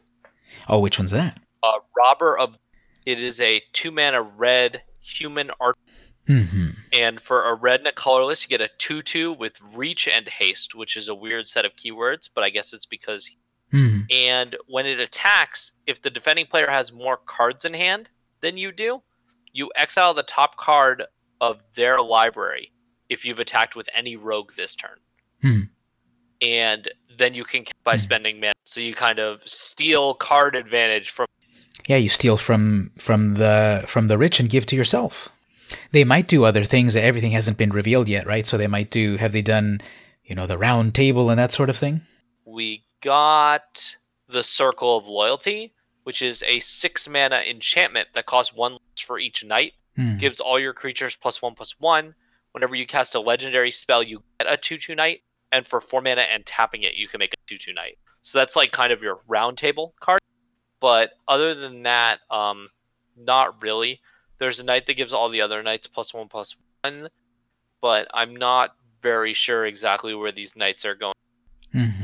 Oh, 0.68 0.78
which 0.78 0.99
one's 0.99 1.11
that? 1.11 1.38
Uh, 1.62 1.78
Robber 1.97 2.38
of 2.38 2.57
it 3.05 3.20
is 3.20 3.40
a 3.40 3.61
two 3.72 3.90
mana 3.90 4.22
red 4.22 4.82
human 5.01 5.51
art. 5.61 5.76
Mm-hmm. 6.28 6.68
And 6.93 7.20
for 7.20 7.47
a 7.47 7.55
red 7.55 7.80
and 7.80 7.88
a 7.88 7.93
colorless, 7.93 8.45
you 8.45 8.49
get 8.49 8.61
a 8.61 8.70
2 8.78 9.03
2 9.03 9.32
with 9.32 9.61
reach 9.74 10.07
and 10.07 10.28
haste, 10.28 10.72
which 10.72 10.97
is 10.97 11.09
a 11.09 11.14
weird 11.16 11.49
set 11.49 11.64
of 11.64 11.74
keywords, 11.74 12.28
but 12.32 12.45
I 12.45 12.51
guess 12.51 12.72
it's 12.72 12.86
because 12.86 13.28
Mm-hmm. 14.11 14.28
and 14.32 14.57
when 14.68 14.86
it 14.86 15.00
attacks, 15.00 15.72
if 15.86 16.03
the 16.03 16.11
defending 16.11 16.46
player 16.46 16.68
has 16.70 16.92
more 16.92 17.18
cards 17.26 17.64
in 17.64 17.74
hand 17.74 18.09
than 18.40 18.57
you 18.57 18.72
do, 18.72 19.03
you 19.53 19.70
exile 19.76 20.14
the 20.14 20.22
top 20.22 20.57
card 20.57 21.05
of 21.40 21.61
their 21.74 22.00
library 22.00 22.72
if 23.09 23.24
you've 23.24 23.38
attacked 23.40 23.76
with 23.76 23.88
any 23.94 24.16
rogue 24.16 24.53
this 24.57 24.74
turn. 24.74 24.98
Hmm. 25.42 25.61
And 26.40 26.90
then 27.18 27.34
you 27.34 27.44
can 27.44 27.64
by 27.84 27.92
Hmm. 27.92 27.98
spending 27.98 28.40
mana. 28.40 28.55
So 28.64 28.80
you 28.80 28.94
kind 28.94 29.18
of 29.18 29.42
steal 29.46 30.14
card 30.14 30.57
advantage 30.57 31.11
from 31.11 31.26
Yeah, 31.86 31.96
you 31.96 32.09
steal 32.09 32.36
from 32.36 32.92
from 32.98 33.34
the 33.34 33.84
from 33.86 34.09
the 34.09 34.18
rich 34.18 34.40
and 34.40 34.48
give 34.48 34.66
to 34.66 34.76
yourself. 34.76 35.28
They 35.90 36.05
might 36.05 36.26
do 36.28 36.44
other 36.44 36.64
things. 36.64 36.94
that 36.94 37.03
Everything 37.03 37.32
hasn't 37.32 37.57
been 37.59 37.70
revealed 37.70 38.09
yet, 38.09 38.26
right? 38.26 38.46
So 38.46 38.57
they 38.57 38.66
might 38.66 38.90
do. 38.90 39.16
Have 39.16 39.32
they 39.32 39.42
done, 39.42 39.80
you 40.24 40.34
know, 40.34 40.46
the 40.46 40.59
round 40.59 40.94
table 40.94 41.30
and 41.30 41.38
that 41.38 41.53
sort 41.53 41.70
of 41.70 41.76
thing? 41.76 42.03
we 42.44 42.84
got 43.03 43.96
the 44.28 44.42
Circle 44.42 44.96
of 44.96 45.07
Loyalty, 45.07 45.74
which 46.05 46.22
is 46.22 46.42
a 46.44 46.59
six 46.61 47.09
mana 47.09 47.42
enchantment 47.48 48.09
that 48.14 48.26
costs 48.26 48.55
one 48.55 48.78
for 48.98 49.18
each 49.18 49.44
knight. 49.44 49.74
Hmm. 49.96 50.16
Gives 50.16 50.40
all 50.40 50.59
your 50.59 50.72
creatures 50.72 51.14
plus 51.14 51.42
one 51.42 51.55
plus 51.55 51.78
one. 51.78 52.14
Whenever 52.53 52.74
you 52.74 52.86
cast 52.86 53.14
a 53.14 53.20
legendary 53.20 53.70
spell, 53.70 54.03
you 54.03 54.22
get 54.40 54.53
a 54.53 54.57
two 54.57 54.78
two 54.78 54.94
knight, 54.94 55.20
and 55.53 55.66
for 55.66 55.80
four 55.80 56.00
mana 56.00 56.22
and 56.22 56.46
tapping 56.46 56.82
it, 56.82 56.94
you 56.94 57.09
can 57.09 57.18
make 57.18 57.34
a 57.34 57.36
two 57.46 57.59
two 57.59 57.74
knight. 57.74 57.98
So 58.22 58.38
that's 58.38 58.57
like 58.57 58.72
kind 58.72 58.92
of 58.92 59.03
your 59.03 59.20
round 59.28 59.59
table 59.59 59.94
card. 60.00 60.20
But 60.80 61.12
other 61.28 61.55
than 61.55 61.82
that, 61.84 62.20
um, 62.30 62.68
not 63.16 63.62
really. 63.62 64.00
There's 64.38 64.59
a 64.59 64.64
knight 64.64 64.86
that 64.86 64.94
gives 64.94 65.12
all 65.12 65.28
the 65.28 65.42
other 65.42 65.62
knights 65.62 65.86
plus 65.86 66.12
one 66.12 66.28
plus 66.28 66.57
one, 66.82 67.09
but 67.80 68.09
I'm 68.12 68.34
not 68.34 68.74
very 69.00 69.34
sure 69.34 69.66
exactly 69.66 70.14
where 70.14 70.32
these 70.32 70.57
knights 70.57 70.84
are 70.84 70.94
going. 70.94 71.14
hmm 71.72 72.01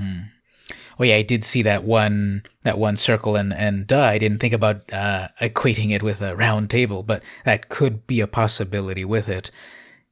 Oh 1.00 1.04
yeah, 1.04 1.16
I 1.16 1.22
did 1.22 1.44
see 1.44 1.62
that 1.62 1.84
one 1.84 2.42
that 2.62 2.78
one 2.78 2.96
circle, 2.96 3.36
and 3.36 3.52
and 3.54 3.86
duh, 3.86 4.04
I 4.04 4.18
didn't 4.18 4.38
think 4.38 4.54
about 4.54 4.92
uh, 4.92 5.28
equating 5.40 5.92
it 5.92 6.02
with 6.02 6.20
a 6.20 6.34
round 6.34 6.70
table, 6.70 7.02
but 7.02 7.22
that 7.44 7.68
could 7.68 8.06
be 8.06 8.20
a 8.20 8.26
possibility 8.26 9.04
with 9.04 9.28
it. 9.28 9.50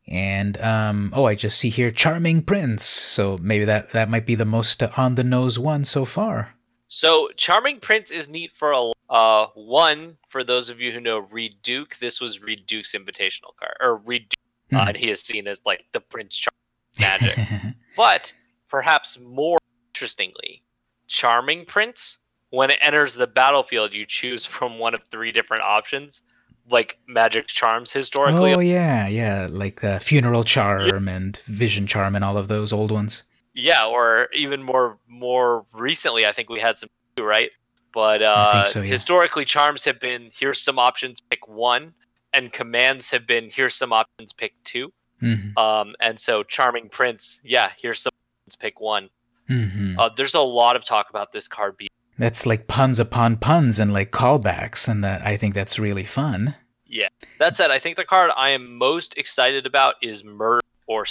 And 0.09 0.61
um, 0.62 1.12
oh, 1.16 1.24
I 1.24 1.34
just 1.34 1.59
see 1.59 1.68
here, 1.68 1.91
charming 1.91 2.43
prince. 2.43 2.84
So 2.84 3.37
maybe 3.41 3.64
that 3.64 3.91
that 3.93 4.09
might 4.09 4.24
be 4.26 4.37
the 4.37 4.45
most 4.45 4.80
on 4.82 5.16
the 5.16 5.24
nose 5.24 5.59
one 5.59 5.82
so 5.84 6.05
far. 6.05 6.55
So, 6.89 7.30
Charming 7.37 7.80
Prince 7.80 8.12
is 8.12 8.28
neat 8.28 8.53
for 8.53 8.70
a 8.70 8.93
uh 9.11 9.47
one 9.55 10.16
for 10.28 10.45
those 10.45 10.70
of 10.70 10.80
you 10.80 10.93
who 10.93 11.01
know 11.01 11.18
Reid 11.18 11.57
Duke. 11.62 11.97
This 11.97 12.20
was 12.20 12.41
Reid 12.41 12.64
Duke's 12.66 12.93
invitational 12.95 13.57
card, 13.59 13.74
or 13.80 13.97
Reid 13.97 14.28
Duke, 14.28 14.80
uh, 14.80 14.84
Mhm. 14.84 14.89
and 14.91 14.97
he 14.97 15.11
is 15.11 15.20
seen 15.20 15.49
as 15.49 15.61
like 15.66 15.84
the 15.91 16.01
Prince 16.01 16.39
Charming 16.39 16.55
magic. 17.01 17.74
but 17.97 18.32
perhaps 18.68 19.18
more 19.18 19.59
interestingly, 19.93 20.62
Charming 21.09 21.64
Prince. 21.64 22.18
When 22.50 22.70
it 22.70 22.78
enters 22.80 23.14
the 23.14 23.26
battlefield, 23.26 23.92
you 23.94 24.07
choose 24.07 24.46
from 24.57 24.78
one 24.78 24.94
of 24.94 25.02
three 25.04 25.32
different 25.32 25.64
options, 25.64 26.22
like 26.70 26.98
magic 27.07 27.46
charms 27.46 27.92
historically. 27.92 28.54
oh 28.54 28.61
yeah, 28.61 29.07
yeah, 29.07 29.48
like 29.50 29.82
uh, 29.84 29.98
funeral 29.98 30.44
charm 30.44 31.09
and 31.09 31.38
vision 31.46 31.86
charm 31.86 32.14
and 32.14 32.24
all 32.24 32.36
of 32.36 32.48
those 32.48 32.72
old 32.72 32.90
ones. 32.90 33.22
Yeah, 33.54 33.86
or 33.86 34.28
even 34.34 34.62
more 34.62 34.98
more 35.09 35.64
recently, 35.72 36.26
I 36.26 36.32
think 36.32 36.50
we 36.50 36.61
had 36.61 36.78
some 36.78 36.90
too, 37.16 37.24
right? 37.24 37.50
But 37.92 38.20
uh, 38.20 38.64
so, 38.64 38.82
yeah. 38.82 38.90
historically, 38.90 39.46
charms 39.46 39.82
have 39.84 39.98
been 39.98 40.30
here's 40.38 40.61
some 40.61 40.78
options, 40.78 41.20
pick 41.20 41.48
one, 41.48 41.94
and 42.34 42.52
commands 42.52 43.11
have 43.11 43.26
been 43.26 43.48
here's 43.50 43.74
some 43.74 43.92
options, 43.92 44.34
pick 44.34 44.52
two. 44.64 44.92
hmm 45.20 45.57
Um, 45.57 45.94
and 46.00 46.20
so 46.20 46.42
charming 46.42 46.90
prince, 46.90 47.40
yeah, 47.42 47.70
here's 47.78 48.00
some 48.00 48.12
options, 48.42 48.57
pick 48.57 48.80
one. 48.80 49.09
Hmm 49.49 49.94
Uh, 49.99 50.11
there's 50.16 50.34
a 50.34 50.40
lot 50.40 50.76
of 50.76 50.84
talk 50.84 51.11
about 51.11 51.32
this 51.32 51.49
card 51.49 51.76
being 51.76 51.90
That's 52.18 52.47
like 52.47 52.66
puns 52.66 52.99
upon 52.99 53.36
puns 53.36 53.78
and 53.78 53.92
like 53.92 54.11
callbacks, 54.11 54.88
and 54.88 55.05
that 55.05 55.22
I 55.26 55.36
think 55.36 55.55
that's 55.55 55.78
really 55.78 56.05
fun. 56.05 56.57
Yeah. 56.86 57.09
That 57.40 57.57
said. 57.57 57.70
I 57.70 57.78
think 57.78 57.97
the 57.97 58.05
card 58.05 58.30
I 58.36 58.51
am 58.51 58.76
most 58.78 59.18
excited 59.18 59.66
about 59.66 59.94
is 60.03 60.24
murder 60.24 60.62
or 60.86 61.05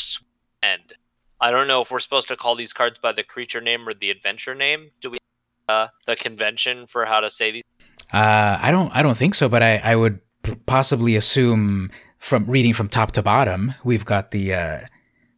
end. 0.63 0.93
I 1.39 1.51
don't 1.51 1.67
know 1.67 1.81
if 1.81 1.91
we're 1.91 1.99
supposed 1.99 2.29
to 2.29 2.35
call 2.35 2.55
these 2.55 2.73
cards 2.73 2.97
by 2.97 3.11
the 3.11 3.23
creature 3.23 3.61
name 3.61 3.87
or 3.87 3.93
the 3.93 4.09
adventure 4.09 4.55
name. 4.55 4.89
Do 5.01 5.11
we 5.11 5.17
uh, 5.67 5.87
the 6.05 6.15
convention 6.15 6.87
for 6.87 7.05
how 7.05 7.19
to 7.19 7.29
say 7.29 7.51
these? 7.51 7.63
Uh, 8.13 8.57
I 8.61 8.71
don't, 8.71 8.95
I 8.95 9.01
don't 9.01 9.17
think 9.17 9.35
so, 9.35 9.49
but 9.49 9.61
I, 9.61 9.77
I 9.77 9.95
would 9.95 10.19
p- 10.43 10.55
possibly 10.65 11.15
assume 11.15 11.91
from 12.19 12.45
reading 12.45 12.73
from 12.73 12.87
top 12.87 13.11
to 13.13 13.21
bottom, 13.21 13.73
we've 13.83 14.05
got 14.05 14.31
the, 14.31 14.53
uh, 14.53 14.79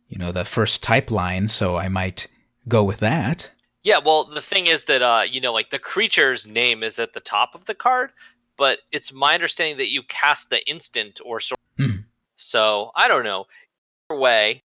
you 0.08 0.18
know, 0.18 0.32
the 0.32 0.46
first 0.46 0.84
type 0.84 1.10
line, 1.12 1.48
so 1.48 1.78
I 1.78 1.88
might 1.88 2.28
go 2.68 2.84
with 2.84 3.00
that. 3.00 3.52
Yeah, 3.84 4.00
well, 4.04 4.26
the 4.26 4.42
thing 4.42 4.68
is 4.68 4.86
that 4.86 5.02
uh, 5.02 5.24
you 5.30 5.40
know, 5.42 5.54
like 5.54 5.70
the 5.70 5.80
creature's 5.80 6.46
name 6.48 6.84
is 6.84 7.00
at 7.00 7.14
the 7.14 7.20
top 7.20 7.56
of 7.56 7.66
the 7.66 7.76
card, 7.76 8.12
but 8.58 8.80
it's 8.92 9.14
my 9.14 9.34
understanding 9.34 9.78
that 9.78 9.92
you 9.92 10.04
cast 10.04 10.50
the 10.50 10.68
instant 10.70 11.20
or 11.24 11.40
sort. 11.40 11.60
Hmm. 11.78 12.02
So 12.36 12.92
I 12.96 13.08
don't 13.08 13.24
know. 13.24 13.46
Either 14.10 14.20
way, 14.20 14.64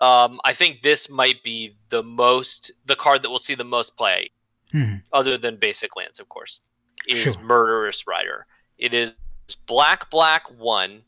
um, 0.00 0.40
I 0.44 0.52
think 0.54 0.82
this 0.82 1.08
might 1.08 1.42
be 1.42 1.76
the 1.88 2.02
most 2.02 2.72
the 2.86 2.96
card 2.96 3.22
that 3.22 3.30
will 3.30 3.38
see 3.38 3.54
the 3.54 3.64
most 3.64 3.96
play, 3.96 4.30
Hmm. 4.72 4.96
other 5.12 5.38
than 5.38 5.56
basic 5.56 5.94
lands, 5.94 6.18
of 6.18 6.28
course, 6.28 6.60
is 7.06 7.34
Sure. 7.34 7.42
Murderous 7.42 8.06
Rider. 8.06 8.46
It 8.78 8.92
is 8.92 9.14
black, 9.66 10.10
black 10.10 10.48
one, 10.58 11.02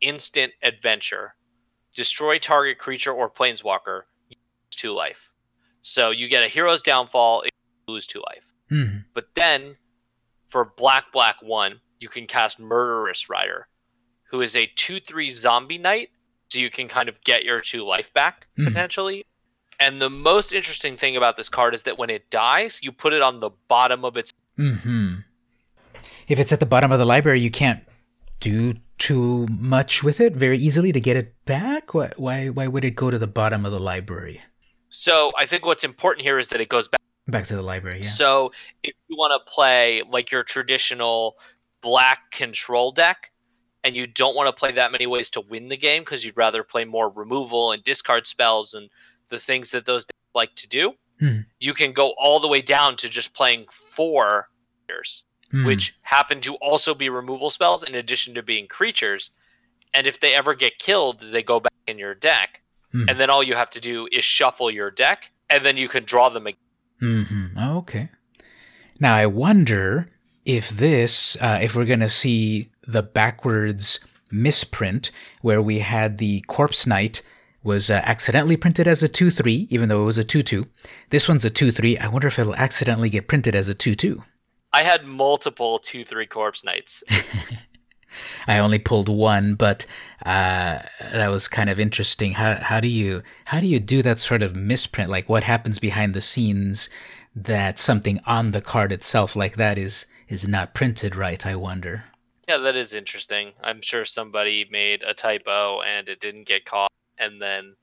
instant 0.00 0.52
adventure, 0.62 1.34
destroy 1.94 2.38
target 2.38 2.78
creature 2.78 3.12
or 3.12 3.30
planeswalker, 3.30 4.02
lose 4.30 4.38
two 4.70 4.92
life. 4.92 5.30
So 5.86 6.10
you 6.10 6.28
get 6.28 6.42
a 6.42 6.48
hero's 6.48 6.80
downfall, 6.80 7.44
you 7.44 7.50
lose 7.92 8.06
two 8.06 8.22
life. 8.26 8.54
Hmm. 8.70 9.00
But 9.12 9.28
then, 9.34 9.76
for 10.48 10.72
black, 10.78 11.12
black 11.12 11.36
one, 11.42 11.78
you 12.00 12.08
can 12.08 12.26
cast 12.26 12.58
Murderous 12.58 13.28
Rider, 13.28 13.68
who 14.30 14.40
is 14.40 14.56
a 14.56 14.64
two-three 14.64 15.30
zombie 15.30 15.76
knight, 15.76 16.08
so 16.48 16.58
you 16.58 16.70
can 16.70 16.88
kind 16.88 17.10
of 17.10 17.22
get 17.22 17.44
your 17.44 17.60
two 17.60 17.84
life 17.84 18.12
back 18.14 18.46
Hmm. 18.56 18.64
potentially. 18.64 19.26
And 19.78 20.00
the 20.00 20.08
most 20.08 20.54
interesting 20.54 20.96
thing 20.96 21.16
about 21.16 21.36
this 21.36 21.50
card 21.50 21.74
is 21.74 21.82
that 21.82 21.98
when 21.98 22.08
it 22.08 22.30
dies, 22.30 22.80
you 22.82 22.90
put 22.90 23.12
it 23.12 23.20
on 23.20 23.40
the 23.40 23.50
bottom 23.68 24.06
of 24.06 24.16
its. 24.16 24.32
Hmm. 24.56 25.16
If 26.28 26.38
it's 26.38 26.52
at 26.52 26.60
the 26.60 26.66
bottom 26.66 26.92
of 26.92 26.98
the 26.98 27.04
library, 27.04 27.40
you 27.40 27.50
can't 27.50 27.80
do 28.40 28.76
too 28.96 29.46
much 29.50 30.02
with 30.02 30.18
it 30.18 30.34
very 30.34 30.58
easily 30.58 30.92
to 30.92 31.00
get 31.00 31.18
it 31.18 31.34
back. 31.44 31.92
Why, 31.92 32.12
why, 32.16 32.48
why 32.48 32.68
would 32.68 32.86
it 32.86 32.92
go 32.92 33.10
to 33.10 33.18
the 33.18 33.26
bottom 33.26 33.66
of 33.66 33.72
the 33.72 33.80
library? 33.80 34.40
So 34.96 35.32
I 35.36 35.44
think 35.44 35.66
what's 35.66 35.82
important 35.82 36.24
here 36.24 36.38
is 36.38 36.48
that 36.48 36.60
it 36.60 36.68
goes 36.68 36.86
back. 36.86 37.00
Back 37.26 37.46
to 37.46 37.56
the 37.56 37.62
library, 37.62 38.00
yeah. 38.02 38.08
So 38.08 38.52
if 38.84 38.94
you 39.08 39.16
want 39.16 39.32
to 39.32 39.50
play 39.50 40.02
like 40.08 40.30
your 40.30 40.44
traditional 40.44 41.36
black 41.80 42.30
control 42.30 42.92
deck 42.92 43.32
and 43.82 43.96
you 43.96 44.06
don't 44.06 44.36
want 44.36 44.46
to 44.46 44.52
play 44.52 44.70
that 44.72 44.92
many 44.92 45.06
ways 45.08 45.30
to 45.30 45.40
win 45.40 45.68
the 45.68 45.76
game 45.76 46.02
because 46.02 46.24
you'd 46.24 46.36
rather 46.36 46.62
play 46.62 46.84
more 46.84 47.08
removal 47.08 47.72
and 47.72 47.82
discard 47.82 48.26
spells 48.28 48.74
and 48.74 48.88
the 49.30 49.38
things 49.38 49.72
that 49.72 49.84
those 49.84 50.06
decks 50.06 50.18
like 50.34 50.54
to 50.54 50.68
do, 50.68 50.94
Hmm. 51.18 51.40
you 51.58 51.74
can 51.74 51.92
go 51.92 52.14
all 52.18 52.38
the 52.40 52.48
way 52.48 52.60
down 52.60 52.96
to 52.98 53.08
just 53.08 53.34
playing 53.34 53.66
four 53.68 54.48
creatures, 54.86 55.24
Hmm. 55.50 55.64
which 55.64 55.94
happen 56.02 56.40
to 56.42 56.54
also 56.56 56.94
be 56.94 57.08
removal 57.08 57.50
spells 57.50 57.82
in 57.82 57.94
addition 57.96 58.34
to 58.34 58.42
being 58.42 58.68
creatures. 58.68 59.30
And 59.92 60.06
if 60.06 60.20
they 60.20 60.34
ever 60.34 60.54
get 60.54 60.78
killed, 60.78 61.20
they 61.20 61.42
go 61.42 61.58
back 61.58 61.72
in 61.86 61.98
your 61.98 62.14
deck. 62.14 62.60
Hmm. 62.94 63.08
And 63.08 63.18
then 63.18 63.28
all 63.28 63.42
you 63.42 63.54
have 63.54 63.70
to 63.70 63.80
do 63.80 64.08
is 64.12 64.24
shuffle 64.24 64.70
your 64.70 64.90
deck, 64.90 65.30
and 65.50 65.66
then 65.66 65.76
you 65.76 65.88
can 65.88 66.04
draw 66.04 66.28
them 66.28 66.46
again. 66.46 66.60
Mm-hmm. 67.02 67.58
Okay. 67.78 68.08
Now 69.00 69.16
I 69.16 69.26
wonder 69.26 70.06
if 70.44 70.68
this, 70.70 71.36
uh, 71.40 71.58
if 71.60 71.74
we're 71.74 71.86
gonna 71.86 72.08
see 72.08 72.70
the 72.86 73.02
backwards 73.02 73.98
misprint 74.30 75.10
where 75.42 75.60
we 75.60 75.80
had 75.80 76.18
the 76.18 76.40
corpse 76.42 76.86
knight 76.86 77.22
was 77.62 77.90
uh, 77.90 77.94
accidentally 78.04 78.56
printed 78.56 78.86
as 78.86 79.02
a 79.02 79.08
2-3 79.08 79.68
even 79.70 79.88
though 79.88 80.02
it 80.02 80.06
was 80.06 80.18
a 80.18 80.24
2-2 80.24 80.66
this 81.10 81.28
one's 81.28 81.44
a 81.44 81.50
2-3 81.50 82.00
i 82.00 82.08
wonder 82.08 82.26
if 82.26 82.36
it'll 82.36 82.54
accidentally 82.56 83.08
get 83.08 83.28
printed 83.28 83.54
as 83.54 83.68
a 83.68 83.74
2-2 83.76 84.24
I 84.74 84.82
had 84.82 85.04
multiple 85.04 85.78
two 85.78 86.02
three 86.04 86.26
corpse 86.26 86.64
knights. 86.64 87.04
i 88.46 88.58
only 88.58 88.78
pulled 88.78 89.08
one 89.08 89.54
but 89.54 89.86
uh, 90.26 90.80
that 91.12 91.28
was 91.28 91.48
kind 91.48 91.68
of 91.68 91.78
interesting 91.78 92.32
how, 92.32 92.54
how 92.54 92.80
do 92.80 92.88
you 92.88 93.22
how 93.46 93.60
do 93.60 93.66
you 93.66 93.78
do 93.78 94.02
that 94.02 94.18
sort 94.18 94.42
of 94.42 94.56
misprint 94.56 95.10
like 95.10 95.28
what 95.28 95.44
happens 95.44 95.78
behind 95.78 96.14
the 96.14 96.20
scenes 96.20 96.88
that 97.34 97.78
something 97.78 98.20
on 98.26 98.52
the 98.52 98.60
card 98.60 98.92
itself 98.92 99.36
like 99.36 99.56
that 99.56 99.76
is 99.78 100.06
is 100.28 100.48
not 100.48 100.74
printed 100.74 101.14
right 101.14 101.44
i 101.46 101.54
wonder 101.54 102.04
Yeah, 102.48 102.56
that 102.58 102.74
is 102.76 102.94
interesting. 102.94 103.52
I'm 103.62 103.82
sure 103.82 104.06
somebody 104.06 104.64
made 104.70 105.02
a 105.02 105.12
typo 105.12 105.82
and 105.82 106.08
it 106.08 106.20
didn't 106.20 106.44
get 106.46 106.64
caught, 106.64 106.90
and 107.18 107.40
then 107.40 107.76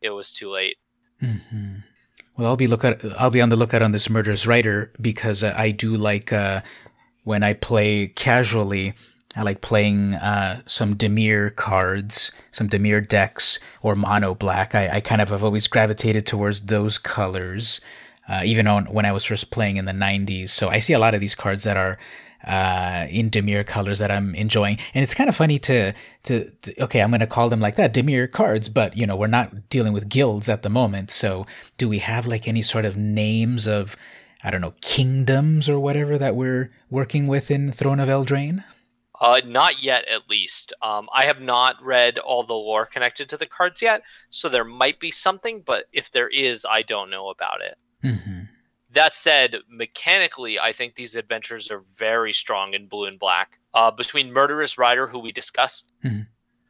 it 0.00 0.10
was 0.10 0.32
too 0.32 0.50
late. 0.50 0.76
hmm 1.20 1.76
Well, 2.36 2.48
I'll 2.48 2.56
be 2.56 2.66
look 2.66 2.84
at 2.84 3.00
I'll 3.18 3.30
be 3.30 3.40
on 3.40 3.48
the 3.48 3.56
lookout 3.56 3.82
on 3.82 3.92
this 3.92 4.10
murderous 4.10 4.46
rider 4.46 4.92
because 5.00 5.42
uh, 5.44 5.54
I 5.56 5.70
do 5.72 5.96
like 5.96 6.32
uh, 6.32 6.62
when 7.24 7.42
I 7.42 7.54
play 7.54 8.08
casually. 8.08 8.94
I 9.36 9.42
like 9.42 9.60
playing 9.60 10.14
uh, 10.14 10.62
some 10.66 10.96
Dimir 10.96 11.54
cards, 11.54 12.32
some 12.50 12.68
Dimir 12.68 13.06
decks, 13.06 13.58
or 13.82 13.94
mono 13.94 14.34
black. 14.34 14.74
I, 14.74 14.96
I 14.96 15.00
kind 15.00 15.20
of 15.20 15.28
have 15.28 15.44
always 15.44 15.66
gravitated 15.66 16.26
towards 16.26 16.62
those 16.62 16.96
colors, 16.96 17.80
uh, 18.28 18.42
even 18.44 18.66
on 18.66 18.86
when 18.86 19.04
I 19.04 19.12
was 19.12 19.24
first 19.24 19.50
playing 19.50 19.76
in 19.76 19.84
the 19.84 19.92
'90s. 19.92 20.48
So 20.50 20.68
I 20.70 20.78
see 20.78 20.94
a 20.94 20.98
lot 20.98 21.14
of 21.14 21.20
these 21.20 21.34
cards 21.34 21.64
that 21.64 21.76
are 21.76 21.98
uh, 22.46 23.06
in 23.10 23.30
Dimir 23.30 23.66
colors 23.66 23.98
that 23.98 24.10
I'm 24.10 24.34
enjoying, 24.34 24.78
and 24.94 25.02
it's 25.02 25.14
kind 25.14 25.28
of 25.28 25.36
funny 25.36 25.58
to, 25.58 25.92
to 26.22 26.50
to 26.62 26.82
okay, 26.84 27.02
I'm 27.02 27.10
going 27.10 27.20
to 27.20 27.26
call 27.26 27.50
them 27.50 27.60
like 27.60 27.76
that, 27.76 27.92
Dimir 27.92 28.32
cards, 28.32 28.70
but 28.70 28.96
you 28.96 29.06
know 29.06 29.16
we're 29.16 29.26
not 29.26 29.68
dealing 29.68 29.92
with 29.92 30.08
guilds 30.08 30.48
at 30.48 30.62
the 30.62 30.70
moment. 30.70 31.10
So 31.10 31.46
do 31.76 31.86
we 31.86 31.98
have 31.98 32.26
like 32.26 32.48
any 32.48 32.62
sort 32.62 32.86
of 32.86 32.96
names 32.96 33.66
of 33.66 33.94
I 34.42 34.50
don't 34.50 34.62
know 34.62 34.74
kingdoms 34.80 35.68
or 35.68 35.78
whatever 35.78 36.16
that 36.16 36.34
we're 36.34 36.70
working 36.88 37.26
with 37.26 37.50
in 37.50 37.72
Throne 37.72 38.00
of 38.00 38.08
Eldraine? 38.08 38.64
Uh, 39.20 39.40
not 39.44 39.82
yet, 39.82 40.04
at 40.06 40.28
least. 40.30 40.72
Um, 40.80 41.08
I 41.12 41.24
have 41.26 41.40
not 41.40 41.82
read 41.82 42.18
all 42.18 42.44
the 42.44 42.54
lore 42.54 42.86
connected 42.86 43.28
to 43.30 43.36
the 43.36 43.46
cards 43.46 43.82
yet, 43.82 44.02
so 44.30 44.48
there 44.48 44.64
might 44.64 45.00
be 45.00 45.10
something, 45.10 45.60
but 45.62 45.86
if 45.92 46.10
there 46.12 46.28
is, 46.28 46.64
I 46.68 46.82
don't 46.82 47.10
know 47.10 47.28
about 47.30 47.60
it. 47.60 47.76
hmm 48.02 48.42
That 48.92 49.14
said, 49.14 49.56
mechanically, 49.68 50.58
I 50.58 50.72
think 50.72 50.94
these 50.94 51.16
adventures 51.16 51.70
are 51.70 51.80
very 51.96 52.32
strong 52.32 52.74
in 52.74 52.86
blue 52.86 53.06
and 53.06 53.18
black. 53.18 53.58
Uh, 53.74 53.90
between 53.90 54.32
Murderous 54.32 54.78
Rider, 54.78 55.06
who 55.06 55.18
we 55.18 55.30
discussed, 55.32 55.92
Mhm. 56.04 56.26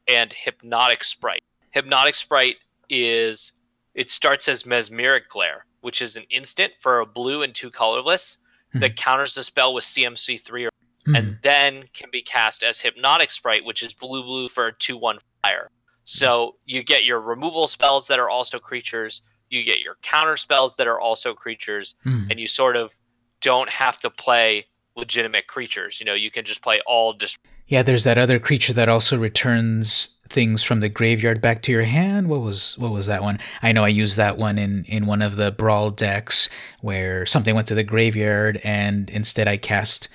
and 0.09 0.33
Hypnotic 0.33 1.05
Sprite. 1.05 1.45
Hypnotic 1.71 2.15
Sprite 2.15 2.57
is 2.89 3.53
it 3.95 4.11
starts 4.11 4.49
as 4.49 4.65
Mesmeric 4.65 5.29
Glare, 5.29 5.67
which 5.81 6.01
is 6.03 6.17
an 6.17 6.25
instant 6.31 6.73
for 6.81 7.01
a 7.01 7.07
blue 7.07 7.43
and 7.43 7.55
two 7.55 7.71
colorless 7.71 8.39
that 8.75 8.97
counters 8.97 9.35
the 9.35 9.43
spell 9.45 9.73
with 9.75 9.85
CMC 9.85 10.39
three, 10.39 10.65
or, 10.67 10.71
Hmm. 11.09 11.17
and 11.17 11.39
then 11.43 11.85
can 11.95 12.11
be 12.13 12.21
cast 12.21 12.63
as 12.63 12.81
Hypnotic 12.81 13.31
Sprite, 13.31 13.65
which 13.65 13.83
is 13.83 13.95
blue 13.95 14.23
blue 14.23 14.49
for 14.49 14.67
a 14.67 14.73
two 14.73 14.99
one 14.99 15.19
fire. 15.43 15.71
So 16.05 16.57
you 16.67 16.83
get 16.83 17.05
your 17.05 17.21
removal 17.21 17.67
spells 17.67 18.09
that 18.09 18.19
are 18.19 18.29
also 18.29 18.59
creatures. 18.59 19.23
You 19.49 19.65
get 19.65 19.81
your 19.81 19.97
counter 20.03 20.37
spells 20.37 20.75
that 20.77 20.87
are 20.87 21.01
also 21.01 21.33
creatures 21.35 21.95
Mhm. 22.07 22.31
and 22.31 22.39
you 22.41 22.47
sort 22.47 22.77
of 22.77 22.95
don't 23.41 23.71
have 23.71 23.99
to 24.01 24.11
play 24.11 24.67
legitimate 24.97 25.47
creatures. 25.47 25.99
You 26.01 26.07
know, 26.07 26.15
you 26.15 26.31
can 26.31 26.45
just 26.45 26.61
play 26.61 26.81
all 26.87 27.15
just 27.15 27.39
Yeah, 27.69 27.83
there's 27.83 28.05
that 28.05 28.19
other 28.19 28.39
creature 28.39 28.73
that 28.75 28.89
also 28.89 29.17
returns 29.17 30.09
things 30.31 30.63
from 30.63 30.81
the 30.81 30.89
graveyard 30.89 31.41
back 31.41 31.63
to 31.63 31.73
your 31.73 31.85
hand. 31.85 32.29
What 32.29 32.41
was 32.41 32.77
what 32.79 32.93
was 32.93 33.07
that 33.07 33.23
one? 33.23 33.39
I 33.63 33.73
know 33.73 33.85
I 33.85 33.89
used 33.89 34.17
that 34.19 34.37
one 34.37 34.59
in 34.59 34.85
in 34.85 35.07
one 35.07 35.23
of 35.23 35.37
the 35.37 35.51
brawl 35.51 35.91
decks 35.91 36.49
where 36.81 37.25
something 37.27 37.55
went 37.55 37.69
to 37.69 37.75
the 37.75 37.85
graveyard 37.85 38.61
and 38.65 39.09
instead 39.11 39.49
I 39.49 39.57
cast 39.57 40.09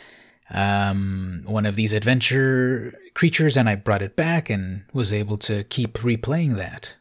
um, 0.53 1.41
one 1.45 1.65
of 1.65 1.75
these 1.75 1.93
adventure 1.93 2.93
creatures 3.15 3.57
and 3.57 3.67
I 3.67 3.75
brought 3.75 4.01
it 4.01 4.15
back 4.15 4.49
and 4.49 4.83
was 4.93 5.11
able 5.11 5.37
to 5.39 5.63
keep 5.65 5.99
replaying 5.99 6.55
that. 6.57 6.95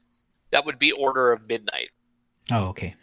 that 0.51 0.67
would 0.67 0.79
be 0.79 0.93
Order 0.93 1.33
of 1.33 1.47
Midnight. 1.49 1.91
Oh, 2.51 2.65
okay. 2.67 2.95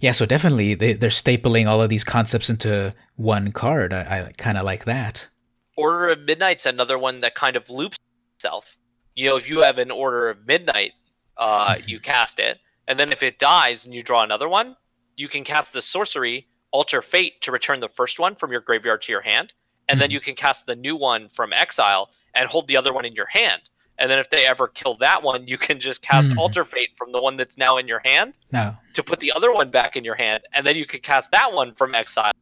Yeah, 0.00 0.12
so 0.12 0.26
definitely 0.26 0.74
they, 0.74 0.92
they're 0.94 1.10
stapling 1.10 1.68
all 1.68 1.82
of 1.82 1.90
these 1.90 2.04
concepts 2.04 2.48
into 2.48 2.94
one 3.16 3.52
card. 3.52 3.92
I, 3.92 4.26
I 4.28 4.32
kind 4.36 4.56
of 4.56 4.64
like 4.64 4.84
that. 4.84 5.28
Order 5.76 6.10
of 6.10 6.20
Midnight's 6.20 6.66
another 6.66 6.98
one 6.98 7.20
that 7.20 7.34
kind 7.34 7.56
of 7.56 7.68
loops 7.68 7.98
itself. 8.36 8.76
You 9.14 9.28
know, 9.28 9.36
if 9.36 9.48
you 9.48 9.62
have 9.62 9.78
an 9.78 9.90
Order 9.90 10.30
of 10.30 10.46
Midnight, 10.46 10.92
uh, 11.36 11.76
you 11.86 12.00
cast 12.00 12.38
it, 12.38 12.58
and 12.88 12.98
then 12.98 13.12
if 13.12 13.22
it 13.22 13.38
dies 13.38 13.84
and 13.84 13.94
you 13.94 14.02
draw 14.02 14.22
another 14.22 14.48
one, 14.48 14.76
you 15.16 15.28
can 15.28 15.44
cast 15.44 15.72
the 15.72 15.82
sorcery 15.82 16.46
Alter 16.70 17.02
Fate 17.02 17.40
to 17.42 17.52
return 17.52 17.80
the 17.80 17.88
first 17.88 18.18
one 18.18 18.34
from 18.34 18.50
your 18.50 18.60
graveyard 18.60 19.02
to 19.02 19.12
your 19.12 19.20
hand, 19.20 19.52
and 19.88 20.00
then 20.00 20.10
Mhm. 20.10 20.12
you 20.14 20.20
can 20.20 20.34
cast 20.34 20.66
the 20.66 20.76
new 20.76 20.96
one 20.96 21.28
from 21.28 21.52
exile 21.52 22.10
and 22.34 22.48
hold 22.48 22.66
the 22.68 22.76
other 22.76 22.92
one 22.92 23.04
in 23.04 23.14
your 23.14 23.26
hand. 23.26 23.62
And 23.98 24.10
then 24.10 24.18
if 24.18 24.28
they 24.30 24.44
ever 24.46 24.66
kill 24.66 24.94
that 24.96 25.22
one, 25.22 25.46
you 25.46 25.56
can 25.56 25.78
just 25.78 26.02
cast 26.02 26.30
Mhm. 26.30 26.38
Alter 26.38 26.64
Fate 26.64 26.90
from 26.96 27.12
the 27.12 27.20
one 27.20 27.36
that's 27.36 27.56
now 27.56 27.76
in 27.76 27.86
your 27.86 28.00
hand 28.04 28.34
No. 28.50 28.76
to 28.94 29.02
put 29.04 29.20
the 29.20 29.30
other 29.32 29.52
one 29.52 29.70
back 29.70 29.96
in 29.96 30.04
your 30.04 30.16
hand, 30.16 30.42
and 30.52 30.66
then 30.66 30.74
you 30.76 30.84
could 30.84 31.02
cast 31.02 31.30
that 31.30 31.52
one 31.52 31.74
from 31.74 31.94
exile. 31.94 32.32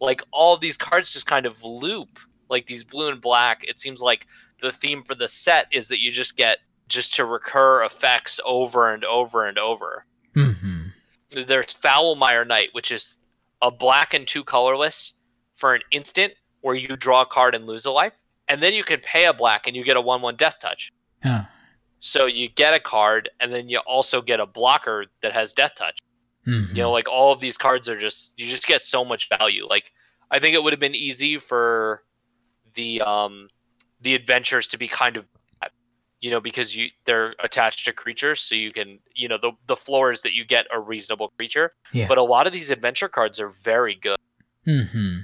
Like 0.00 0.22
all 0.30 0.56
these 0.56 0.76
cards 0.78 1.12
just 1.12 1.26
kind 1.26 1.44
of 1.44 1.62
loop, 1.62 2.18
like 2.48 2.66
these 2.66 2.82
blue 2.82 3.08
and 3.08 3.20
black. 3.20 3.62
It 3.64 3.78
seems 3.78 4.00
like 4.00 4.26
the 4.60 4.72
theme 4.72 5.02
for 5.02 5.14
the 5.14 5.28
set 5.28 5.66
is 5.70 5.88
that 5.88 6.00
you 6.00 6.10
just 6.12 6.36
get 6.36 6.58
just 6.88 7.14
to 7.14 7.24
recur 7.24 7.84
effects 7.84 8.40
over 8.44 8.92
and 8.92 9.04
over 9.04 9.46
and 9.46 9.58
over. 9.58 10.06
hmm 10.34 10.86
There's 11.30 11.74
Foulmire 11.74 12.46
Knight, 12.46 12.70
which 12.72 12.90
is 12.90 13.16
a 13.62 13.70
black 13.70 14.12
and 14.14 14.26
two 14.26 14.44
colorless 14.44 15.12
for 15.54 15.74
an 15.74 15.82
instant 15.90 16.34
where 16.62 16.74
you 16.74 16.88
draw 16.96 17.20
a 17.22 17.26
card 17.26 17.54
and 17.54 17.66
lose 17.66 17.84
a 17.84 17.90
life, 17.90 18.22
and 18.48 18.60
then 18.62 18.72
you 18.74 18.82
can 18.82 19.00
pay 19.00 19.26
a 19.26 19.32
black 19.32 19.66
and 19.66 19.76
you 19.76 19.84
get 19.84 19.96
a 19.96 20.00
one-one 20.00 20.36
death 20.36 20.58
touch. 20.60 20.90
Oh. 21.24 21.46
So 22.00 22.26
you 22.26 22.48
get 22.48 22.74
a 22.74 22.80
card, 22.80 23.30
and 23.38 23.52
then 23.52 23.68
you 23.68 23.78
also 23.78 24.20
get 24.22 24.40
a 24.40 24.46
blocker 24.46 25.06
that 25.20 25.32
has 25.32 25.52
death 25.52 25.74
touch. 25.76 25.98
hmm 26.44 26.64
you 26.74 26.82
know 26.82 26.90
like 26.90 27.08
all 27.08 27.32
of 27.32 27.38
these 27.40 27.56
cards 27.58 27.88
are 27.88 27.98
just 27.98 28.38
you 28.40 28.46
just 28.46 28.66
get 28.66 28.84
so 28.84 29.04
much 29.04 29.28
value 29.38 29.66
like 29.68 29.92
i 30.30 30.38
think 30.40 30.54
it 30.54 30.62
would 30.62 30.72
have 30.72 30.80
been 30.80 30.94
easy 30.94 31.38
for 31.38 32.02
the 32.74 33.00
um 33.02 33.48
the 34.00 34.14
adventures 34.14 34.66
to 34.68 34.78
be 34.78 34.88
kind 34.88 35.16
of 35.16 35.24
you 36.20 36.30
know 36.30 36.40
because 36.40 36.74
you 36.76 36.88
they're 37.04 37.34
attached 37.40 37.84
to 37.84 37.92
creatures 37.92 38.40
so 38.40 38.54
you 38.54 38.72
can 38.72 38.98
you 39.14 39.28
know 39.28 39.38
the 39.38 39.52
the 39.68 39.76
floor 39.76 40.10
is 40.12 40.22
that 40.22 40.34
you 40.34 40.44
get 40.44 40.66
a 40.72 40.80
reasonable 40.80 41.28
creature 41.36 41.70
Yeah. 41.92 42.08
but 42.08 42.18
a 42.18 42.22
lot 42.22 42.46
of 42.46 42.52
these 42.52 42.70
adventure 42.70 43.08
cards 43.08 43.38
are 43.38 43.48
very 43.48 43.94
good 43.94 44.16
hmm 44.64 45.18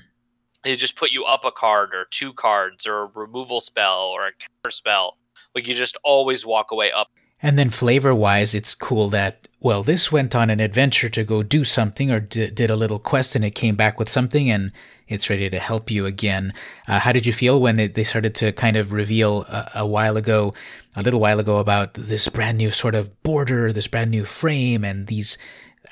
they 0.64 0.76
just 0.76 0.96
put 0.96 1.12
you 1.12 1.24
up 1.24 1.44
a 1.44 1.50
card 1.52 1.94
or 1.94 2.06
two 2.10 2.32
cards 2.32 2.86
or 2.86 3.04
a 3.04 3.10
removal 3.14 3.60
spell 3.60 4.08
or 4.14 4.26
a 4.26 4.32
counter 4.32 4.70
spell 4.70 5.16
like 5.54 5.66
you 5.66 5.74
just 5.74 5.96
always 6.04 6.44
walk 6.44 6.70
away 6.70 6.92
up 6.92 7.08
And 7.40 7.56
then 7.58 7.70
flavor 7.70 8.14
wise, 8.14 8.52
it's 8.54 8.74
cool 8.74 9.10
that, 9.10 9.46
well, 9.60 9.84
this 9.84 10.10
went 10.10 10.34
on 10.34 10.50
an 10.50 10.58
adventure 10.58 11.08
to 11.10 11.22
go 11.22 11.44
do 11.44 11.64
something 11.64 12.10
or 12.10 12.18
d- 12.18 12.50
did 12.50 12.70
a 12.70 12.76
little 12.76 12.98
quest 12.98 13.36
and 13.36 13.44
it 13.44 13.54
came 13.54 13.76
back 13.76 13.98
with 13.98 14.08
something 14.08 14.50
and 14.50 14.72
it's 15.06 15.30
ready 15.30 15.48
to 15.48 15.58
help 15.60 15.90
you 15.90 16.04
again. 16.04 16.52
Uh, 16.88 16.98
how 16.98 17.12
did 17.12 17.26
you 17.26 17.32
feel 17.32 17.60
when 17.60 17.78
it, 17.78 17.94
they 17.94 18.04
started 18.04 18.34
to 18.36 18.52
kind 18.52 18.76
of 18.76 18.92
reveal 18.92 19.42
a, 19.42 19.70
a 19.76 19.86
while 19.86 20.16
ago, 20.16 20.52
a 20.96 21.02
little 21.02 21.20
while 21.20 21.38
ago, 21.38 21.58
about 21.58 21.94
this 21.94 22.28
brand 22.28 22.58
new 22.58 22.72
sort 22.72 22.96
of 22.96 23.22
border, 23.22 23.72
this 23.72 23.86
brand 23.86 24.10
new 24.10 24.24
frame, 24.24 24.84
and 24.84 25.06
these 25.06 25.38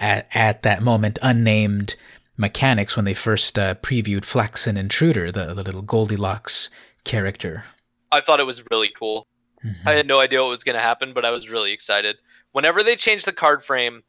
at, 0.01 0.27
at 0.35 0.63
that 0.63 0.83
moment 0.83 1.19
unnamed 1.23 1.95
mechanics 2.37 2.97
when 2.97 3.05
they 3.05 3.15
first 3.15 3.59
uh, 3.59 3.75
previewed 3.77 4.25
Flaxen 4.25 4.77
Intruder, 4.77 5.31
the, 5.33 5.55
the 5.55 5.63
little 5.63 5.83
Goldilocks 5.83 6.69
character? 7.05 7.65
i 8.13 8.21
thought 8.21 8.39
it 8.41 8.47
was 8.47 8.63
really 8.71 8.89
cool 8.89 9.27
Mhm. 9.65 9.87
I 9.87 9.95
had 9.95 10.07
no 10.07 10.21
idea 10.21 10.43
what 10.43 10.51
was 10.51 10.65
going 10.65 10.77
to 10.77 10.81
happen, 10.83 11.13
but 11.13 11.25
I 11.25 11.31
was 11.31 11.49
really 11.49 11.73
excited. 11.73 12.19
Whenever 12.53 12.83
they 12.83 12.95
change 12.95 13.25
the 13.25 13.33
card 13.33 13.65
frame, 13.65 14.03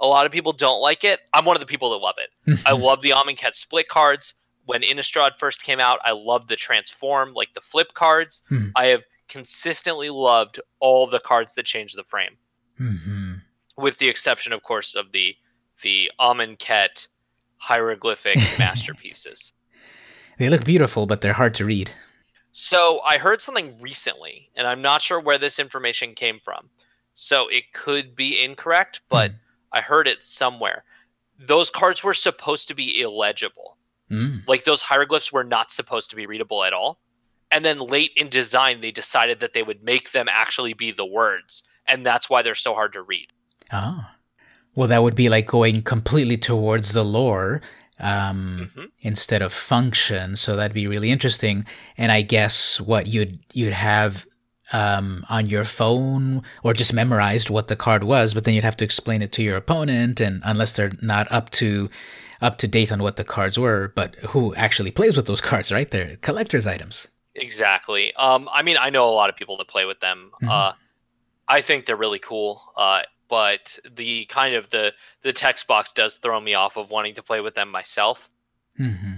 a 0.00 0.06
lot 0.06 0.26
of 0.26 0.32
people 0.32 0.52
don't 0.52 0.80
like 0.80 1.04
it. 1.04 1.20
I'm 1.32 1.44
one 1.44 1.56
of 1.56 1.60
the 1.60 1.66
people 1.66 1.90
that 1.90 1.96
love 1.98 2.16
it. 2.18 2.58
I 2.66 2.72
love 2.72 3.00
the 3.00 3.10
Amonkhet 3.10 3.54
split 3.54 3.88
cards. 3.88 4.34
When 4.64 4.82
Innistrad 4.82 5.38
first 5.38 5.62
came 5.62 5.78
out, 5.78 6.00
I 6.04 6.12
loved 6.12 6.48
the 6.48 6.56
transform, 6.56 7.34
like 7.34 7.52
the 7.54 7.60
flip 7.60 7.92
cards. 7.94 8.42
Hmm. 8.48 8.68
I 8.74 8.86
have 8.86 9.02
consistently 9.28 10.10
loved 10.10 10.58
all 10.80 11.06
the 11.06 11.20
cards 11.20 11.52
that 11.52 11.64
change 11.64 11.92
the 11.92 12.04
frame, 12.04 12.36
hmm 12.78 13.34
with 13.76 13.98
the 13.98 14.08
exception, 14.08 14.52
of 14.52 14.62
course, 14.62 14.94
of 14.94 15.12
the 15.12 15.36
the 15.82 16.10
Amonkhet 16.18 17.08
hieroglyphic 17.64 18.36
masterpieces. 18.58 19.52
They 20.38 20.48
look 20.48 20.64
beautiful, 20.64 21.06
but 21.06 21.20
they're 21.20 21.32
hard 21.32 21.54
to 21.54 21.64
read. 21.64 21.90
So 22.52 23.00
I 23.04 23.18
heard 23.18 23.40
something 23.40 23.78
recently, 23.80 24.50
and 24.54 24.66
I'm 24.66 24.82
not 24.82 25.02
sure 25.02 25.20
where 25.20 25.38
this 25.38 25.58
information 25.58 26.14
came 26.14 26.38
from. 26.44 26.68
So 27.14 27.48
it 27.48 27.72
could 27.72 28.14
be 28.14 28.42
incorrect, 28.44 29.00
but 29.08 29.30
Hmm. 29.30 29.36
I 29.72 29.80
heard 29.80 30.06
it 30.08 30.22
somewhere. 30.22 30.84
Those 31.38 31.70
cards 31.70 32.04
were 32.04 32.14
supposed 32.14 32.68
to 32.68 32.74
be 32.74 33.00
illegible. 33.00 33.76
Mm. 34.10 34.46
Like 34.46 34.62
those 34.64 34.82
hieroglyphs 34.82 35.32
were 35.32 35.42
not 35.42 35.70
supposed 35.72 36.10
to 36.10 36.16
be 36.16 36.26
readable 36.26 36.62
at 36.62 36.72
all. 36.72 37.00
And 37.50 37.64
then 37.64 37.78
late 37.78 38.12
in 38.16 38.28
design, 38.28 38.80
they 38.80 38.90
decided 38.92 39.40
that 39.40 39.52
they 39.52 39.62
would 39.62 39.82
make 39.82 40.12
them 40.12 40.26
actually 40.30 40.74
be 40.74 40.92
the 40.92 41.04
words, 41.06 41.64
and 41.88 42.04
that's 42.06 42.28
why 42.30 42.42
they're 42.42 42.54
so 42.54 42.74
hard 42.74 42.92
to 42.92 43.02
read. 43.02 43.28
Ah. 43.72 44.13
Well, 44.76 44.88
that 44.88 45.02
would 45.02 45.14
be 45.14 45.28
like 45.28 45.46
going 45.46 45.82
completely 45.82 46.36
towards 46.36 46.92
the 46.92 47.04
lore 47.04 47.60
um, 48.00 48.70
Mhm. 48.74 48.90
instead 49.02 49.40
of 49.40 49.52
function. 49.52 50.34
So 50.36 50.56
that'd 50.56 50.74
be 50.74 50.86
really 50.88 51.10
interesting. 51.12 51.64
And 51.96 52.10
I 52.10 52.22
guess 52.22 52.80
what 52.80 53.06
you'd 53.06 53.38
you'd 53.52 53.72
have 53.72 54.26
um, 54.72 55.24
on 55.28 55.46
your 55.46 55.62
phone 55.64 56.42
or 56.64 56.72
just 56.74 56.92
memorized 56.92 57.50
what 57.50 57.68
the 57.68 57.76
card 57.76 58.02
was, 58.02 58.34
but 58.34 58.44
then 58.44 58.54
you'd 58.54 58.64
have 58.64 58.76
to 58.78 58.84
explain 58.84 59.22
it 59.22 59.30
to 59.32 59.42
your 59.42 59.56
opponent, 59.56 60.20
and 60.20 60.42
unless 60.44 60.72
they're 60.72 60.90
not 61.02 61.30
up 61.30 61.50
to 61.50 61.88
up 62.40 62.58
to 62.58 62.66
date 62.66 62.90
on 62.90 63.00
what 63.02 63.16
the 63.16 63.24
cards 63.24 63.58
were, 63.58 63.92
but 63.94 64.16
who 64.30 64.54
actually 64.56 64.90
plays 64.90 65.16
with 65.16 65.26
those 65.26 65.40
cards, 65.50 65.70
right? 65.70 65.90
They're 65.90 66.16
collector's 66.16 66.66
items. 66.66 67.06
Exactly. 67.36 68.12
Um, 68.16 68.48
I 68.52 68.62
mean, 68.62 68.76
I 68.80 68.90
know 68.90 69.08
a 69.08 69.14
lot 69.14 69.28
of 69.30 69.36
people 69.36 69.56
that 69.58 69.68
play 69.68 69.84
with 69.84 70.00
them. 70.00 70.32
Mhm. 70.42 70.48
Uh, 70.50 70.72
I 71.46 71.60
think 71.60 71.86
they're 71.86 71.96
really 71.96 72.18
cool. 72.18 72.62
Uh, 72.76 73.02
but 73.34 73.80
the 73.96 74.26
kind 74.26 74.54
of 74.54 74.70
the 74.70 74.94
the 75.22 75.32
text 75.32 75.66
box 75.66 75.90
does 75.90 76.14
throw 76.14 76.40
me 76.40 76.54
off 76.54 76.76
of 76.76 76.92
wanting 76.92 77.14
to 77.14 77.22
play 77.28 77.40
with 77.40 77.54
them 77.54 77.68
myself. 77.68 78.30
hmm 78.76 79.16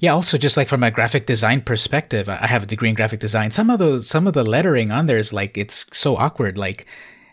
Yeah. 0.00 0.14
Also, 0.14 0.36
just 0.36 0.56
like 0.56 0.68
from 0.68 0.82
a 0.82 0.90
graphic 0.90 1.26
design 1.26 1.60
perspective, 1.60 2.28
I 2.28 2.38
I 2.42 2.48
have 2.48 2.64
a 2.64 2.72
degree 2.74 2.88
in 2.88 2.96
graphic 2.96 3.20
design. 3.20 3.52
Some 3.52 3.70
of 3.70 3.78
the 3.78 4.02
some 4.02 4.26
of 4.26 4.34
the 4.34 4.42
lettering 4.42 4.90
on 4.90 5.06
there 5.06 5.22
is 5.24 5.32
like 5.32 5.56
it's 5.56 5.86
so 5.92 6.16
awkward. 6.16 6.58
Like 6.58 6.86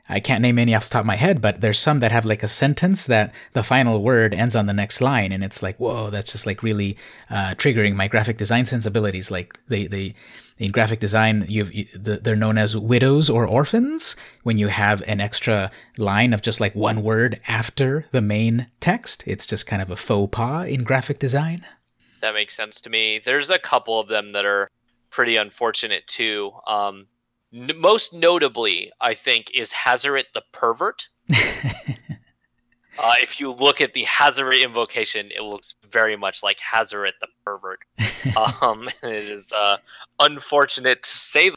I 0.07 0.19
can't 0.19 0.43
name 0.43 0.59
any 0.59 0.75
off 0.75 0.85
the 0.87 0.93
top 0.93 1.05
of 1.05 1.13
my 1.13 1.19
head, 1.25 1.41
but 1.41 1.61
there's 1.61 1.79
some 1.79 1.99
that 2.01 2.11
have 2.11 2.25
like 2.25 2.43
a 2.43 2.47
sentence 2.63 3.07
that 3.07 3.33
the 3.53 3.63
final 3.63 4.03
word 4.03 4.35
ends 4.35 4.55
on 4.55 4.67
the 4.67 4.79
next 4.81 5.01
line, 5.01 5.31
and 5.31 5.43
it's 5.43 5.63
like, 5.63 5.77
whoa, 5.79 6.11
that's 6.11 6.31
just 6.33 6.45
like 6.45 6.61
really 6.61 6.95
uh, 7.31 7.55
triggering 7.61 7.95
my 7.95 8.07
graphic 8.07 8.37
design 8.37 8.65
sensibilities. 8.67 9.31
Like 9.31 9.57
they 9.67 9.87
they 9.87 10.13
in 10.57 10.71
graphic 10.71 10.99
design, 10.99 11.45
you've 11.47 11.73
you, 11.73 11.87
they're 11.95 12.35
known 12.35 12.57
as 12.57 12.77
widows 12.77 13.29
or 13.29 13.45
orphans 13.45 14.15
when 14.43 14.57
you 14.57 14.67
have 14.67 15.01
an 15.07 15.19
extra 15.19 15.71
line 15.97 16.33
of 16.33 16.41
just 16.41 16.59
like 16.59 16.75
one 16.75 17.03
word 17.03 17.39
after 17.47 18.05
the 18.11 18.21
main 18.21 18.67
text. 18.79 19.23
It's 19.25 19.47
just 19.47 19.65
kind 19.65 19.81
of 19.81 19.89
a 19.89 19.95
faux 19.95 20.31
pas 20.31 20.67
in 20.67 20.83
graphic 20.83 21.19
design. 21.19 21.65
That 22.21 22.33
makes 22.33 22.55
sense 22.55 22.81
to 22.81 22.89
me. 22.89 23.19
There's 23.23 23.49
a 23.49 23.59
couple 23.59 23.99
of 23.99 24.07
them 24.07 24.31
that 24.33 24.45
are 24.45 24.69
pretty 25.09 25.35
unfortunate 25.35 26.07
too. 26.07 26.51
Um, 26.67 27.07
n- 27.53 27.71
most 27.77 28.13
notably, 28.13 28.91
I 29.01 29.13
think, 29.13 29.51
is 29.53 29.71
Hazoret 29.71 30.31
the 30.33 30.43
Pervert. 30.51 31.09
Uh, 32.97 33.13
if 33.21 33.39
you 33.39 33.51
look 33.51 33.81
at 33.81 33.93
the 33.93 34.05
Hazoret 34.05 34.63
invocation, 34.63 35.31
it 35.35 35.41
looks 35.41 35.75
very 35.89 36.15
much 36.15 36.43
like 36.43 36.57
Hazoret 36.59 37.13
the 37.21 37.27
Pervert. 37.45 37.79
um, 38.61 38.87
it 39.03 39.29
is 39.29 39.51
uh, 39.51 39.77
unfortunate 40.19 41.01
to 41.03 41.09
say 41.09 41.51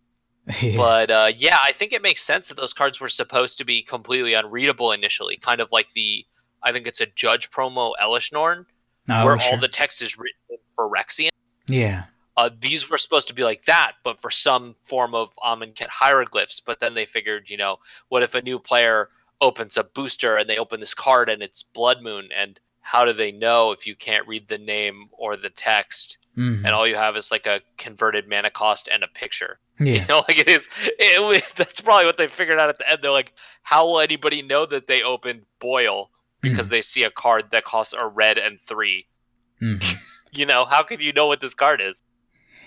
Yeah. 0.63 0.77
But 0.77 1.11
uh, 1.11 1.33
yeah, 1.37 1.59
I 1.61 1.73
think 1.73 1.93
it 1.93 2.03
makes 2.03 2.23
sense 2.23 2.49
that 2.49 2.57
those 2.57 2.73
cards 2.73 3.01
were 3.01 3.09
supposed 3.09 3.59
to 3.59 3.65
be 3.65 3.83
completely 3.83 4.35
unreadable 4.35 4.93
initially, 4.93 5.37
kind 5.39 5.61
of 5.61 5.73
like 5.73 5.91
the 5.93 6.25
I 6.63 6.71
think 6.73 6.87
it's 6.87 7.01
a 7.01 7.07
Judge 7.07 7.51
promo 7.51 7.95
Elesh 8.01 8.33
Norn, 8.33 8.65
Oh, 9.11 9.25
where 9.25 9.39
sure. 9.39 9.55
all 9.55 9.59
the 9.61 9.69
text 9.69 10.03
is 10.03 10.17
written 10.19 10.39
in 10.51 10.59
Phyrexian. 10.79 11.29
yeah. 11.67 12.05
Uh, 12.37 12.51
these 12.61 12.91
were 12.91 12.99
supposed 12.99 13.29
to 13.29 13.35
be 13.35 13.43
like 13.45 13.65
that, 13.65 13.93
but 14.05 14.21
for 14.21 14.31
some 14.31 14.75
form 14.83 15.15
of 15.15 15.35
Amonkhet 15.43 15.89
hieroglyphs. 15.89 16.61
But 16.61 16.81
then 16.81 16.93
they 16.93 17.07
figured, 17.07 17.49
you 17.49 17.57
know, 17.57 17.79
what 18.09 18.23
if 18.23 18.35
a 18.35 18.43
new 18.43 18.59
player 18.59 19.09
opens 19.41 19.77
a 19.77 19.85
booster 19.85 20.37
and 20.37 20.49
they 20.49 20.59
open 20.59 20.81
this 20.81 20.95
card 20.95 21.29
and 21.29 21.43
it's 21.43 21.63
Blood 21.63 22.03
Moon, 22.03 22.29
and 22.35 22.59
how 22.81 23.05
do 23.05 23.13
they 23.13 23.33
know 23.33 23.73
if 23.73 23.87
you 23.87 23.97
can't 23.97 24.27
read 24.29 24.47
the 24.49 24.59
name 24.59 25.09
or 25.13 25.37
the 25.37 25.51
text, 25.51 26.19
Mhm. 26.39 26.65
and 26.65 26.69
all 26.69 26.87
you 26.87 26.95
have 26.97 27.17
is 27.17 27.31
like 27.31 27.47
a 27.47 27.61
converted 27.79 28.29
mana 28.29 28.51
cost 28.51 28.89
and 28.93 29.03
a 29.03 29.09
picture? 29.09 29.59
yeah. 29.81 29.95
You 30.03 30.07
know, 30.07 30.23
like 30.29 30.39
it 30.39 30.49
is. 30.49 30.69
It, 30.99 31.21
was- 31.23 31.53
that's 31.57 31.81
probably 31.81 32.07
what 32.07 32.17
they 32.17 32.29
figured 32.29 32.59
out 32.59 32.69
at 32.69 32.79
the 32.79 32.89
end. 32.91 33.01
They're 33.03 33.11
like, 33.11 33.33
how 33.63 33.87
will 33.87 34.01
anybody 34.01 34.43
know 34.43 34.67
that 34.67 34.87
they 34.87 35.03
opened 35.03 35.43
Boil 35.59 36.11
because 36.41 36.69
they 36.69 36.81
see 36.83 37.03
a 37.03 37.11
card 37.11 37.51
that 37.51 37.65
costs 37.65 37.93
a 37.93 38.07
red 38.07 38.39
and 38.39 38.61
three? 38.61 39.07
Mhm. 39.61 39.83
You 40.33 40.45
know, 40.45 40.67
how 40.67 40.83
could 40.83 41.01
you 41.01 41.15
know 41.15 41.29
what 41.29 41.41
this 41.41 41.55
card 41.55 41.81
is? 41.81 42.03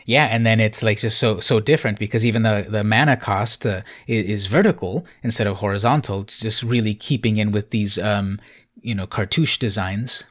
Yeah, 0.09 0.25
and 0.25 0.43
then 0.43 0.59
it's 0.59 0.81
like 0.81 0.97
just 0.97 1.19
so 1.19 1.39
so 1.39 1.59
different 1.59 1.99
because 1.99 2.25
even 2.25 2.41
the 2.41 2.65
the 2.67 2.83
mana 2.83 3.15
cost 3.15 3.63
uh, 3.63 3.81
is, 4.07 4.47
vertical 4.47 5.05
instead 5.21 5.45
of 5.45 5.57
horizontal, 5.57 6.23
just 6.23 6.63
really 6.63 6.95
keeping 6.95 7.37
in 7.37 7.51
with 7.51 7.69
these 7.69 7.99
um 7.99 8.41
you 8.81 8.95
know 8.95 9.05
cartouche 9.05 9.59
designs. 9.59 10.23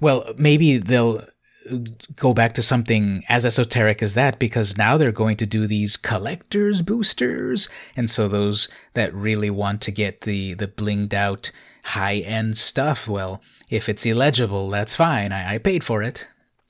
Well, 0.00 0.34
maybe 0.36 0.78
they'll 0.78 1.22
uh, 1.70 1.76
go 2.16 2.34
back 2.34 2.52
to 2.54 2.62
something 2.62 3.22
as 3.28 3.44
esoteric 3.44 4.02
as 4.02 4.14
that 4.14 4.40
because 4.40 4.76
now 4.76 4.96
they're 4.96 5.12
going 5.12 5.36
to 5.36 5.46
do 5.46 5.68
these 5.68 5.96
collectors 5.96 6.82
boosters, 6.82 7.68
and 7.94 8.10
so 8.10 8.26
those 8.26 8.68
that 8.94 9.14
really 9.14 9.50
want 9.50 9.82
to 9.82 9.92
get 9.92 10.22
the 10.22 10.54
the 10.54 10.66
blinged 10.66 11.14
out 11.14 11.52
high 11.94 12.16
end 12.16 12.58
stuff, 12.58 13.06
well, 13.06 13.40
if 13.70 13.88
it's 13.88 14.04
illegible, 14.04 14.68
that's 14.68 14.96
fine. 14.96 15.30
I, 15.30 15.54
I 15.54 15.58
paid 15.58 15.84
for 15.84 16.02
it. 16.02 16.26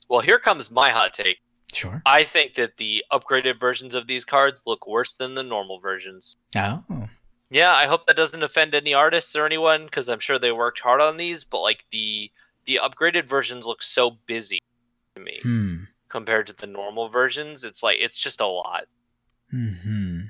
Well, 0.07 0.21
here 0.21 0.37
comes 0.37 0.69
my 0.69 0.91
hot 0.91 1.15
take. 1.15 1.39
Sure. 1.73 2.01
I 2.05 2.23
think 2.23 2.53
that 2.55 2.77
the 2.77 3.03
upgraded 3.11 3.59
versions 3.59 3.93
of 3.93 4.07
these 4.07 4.23
cards 4.25 4.63
look 4.65 4.87
worse 4.87 5.15
than 5.15 5.35
the 5.35 5.43
normal 5.43 5.79
versions. 5.79 6.35
Oh. 6.55 6.83
Yeah, 7.49 7.73
I 7.73 7.87
hope 7.87 8.05
that 8.05 8.15
doesn't 8.17 8.43
offend 8.43 8.73
any 8.75 8.93
artists 8.93 9.35
or 9.35 9.45
anyone 9.45 9.85
because 9.85 10.09
I'm 10.09 10.19
sure 10.19 10.39
they 10.39 10.51
worked 10.51 10.79
hard 10.79 11.01
on 11.01 11.17
these. 11.17 11.43
But 11.43 11.61
like 11.61 11.85
the 11.91 12.31
the 12.65 12.79
upgraded 12.83 13.27
versions 13.27 13.65
look 13.65 13.81
so 13.81 14.11
busy 14.25 14.59
to 15.15 15.21
me 15.21 15.39
Hmm. 15.41 15.75
compared 16.09 16.47
to 16.47 16.53
the 16.53 16.67
normal 16.67 17.09
versions. 17.09 17.63
It's 17.63 17.83
like 17.83 17.97
it's 17.99 18.21
just 18.21 18.41
a 18.41 18.45
lot. 18.47 18.85
Hmm. 19.51 20.21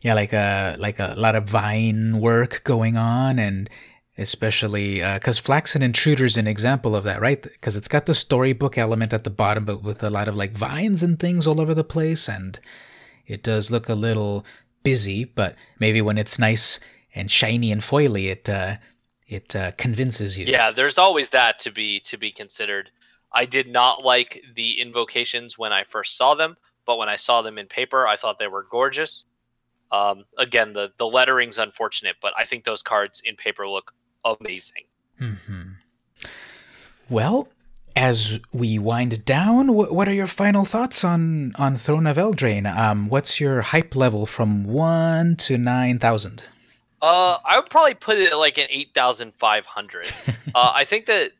Yeah, 0.00 0.14
like 0.14 0.32
a 0.32 0.76
like 0.78 0.98
a 0.98 1.14
lot 1.16 1.36
of 1.36 1.48
vine 1.48 2.20
work 2.20 2.62
going 2.64 2.96
on, 2.96 3.38
and 3.38 3.68
especially 4.20 5.00
because 5.00 5.38
Flaxen 5.38 5.82
Intruder's 5.82 6.36
an 6.36 6.46
example 6.46 6.94
of 6.94 7.04
that, 7.04 7.20
right? 7.20 7.42
Because 7.42 7.74
it's 7.74 7.88
got 7.88 8.06
the 8.06 8.14
storybook 8.14 8.76
element 8.76 9.12
at 9.12 9.24
the 9.24 9.30
bottom, 9.30 9.64
but 9.64 9.82
with 9.82 10.02
a 10.02 10.10
lot 10.10 10.28
of 10.28 10.36
like 10.36 10.52
vines 10.52 11.02
and 11.02 11.18
things 11.18 11.46
all 11.46 11.60
over 11.60 11.74
the 11.74 11.84
place, 11.84 12.28
and 12.28 12.60
it 13.26 13.42
does 13.42 13.70
look 13.70 13.88
a 13.88 13.94
little 13.94 14.44
busy. 14.82 15.24
But 15.24 15.56
maybe 15.78 16.02
when 16.02 16.18
it's 16.18 16.38
nice 16.38 16.78
and 17.14 17.30
shiny 17.30 17.72
and 17.72 17.80
foily, 17.80 18.30
it 18.30 18.48
uh, 18.48 18.76
it 19.26 19.56
uh, 19.56 19.72
convinces 19.72 20.38
you. 20.38 20.44
Yeah, 20.46 20.70
there's 20.70 20.98
always 20.98 21.30
that 21.30 21.58
to 21.60 21.70
be 21.70 22.00
to 22.00 22.18
be 22.18 22.30
considered. 22.30 22.90
I 23.32 23.46
did 23.46 23.68
not 23.68 24.04
like 24.04 24.42
the 24.54 24.80
invocations 24.80 25.56
when 25.56 25.72
I 25.72 25.84
first 25.84 26.16
saw 26.16 26.34
them, 26.34 26.56
but 26.84 26.98
when 26.98 27.08
I 27.08 27.16
saw 27.16 27.42
them 27.42 27.58
in 27.58 27.68
paper, 27.68 28.06
I 28.06 28.16
thought 28.16 28.38
they 28.38 28.48
were 28.48 28.66
gorgeous. 28.68 29.24
Um, 29.92 30.24
again, 30.36 30.72
the 30.72 30.92
the 30.98 31.06
lettering's 31.06 31.58
unfortunate, 31.58 32.16
but 32.20 32.34
I 32.36 32.44
think 32.44 32.64
those 32.64 32.82
cards 32.82 33.22
in 33.24 33.36
paper 33.36 33.66
look 33.66 33.94
amazing. 34.24 34.84
hmm 35.18 35.62
Well, 37.08 37.48
as 37.96 38.38
we 38.52 38.78
wind 38.78 39.24
down, 39.24 39.68
wh- 39.68 39.92
what 39.92 40.08
are 40.08 40.12
your 40.14 40.26
final 40.26 40.64
thoughts 40.64 41.04
on 41.04 41.52
on 41.56 41.76
Throne 41.76 42.06
of 42.06 42.16
Eldraine? 42.16 42.66
Um, 42.76 43.08
what's 43.08 43.40
your 43.40 43.62
hype 43.62 43.96
level 43.96 44.26
from 44.26 44.64
one 44.64 45.36
to 45.36 45.58
nine 45.58 45.98
thousand? 45.98 46.42
Uh, 47.02 47.38
I 47.44 47.56
would 47.56 47.70
probably 47.70 47.94
put 47.94 48.18
it 48.18 48.30
at 48.32 48.38
like 48.38 48.58
an 48.58 48.66
eight 48.70 48.94
thousand 48.94 49.34
five 49.34 49.66
hundred. 49.66 50.06
uh, 50.54 50.72
I 50.74 50.84
think 50.84 51.06
that 51.06 51.32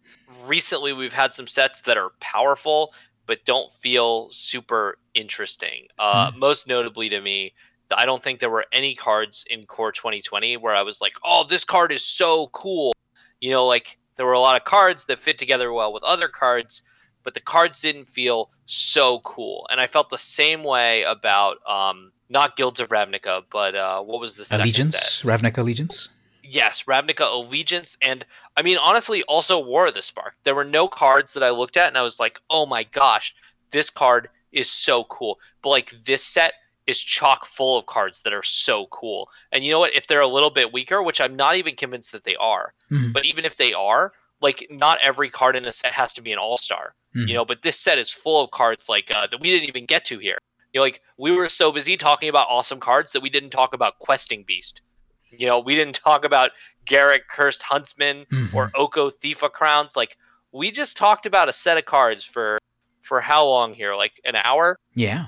recently 0.47 0.93
we've 0.93 1.13
had 1.13 1.33
some 1.33 1.47
sets 1.47 1.81
that 1.83 1.97
are 1.97 2.13
powerful 2.21 2.93
but 3.27 3.45
don't 3.45 3.73
feel 3.73 4.29
super 4.33 4.99
interesting. 5.15 5.87
Uh, 6.01 6.33
Most 6.37 6.67
notably 6.67 7.09
to 7.11 7.21
me, 7.21 7.55
I 7.99 8.05
don't 8.07 8.23
think 8.23 8.41
there 8.41 8.51
were 8.51 8.67
any 8.73 8.95
cards 8.95 9.45
in 9.51 9.67
Core 9.67 9.93
2020 9.93 10.57
where 10.59 10.75
I 10.75 10.83
was 10.83 11.01
like, 11.01 11.15
"Oh, 11.25 11.45
this 11.45 11.65
card 11.65 11.93
is 11.93 12.05
so 12.05 12.49
cool." 12.49 12.93
You 13.41 13.51
know, 13.51 13.67
like 13.67 13.99
there 14.17 14.27
were 14.27 14.33
a 14.33 14.41
lot 14.41 14.57
of 14.57 14.65
cards 14.65 15.07
that 15.07 15.19
fit 15.19 15.39
together 15.39 15.73
well 15.73 15.93
with 15.93 16.03
other 16.03 16.29
cards, 16.29 16.83
but 17.25 17.35
the 17.35 17.41
cards 17.41 17.81
didn't 17.81 18.07
feel 18.07 18.51
so 18.67 19.21
cool. 19.21 19.67
And 19.71 19.81
I 19.81 19.87
felt 19.87 20.11
the 20.11 20.19
same 20.19 20.63
way 20.63 21.03
about 21.03 21.57
um, 21.67 22.13
not 22.29 22.57
Guilds 22.57 22.81
of 22.81 22.91
Ravnica, 22.91 23.45
but 23.51 23.77
uh, 23.77 24.03
what 24.03 24.21
was 24.21 24.37
the 24.37 24.45
second 24.45 24.63
Allegiance, 24.63 24.97
set? 24.97 25.27
Ravnica 25.27 25.59
Allegiance. 25.59 26.09
yes, 26.43 26.85
Ravnica 26.85 27.27
Allegiance, 27.33 27.97
and 28.03 28.25
I 28.57 28.63
mean 28.63 28.77
honestly, 28.79 29.23
also 29.25 29.59
War 29.59 29.87
of 29.89 29.95
the 29.95 30.03
Spark. 30.03 30.35
There 30.45 30.55
were 30.55 30.65
no 30.65 30.87
cards 30.87 31.33
that 31.33 31.43
I 31.43 31.51
looked 31.51 31.77
at 31.77 31.89
and 31.89 31.97
I 31.97 32.03
was 32.03 32.21
like, 32.21 32.41
oh 32.51 32.67
my 32.67 32.85
gosh, 32.85 33.35
this 33.71 33.91
card 33.91 34.29
is 34.53 34.69
so 34.71 35.05
cool. 35.05 35.39
But 35.63 35.71
like 35.71 35.91
this 36.05 36.23
set 36.23 36.53
is 36.87 37.01
chock 37.01 37.47
full 37.47 37.77
of 37.79 37.87
cards 37.87 38.23
that 38.23 38.33
are 38.35 38.43
so 38.43 38.87
cool. 38.87 39.29
And 39.53 39.63
you 39.65 39.71
know 39.73 39.79
what? 39.81 39.95
If 39.95 40.07
they're 40.07 40.21
a 40.21 40.27
little 40.27 40.51
bit 40.51 40.73
weaker, 40.73 41.03
which 41.03 41.21
I'm 41.21 41.37
not 41.37 41.57
even 41.57 41.77
convinced 41.77 42.13
that 42.13 42.25
they 42.25 42.37
are, 42.37 42.75
Mhm. 42.91 43.13
but 43.13 43.25
even 43.25 43.45
if 43.45 43.57
they 43.57 43.73
are, 43.73 44.13
like 44.41 44.67
not 44.71 44.99
every 45.03 45.29
card 45.31 45.55
in 45.57 45.67
a 45.67 45.73
set 45.73 45.93
has 45.93 46.15
to 46.15 46.23
be 46.23 46.33
an 46.33 46.39
all 46.39 46.57
star. 46.59 46.95
Mhm. 47.15 47.29
You 47.29 47.35
know, 47.35 47.45
but 47.45 47.63
this 47.63 47.79
set 47.79 47.99
is 47.99 48.11
full 48.11 48.43
of 48.43 48.51
cards 48.51 48.89
like 48.89 49.11
uh, 49.11 49.27
that 49.27 49.41
we 49.41 49.51
didn't 49.51 49.69
even 49.69 49.85
get 49.87 50.05
to 50.07 50.19
here. 50.19 50.39
You 50.73 50.79
know, 50.81 50.85
like 50.85 51.03
we 51.19 51.33
were 51.33 51.49
so 51.49 51.71
busy 51.73 51.97
talking 51.97 52.29
about 52.29 52.47
awesome 52.49 52.81
cards 52.81 53.13
that 53.13 53.21
we 53.21 53.29
didn't 53.31 53.51
talk 53.51 53.75
about 53.75 53.99
Questing 53.99 54.45
Beast. 54.45 54.83
You 55.31 55.47
know, 55.47 55.59
we 55.61 55.75
didn't 55.75 55.95
talk 55.97 56.25
about 56.25 56.51
Garruk 56.87 57.27
Cursed 57.29 57.63
Huntsman 57.63 58.25
Mhm. 58.33 58.55
or 58.55 58.71
Oko 58.75 59.11
Thief 59.11 59.43
of 59.43 59.53
Crowns. 59.53 59.97
Like 59.97 60.17
we 60.53 60.71
just 60.71 60.97
talked 60.97 61.27
about 61.27 61.49
a 61.49 61.53
set 61.53 61.77
of 61.77 61.85
cards 61.85 62.25
for 62.25 62.59
for 63.03 63.21
how 63.21 63.45
long 63.47 63.75
here? 63.75 63.95
Like 63.95 64.21
an 64.25 64.37
hour? 64.37 64.79
yeah, 64.95 65.27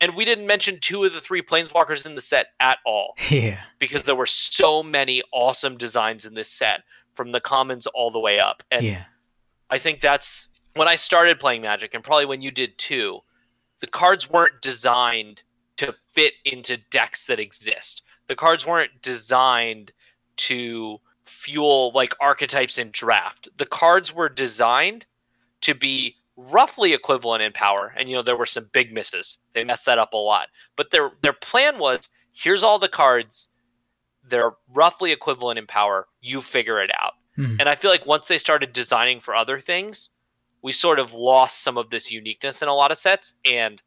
And 0.00 0.14
we 0.14 0.24
didn't 0.24 0.46
mention 0.46 0.78
two 0.80 1.04
of 1.04 1.12
the 1.12 1.20
three 1.20 1.42
planeswalkers 1.42 2.06
in 2.06 2.14
the 2.14 2.20
set 2.20 2.48
at 2.60 2.78
all 2.86 3.16
yeah, 3.30 3.58
because 3.78 4.04
there 4.04 4.14
were 4.14 4.26
so 4.26 4.82
many 4.82 5.22
awesome 5.32 5.76
designs 5.76 6.24
in 6.24 6.34
this 6.34 6.48
set 6.48 6.82
from 7.14 7.32
the 7.32 7.40
commons 7.40 7.86
all 7.86 8.10
the 8.10 8.20
way 8.20 8.38
up. 8.38 8.62
And 8.70 8.84
yeah. 8.84 9.04
I 9.70 9.78
think 9.78 10.00
that's 10.00 10.48
when 10.74 10.88
I 10.88 10.94
started 10.94 11.40
playing 11.40 11.62
Magic, 11.62 11.94
and 11.94 12.04
probably 12.04 12.26
when 12.26 12.42
you 12.42 12.50
did 12.50 12.78
too. 12.78 13.20
The 13.80 13.86
cards 13.86 14.28
weren't 14.28 14.60
designed 14.60 15.42
to 15.76 15.94
fit 16.12 16.34
into 16.44 16.76
decks 16.90 17.26
that 17.26 17.38
exist. 17.38 18.02
The 18.26 18.36
cards 18.36 18.66
weren't 18.66 19.02
designed 19.02 19.92
to 20.36 21.00
fuel 21.24 21.92
like 21.94 22.14
archetypes 22.20 22.78
in 22.78 22.90
draft. 22.90 23.48
The 23.56 23.66
cards 23.66 24.12
were 24.14 24.28
designed 24.28 25.06
to 25.62 25.74
be 25.74 26.16
roughly 26.38 26.92
equivalent 26.92 27.42
in 27.42 27.52
power, 27.52 27.92
and 27.96 28.08
you 28.08 28.14
know 28.14 28.22
there 28.22 28.36
were 28.36 28.46
some 28.46 28.70
big 28.72 28.92
misses. 28.92 29.38
They 29.52 29.64
messed 29.64 29.86
that 29.86 29.98
up 29.98 30.14
a 30.14 30.16
lot. 30.16 30.48
But 30.76 30.90
their 30.92 31.10
their 31.20 31.32
plan 31.32 31.78
was 31.78 32.08
here's 32.32 32.62
all 32.62 32.78
the 32.78 32.88
cards. 32.88 33.48
They're 34.22 34.52
roughly 34.72 35.10
equivalent 35.12 35.58
in 35.58 35.66
power. 35.66 36.06
You 36.20 36.40
figure 36.40 36.80
it 36.80 36.90
out. 36.98 37.14
Mhm. 37.36 37.56
And 37.60 37.68
I 37.68 37.74
feel 37.74 37.90
like 37.90 38.06
once 38.06 38.28
they 38.28 38.38
started 38.38 38.72
designing 38.72 39.20
for 39.20 39.34
other 39.34 39.58
things, 39.58 40.10
we 40.62 40.72
sort 40.72 40.98
of 40.98 41.12
lost 41.12 41.62
some 41.62 41.76
of 41.76 41.90
this 41.90 42.12
uniqueness 42.12 42.62
in 42.62 42.68
a 42.68 42.74
lot 42.74 42.92
of 42.92 42.98
sets. 42.98 43.34
And 43.44 43.82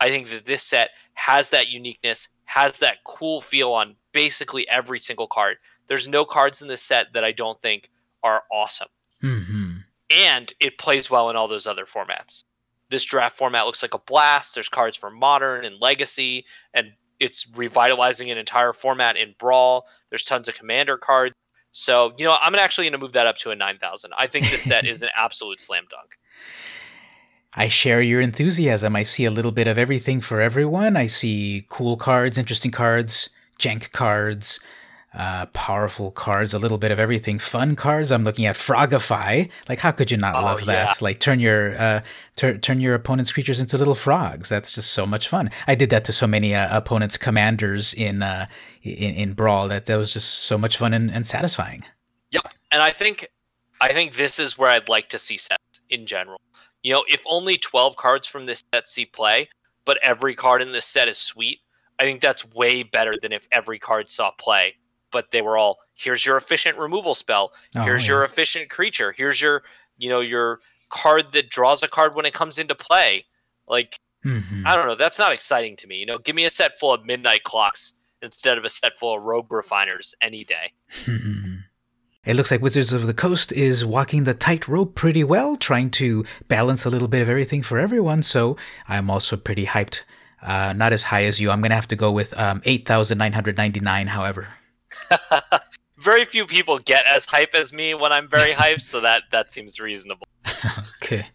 I 0.00 0.08
think 0.08 0.28
that 0.30 0.44
this 0.44 0.62
set 0.62 0.90
has 1.14 1.48
that 1.48 1.68
uniqueness, 1.68 2.28
has 2.44 2.78
that 2.78 3.02
cool 3.04 3.40
feel 3.40 3.72
on 3.72 3.96
basically 4.12 4.68
every 4.68 5.00
single 5.00 5.26
card. 5.26 5.56
There's 5.86 6.06
no 6.06 6.24
cards 6.24 6.62
in 6.62 6.68
this 6.68 6.82
set 6.82 7.12
that 7.14 7.24
I 7.24 7.32
don't 7.32 7.60
think 7.60 7.90
are 8.22 8.44
awesome. 8.52 8.88
Mhm. 9.22 9.55
And 10.10 10.52
it 10.60 10.78
plays 10.78 11.10
well 11.10 11.30
in 11.30 11.36
all 11.36 11.48
those 11.48 11.66
other 11.66 11.84
formats. 11.84 12.44
This 12.88 13.04
draft 13.04 13.36
format 13.36 13.66
looks 13.66 13.82
like 13.82 13.94
a 13.94 13.98
blast. 13.98 14.54
There's 14.54 14.68
cards 14.68 14.96
for 14.96 15.10
modern 15.10 15.64
and 15.64 15.80
legacy, 15.80 16.44
and 16.72 16.92
it's 17.18 17.50
revitalizing 17.56 18.30
an 18.30 18.38
entire 18.38 18.72
format 18.72 19.16
in 19.16 19.34
Brawl. 19.38 19.86
There's 20.10 20.24
tons 20.24 20.48
of 20.48 20.54
commander 20.54 20.96
cards. 20.96 21.34
So, 21.72 22.12
you 22.16 22.24
know, 22.24 22.36
I'm 22.40 22.54
actually 22.54 22.84
going 22.84 22.92
to 22.92 22.98
move 22.98 23.12
that 23.12 23.26
up 23.26 23.36
to 23.38 23.50
a 23.50 23.56
9,000. 23.56 24.12
I 24.16 24.26
think 24.26 24.48
this 24.50 24.62
set 24.62 24.86
is 24.86 25.02
an 25.02 25.10
absolute 25.16 25.60
slam 25.60 25.84
dunk. 25.90 26.16
I 27.52 27.68
share 27.68 28.00
your 28.00 28.20
enthusiasm. 28.20 28.94
I 28.94 29.02
see 29.02 29.24
a 29.24 29.30
little 29.30 29.52
bit 29.52 29.66
of 29.66 29.78
everything 29.78 30.20
for 30.20 30.40
everyone. 30.40 30.96
I 30.96 31.06
see 31.06 31.66
cool 31.68 31.96
cards, 31.96 32.38
interesting 32.38 32.70
cards, 32.70 33.30
jank 33.58 33.92
cards, 33.92 34.60
uh, 35.16 35.46
powerful 35.46 36.10
cards, 36.10 36.52
a 36.52 36.58
little 36.58 36.76
bit 36.76 36.90
of 36.90 36.98
everything. 36.98 37.38
Fun 37.38 37.74
cards. 37.74 38.12
I'm 38.12 38.22
looking 38.22 38.44
at 38.46 38.54
Frogify. 38.54 39.48
Like, 39.68 39.78
how 39.78 39.90
could 39.90 40.10
you 40.10 40.16
not 40.16 40.34
Oh, 40.34 40.42
love 40.42 40.66
that? 40.66 41.00
Like, 41.00 41.20
turn 41.20 41.40
your 41.40 41.76
uh, 41.80 42.02
tur- 42.36 42.58
turn 42.58 42.80
your 42.80 42.94
opponent's 42.94 43.32
creatures 43.32 43.58
into 43.58 43.78
little 43.78 43.94
frogs. 43.94 44.48
That's 44.48 44.72
just 44.72 44.92
so 44.92 45.06
much 45.06 45.28
fun. 45.28 45.50
I 45.66 45.74
did 45.74 45.90
that 45.90 46.04
to 46.04 46.12
so 46.12 46.26
many 46.26 46.54
uh, 46.54 46.76
opponents' 46.76 47.16
commanders 47.16 47.94
in 47.94 48.22
uh, 48.22 48.46
in, 48.82 49.14
in 49.14 49.32
Brawl 49.32 49.68
that 49.68 49.86
that 49.86 49.96
was 49.96 50.12
just 50.12 50.28
so 50.40 50.58
much 50.58 50.76
fun 50.76 50.92
and, 50.92 51.10
and 51.10 51.26
satisfying. 51.26 51.84
Yep. 52.30 52.52
And 52.72 52.82
I 52.82 52.92
think 52.92 53.28
I 53.80 53.92
think 53.92 54.14
this 54.16 54.38
is 54.38 54.58
where 54.58 54.70
I'd 54.70 54.88
like 54.88 55.08
to 55.10 55.18
see 55.18 55.36
sets 55.36 55.80
in 55.88 56.06
general. 56.06 56.40
You 56.82 56.92
know, 56.92 57.04
if 57.08 57.22
only 57.26 57.56
12 57.56 57.96
cards 57.96 58.26
from 58.26 58.44
this 58.44 58.62
set 58.72 58.86
see 58.86 59.06
play, 59.06 59.48
but 59.84 59.98
every 60.02 60.34
card 60.34 60.62
in 60.62 60.72
this 60.72 60.84
set 60.84 61.08
is 61.08 61.18
sweet, 61.18 61.60
I 61.98 62.04
think 62.04 62.20
that's 62.20 62.44
way 62.54 62.82
better 62.82 63.14
than 63.20 63.32
if 63.32 63.48
every 63.52 63.78
card 63.78 64.10
saw 64.10 64.30
play, 64.30 64.74
but 65.12 65.30
they 65.30 65.42
were 65.42 65.56
all 65.56 65.78
here's 65.94 66.26
your 66.26 66.36
efficient 66.36 66.76
removal 66.78 67.14
spell, 67.14 67.52
Oh, 67.74 67.82
here's 67.82 68.06
yeah. 68.06 68.14
your 68.14 68.24
efficient 68.24 68.68
creature, 68.68 69.12
here's 69.12 69.40
your, 69.40 69.62
you 69.96 70.10
know, 70.10 70.20
your 70.20 70.60
card 70.90 71.32
that 71.32 71.48
draws 71.48 71.82
a 71.82 71.88
card 71.88 72.14
when 72.14 72.26
it 72.26 72.34
comes 72.34 72.58
into 72.58 72.74
play. 72.74 73.24
Like, 73.66 73.98
Mhm. 74.24 74.62
I 74.66 74.74
don't 74.76 74.86
know, 74.86 74.94
that's 74.94 75.18
not 75.18 75.32
exciting 75.32 75.76
to 75.76 75.86
me. 75.86 75.96
You 75.96 76.06
know, 76.06 76.18
give 76.18 76.36
me 76.36 76.44
a 76.44 76.50
set 76.50 76.78
full 76.78 76.92
of 76.92 77.04
midnight 77.06 77.44
clocks 77.44 77.92
instead 78.20 78.58
of 78.58 78.64
a 78.64 78.70
set 78.70 78.98
full 78.98 79.16
of 79.16 79.22
rogue 79.24 79.50
refiners 79.50 80.14
any 80.20 80.44
day. 80.44 80.72
Mhm. 81.04 81.64
It 82.24 82.34
looks 82.34 82.50
like 82.50 82.60
Wizards 82.60 82.92
of 82.92 83.06
the 83.06 83.14
Coast 83.14 83.52
is 83.52 83.84
walking 83.84 84.24
the 84.24 84.34
tightrope 84.34 84.96
pretty 84.96 85.22
well, 85.22 85.56
trying 85.56 85.90
to 85.92 86.24
balance 86.48 86.84
a 86.84 86.90
little 86.90 87.06
bit 87.08 87.22
of 87.22 87.28
everything 87.28 87.62
for 87.62 87.78
everyone. 87.78 88.22
So 88.22 88.56
I'm 88.88 89.10
also 89.10 89.36
pretty 89.36 89.66
hyped. 89.66 90.00
Uh, 90.42 90.72
not 90.72 90.92
as 90.92 91.04
high 91.04 91.24
as 91.24 91.40
you. 91.40 91.50
I'm 91.50 91.60
gonna 91.62 91.74
have 91.76 91.88
to 91.88 91.96
go 91.96 92.10
with 92.12 92.36
um, 92.38 92.62
eight 92.64 92.86
thousand 92.86 93.18
nine 93.18 93.32
hundred 93.32 93.56
ninety 93.56 93.80
nine. 93.80 94.08
However, 94.08 94.48
very 95.98 96.24
few 96.24 96.46
people 96.46 96.78
get 96.78 97.06
as 97.06 97.24
hype 97.24 97.54
as 97.54 97.72
me 97.72 97.94
when 97.94 98.12
I'm 98.12 98.28
very 98.28 98.52
hyped, 98.52 98.82
so 98.82 99.00
that 99.00 99.24
that 99.32 99.50
seems 99.50 99.80
reasonable. 99.80 100.26
okay. 101.02 101.26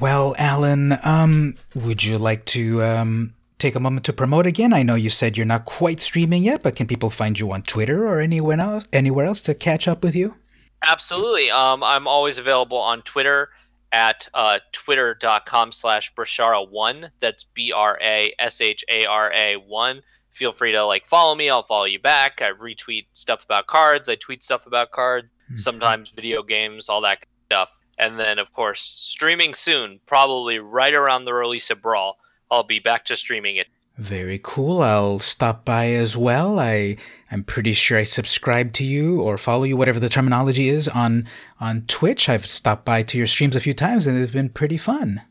Well, 0.00 0.34
Alan, 0.38 0.96
um, 1.02 1.56
would 1.74 2.04
you 2.04 2.18
like 2.18 2.44
to 2.46 2.82
um, 2.84 3.34
take 3.58 3.74
a 3.74 3.80
moment 3.80 4.04
to 4.06 4.12
promote 4.12 4.46
again? 4.46 4.72
I 4.72 4.82
know 4.82 4.94
you 4.94 5.10
said 5.10 5.36
you're 5.36 5.46
not 5.46 5.64
quite 5.64 6.00
streaming 6.00 6.44
yet, 6.44 6.62
but 6.62 6.76
can 6.76 6.86
people 6.86 7.10
find 7.10 7.38
you 7.38 7.50
on 7.52 7.62
Twitter 7.62 8.06
or 8.06 8.20
anywhere 8.20 8.60
else, 8.60 8.84
anywhere 8.92 9.26
else 9.26 9.42
to 9.42 9.54
catch 9.54 9.88
up 9.88 10.04
with 10.04 10.14
you? 10.14 10.36
Absolutely. 10.82 11.50
Um, 11.50 11.82
I'm 11.82 12.06
always 12.06 12.38
available 12.38 12.78
on 12.78 13.02
Twitter 13.02 13.48
at 13.90 14.28
uh, 14.34 14.58
twitter.com 14.72 15.72
slash 15.72 16.14
brashara1. 16.14 17.10
That's 17.20 17.44
B 17.44 17.72
R 17.72 17.98
A 18.00 18.32
S 18.38 18.60
H 18.60 18.84
A 18.88 19.06
R 19.06 19.32
A 19.34 19.56
1. 19.56 20.02
Feel 20.38 20.52
free 20.52 20.70
to 20.70 20.84
like 20.84 21.04
follow 21.04 21.34
me. 21.34 21.50
I'll 21.50 21.64
follow 21.64 21.84
you 21.84 21.98
back. 21.98 22.40
I 22.40 22.50
retweet 22.50 23.06
stuff 23.12 23.44
about 23.44 23.66
cards. 23.66 24.08
I 24.08 24.14
tweet 24.14 24.44
stuff 24.44 24.66
about 24.66 24.92
cards, 24.92 25.26
hmm. 25.48 25.56
sometimes 25.56 26.10
video 26.10 26.44
games, 26.44 26.88
all 26.88 27.00
that 27.00 27.26
stuff. 27.46 27.80
And 27.98 28.20
then, 28.20 28.38
of 28.38 28.52
course, 28.52 28.80
streaming 28.80 29.52
soon, 29.52 29.98
probably 30.06 30.60
right 30.60 30.94
around 30.94 31.24
the 31.24 31.34
release 31.34 31.70
of 31.70 31.82
Brawl. 31.82 32.18
I'll 32.52 32.62
be 32.62 32.78
back 32.78 33.04
to 33.06 33.16
streaming 33.16 33.56
it. 33.56 33.66
Very 33.96 34.38
cool. 34.40 34.80
I'll 34.80 35.18
stop 35.18 35.64
by 35.64 35.88
as 35.88 36.16
well. 36.16 36.60
I 36.60 36.98
I'm 37.32 37.42
pretty 37.42 37.72
sure 37.72 37.98
I 37.98 38.04
subscribe 38.04 38.72
to 38.74 38.84
you 38.84 39.20
or 39.20 39.38
follow 39.38 39.64
you, 39.64 39.76
whatever 39.76 39.98
the 39.98 40.08
terminology 40.08 40.68
is, 40.68 40.86
on 40.86 41.26
on 41.58 41.82
Twitch. 41.88 42.28
I've 42.28 42.46
stopped 42.46 42.84
by 42.84 43.02
to 43.02 43.18
your 43.18 43.26
streams 43.26 43.56
a 43.56 43.60
few 43.60 43.74
times 43.74 44.06
and 44.06 44.16
they've 44.16 44.32
been 44.32 44.50
pretty 44.50 44.78
fun. 44.78 45.22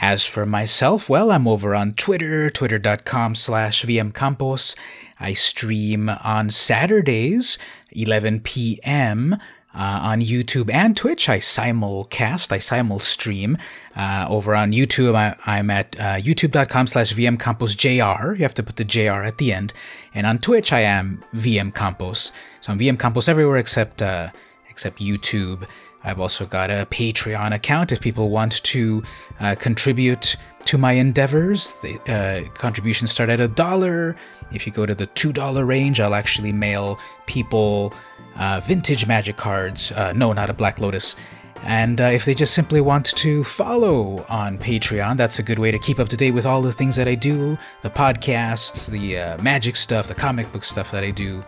As 0.00 0.24
for 0.24 0.46
myself, 0.46 1.08
well, 1.08 1.32
I'm 1.32 1.48
over 1.48 1.74
on 1.74 1.92
Twitter, 1.92 2.48
twitter.com 2.50 3.34
slash 3.34 3.84
vmcampos. 3.84 4.76
I 5.18 5.32
stream 5.32 6.08
on 6.08 6.50
Saturdays, 6.50 7.58
11 7.90 8.40
p.m. 8.40 9.34
Uh, 9.74 9.98
on 10.02 10.20
YouTube 10.20 10.72
and 10.72 10.96
Twitch. 10.96 11.28
I 11.28 11.40
simulcast, 11.40 12.52
I 12.52 12.58
simulstream. 12.58 13.58
Uh, 13.96 14.26
over 14.28 14.54
on 14.54 14.70
YouTube, 14.70 15.16
I, 15.16 15.34
I'm 15.46 15.68
at 15.68 15.96
uh, 15.98 16.14
youtube.com 16.14 16.86
slash 16.86 17.12
vmcamposjr. 17.12 18.36
You 18.36 18.42
have 18.42 18.54
to 18.54 18.62
put 18.62 18.76
the 18.76 18.84
jr 18.84 19.24
at 19.24 19.38
the 19.38 19.52
end. 19.52 19.72
And 20.14 20.26
on 20.26 20.38
Twitch, 20.38 20.72
I 20.72 20.80
am 20.80 21.24
vmcampos. 21.34 22.30
So 22.60 22.72
I'm 22.72 22.78
vmcampos 22.78 23.28
everywhere 23.28 23.56
except 23.56 24.00
uh, 24.00 24.30
except 24.70 25.00
YouTube. 25.00 25.66
I've 26.08 26.20
also 26.20 26.46
got 26.46 26.70
a 26.70 26.86
Patreon 26.90 27.54
account 27.54 27.92
if 27.92 28.00
people 28.00 28.30
want 28.30 28.62
to 28.64 29.02
uh, 29.40 29.54
contribute 29.56 30.36
to 30.64 30.78
my 30.78 30.92
endeavors. 30.92 31.74
The 31.82 32.00
uh, 32.10 32.48
contributions 32.54 33.10
start 33.10 33.28
at 33.28 33.40
a 33.40 33.48
dollar. 33.48 34.16
If 34.52 34.66
you 34.66 34.72
go 34.72 34.86
to 34.86 34.94
the 34.94 35.06
two 35.06 35.32
dollar 35.32 35.64
range, 35.64 36.00
I'll 36.00 36.14
actually 36.14 36.52
mail 36.52 36.98
people 37.26 37.92
uh, 38.36 38.60
vintage 38.64 39.06
Magic 39.06 39.36
cards. 39.36 39.92
Uh, 39.92 40.12
no, 40.12 40.32
not 40.32 40.48
a 40.48 40.54
Black 40.54 40.78
Lotus. 40.78 41.16
And 41.64 42.00
uh, 42.00 42.04
if 42.04 42.24
they 42.24 42.34
just 42.34 42.54
simply 42.54 42.80
want 42.80 43.06
to 43.06 43.44
follow 43.44 44.24
on 44.28 44.58
Patreon, 44.58 45.16
that's 45.16 45.38
a 45.38 45.42
good 45.42 45.58
way 45.58 45.70
to 45.70 45.78
keep 45.78 45.98
up 45.98 46.08
to 46.08 46.16
date 46.16 46.30
with 46.30 46.46
all 46.46 46.62
the 46.62 46.72
things 46.72 46.96
that 46.96 47.08
I 47.08 47.16
do 47.16 47.58
the 47.82 47.90
podcasts, 47.90 48.88
the 48.88 49.18
uh, 49.18 49.42
magic 49.42 49.76
stuff, 49.76 50.08
the 50.08 50.14
comic 50.14 50.50
book 50.52 50.64
stuff 50.64 50.90
that 50.92 51.02
I 51.02 51.10
do, 51.10 51.42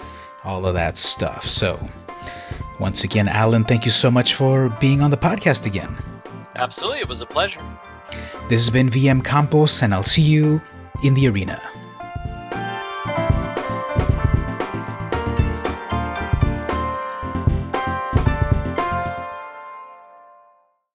all 0.44 0.66
of 0.66 0.74
that 0.74 0.98
stuff. 0.98 1.46
So, 1.46 1.78
once 2.80 3.04
again, 3.04 3.28
Alan, 3.28 3.62
thank 3.62 3.84
you 3.84 3.90
so 3.90 4.10
much 4.10 4.34
for 4.34 4.70
being 4.80 5.02
on 5.02 5.10
the 5.10 5.16
podcast 5.16 5.66
again. 5.66 5.96
Absolutely. 6.56 7.00
It 7.00 7.08
was 7.08 7.20
a 7.20 7.26
pleasure. 7.26 7.60
This 8.48 8.60
has 8.62 8.70
been 8.70 8.90
VM 8.90 9.22
Campos, 9.22 9.82
and 9.82 9.94
I'll 9.94 10.02
see 10.02 10.22
you 10.22 10.60
in 11.04 11.14
the 11.14 11.28
arena. 11.28 11.62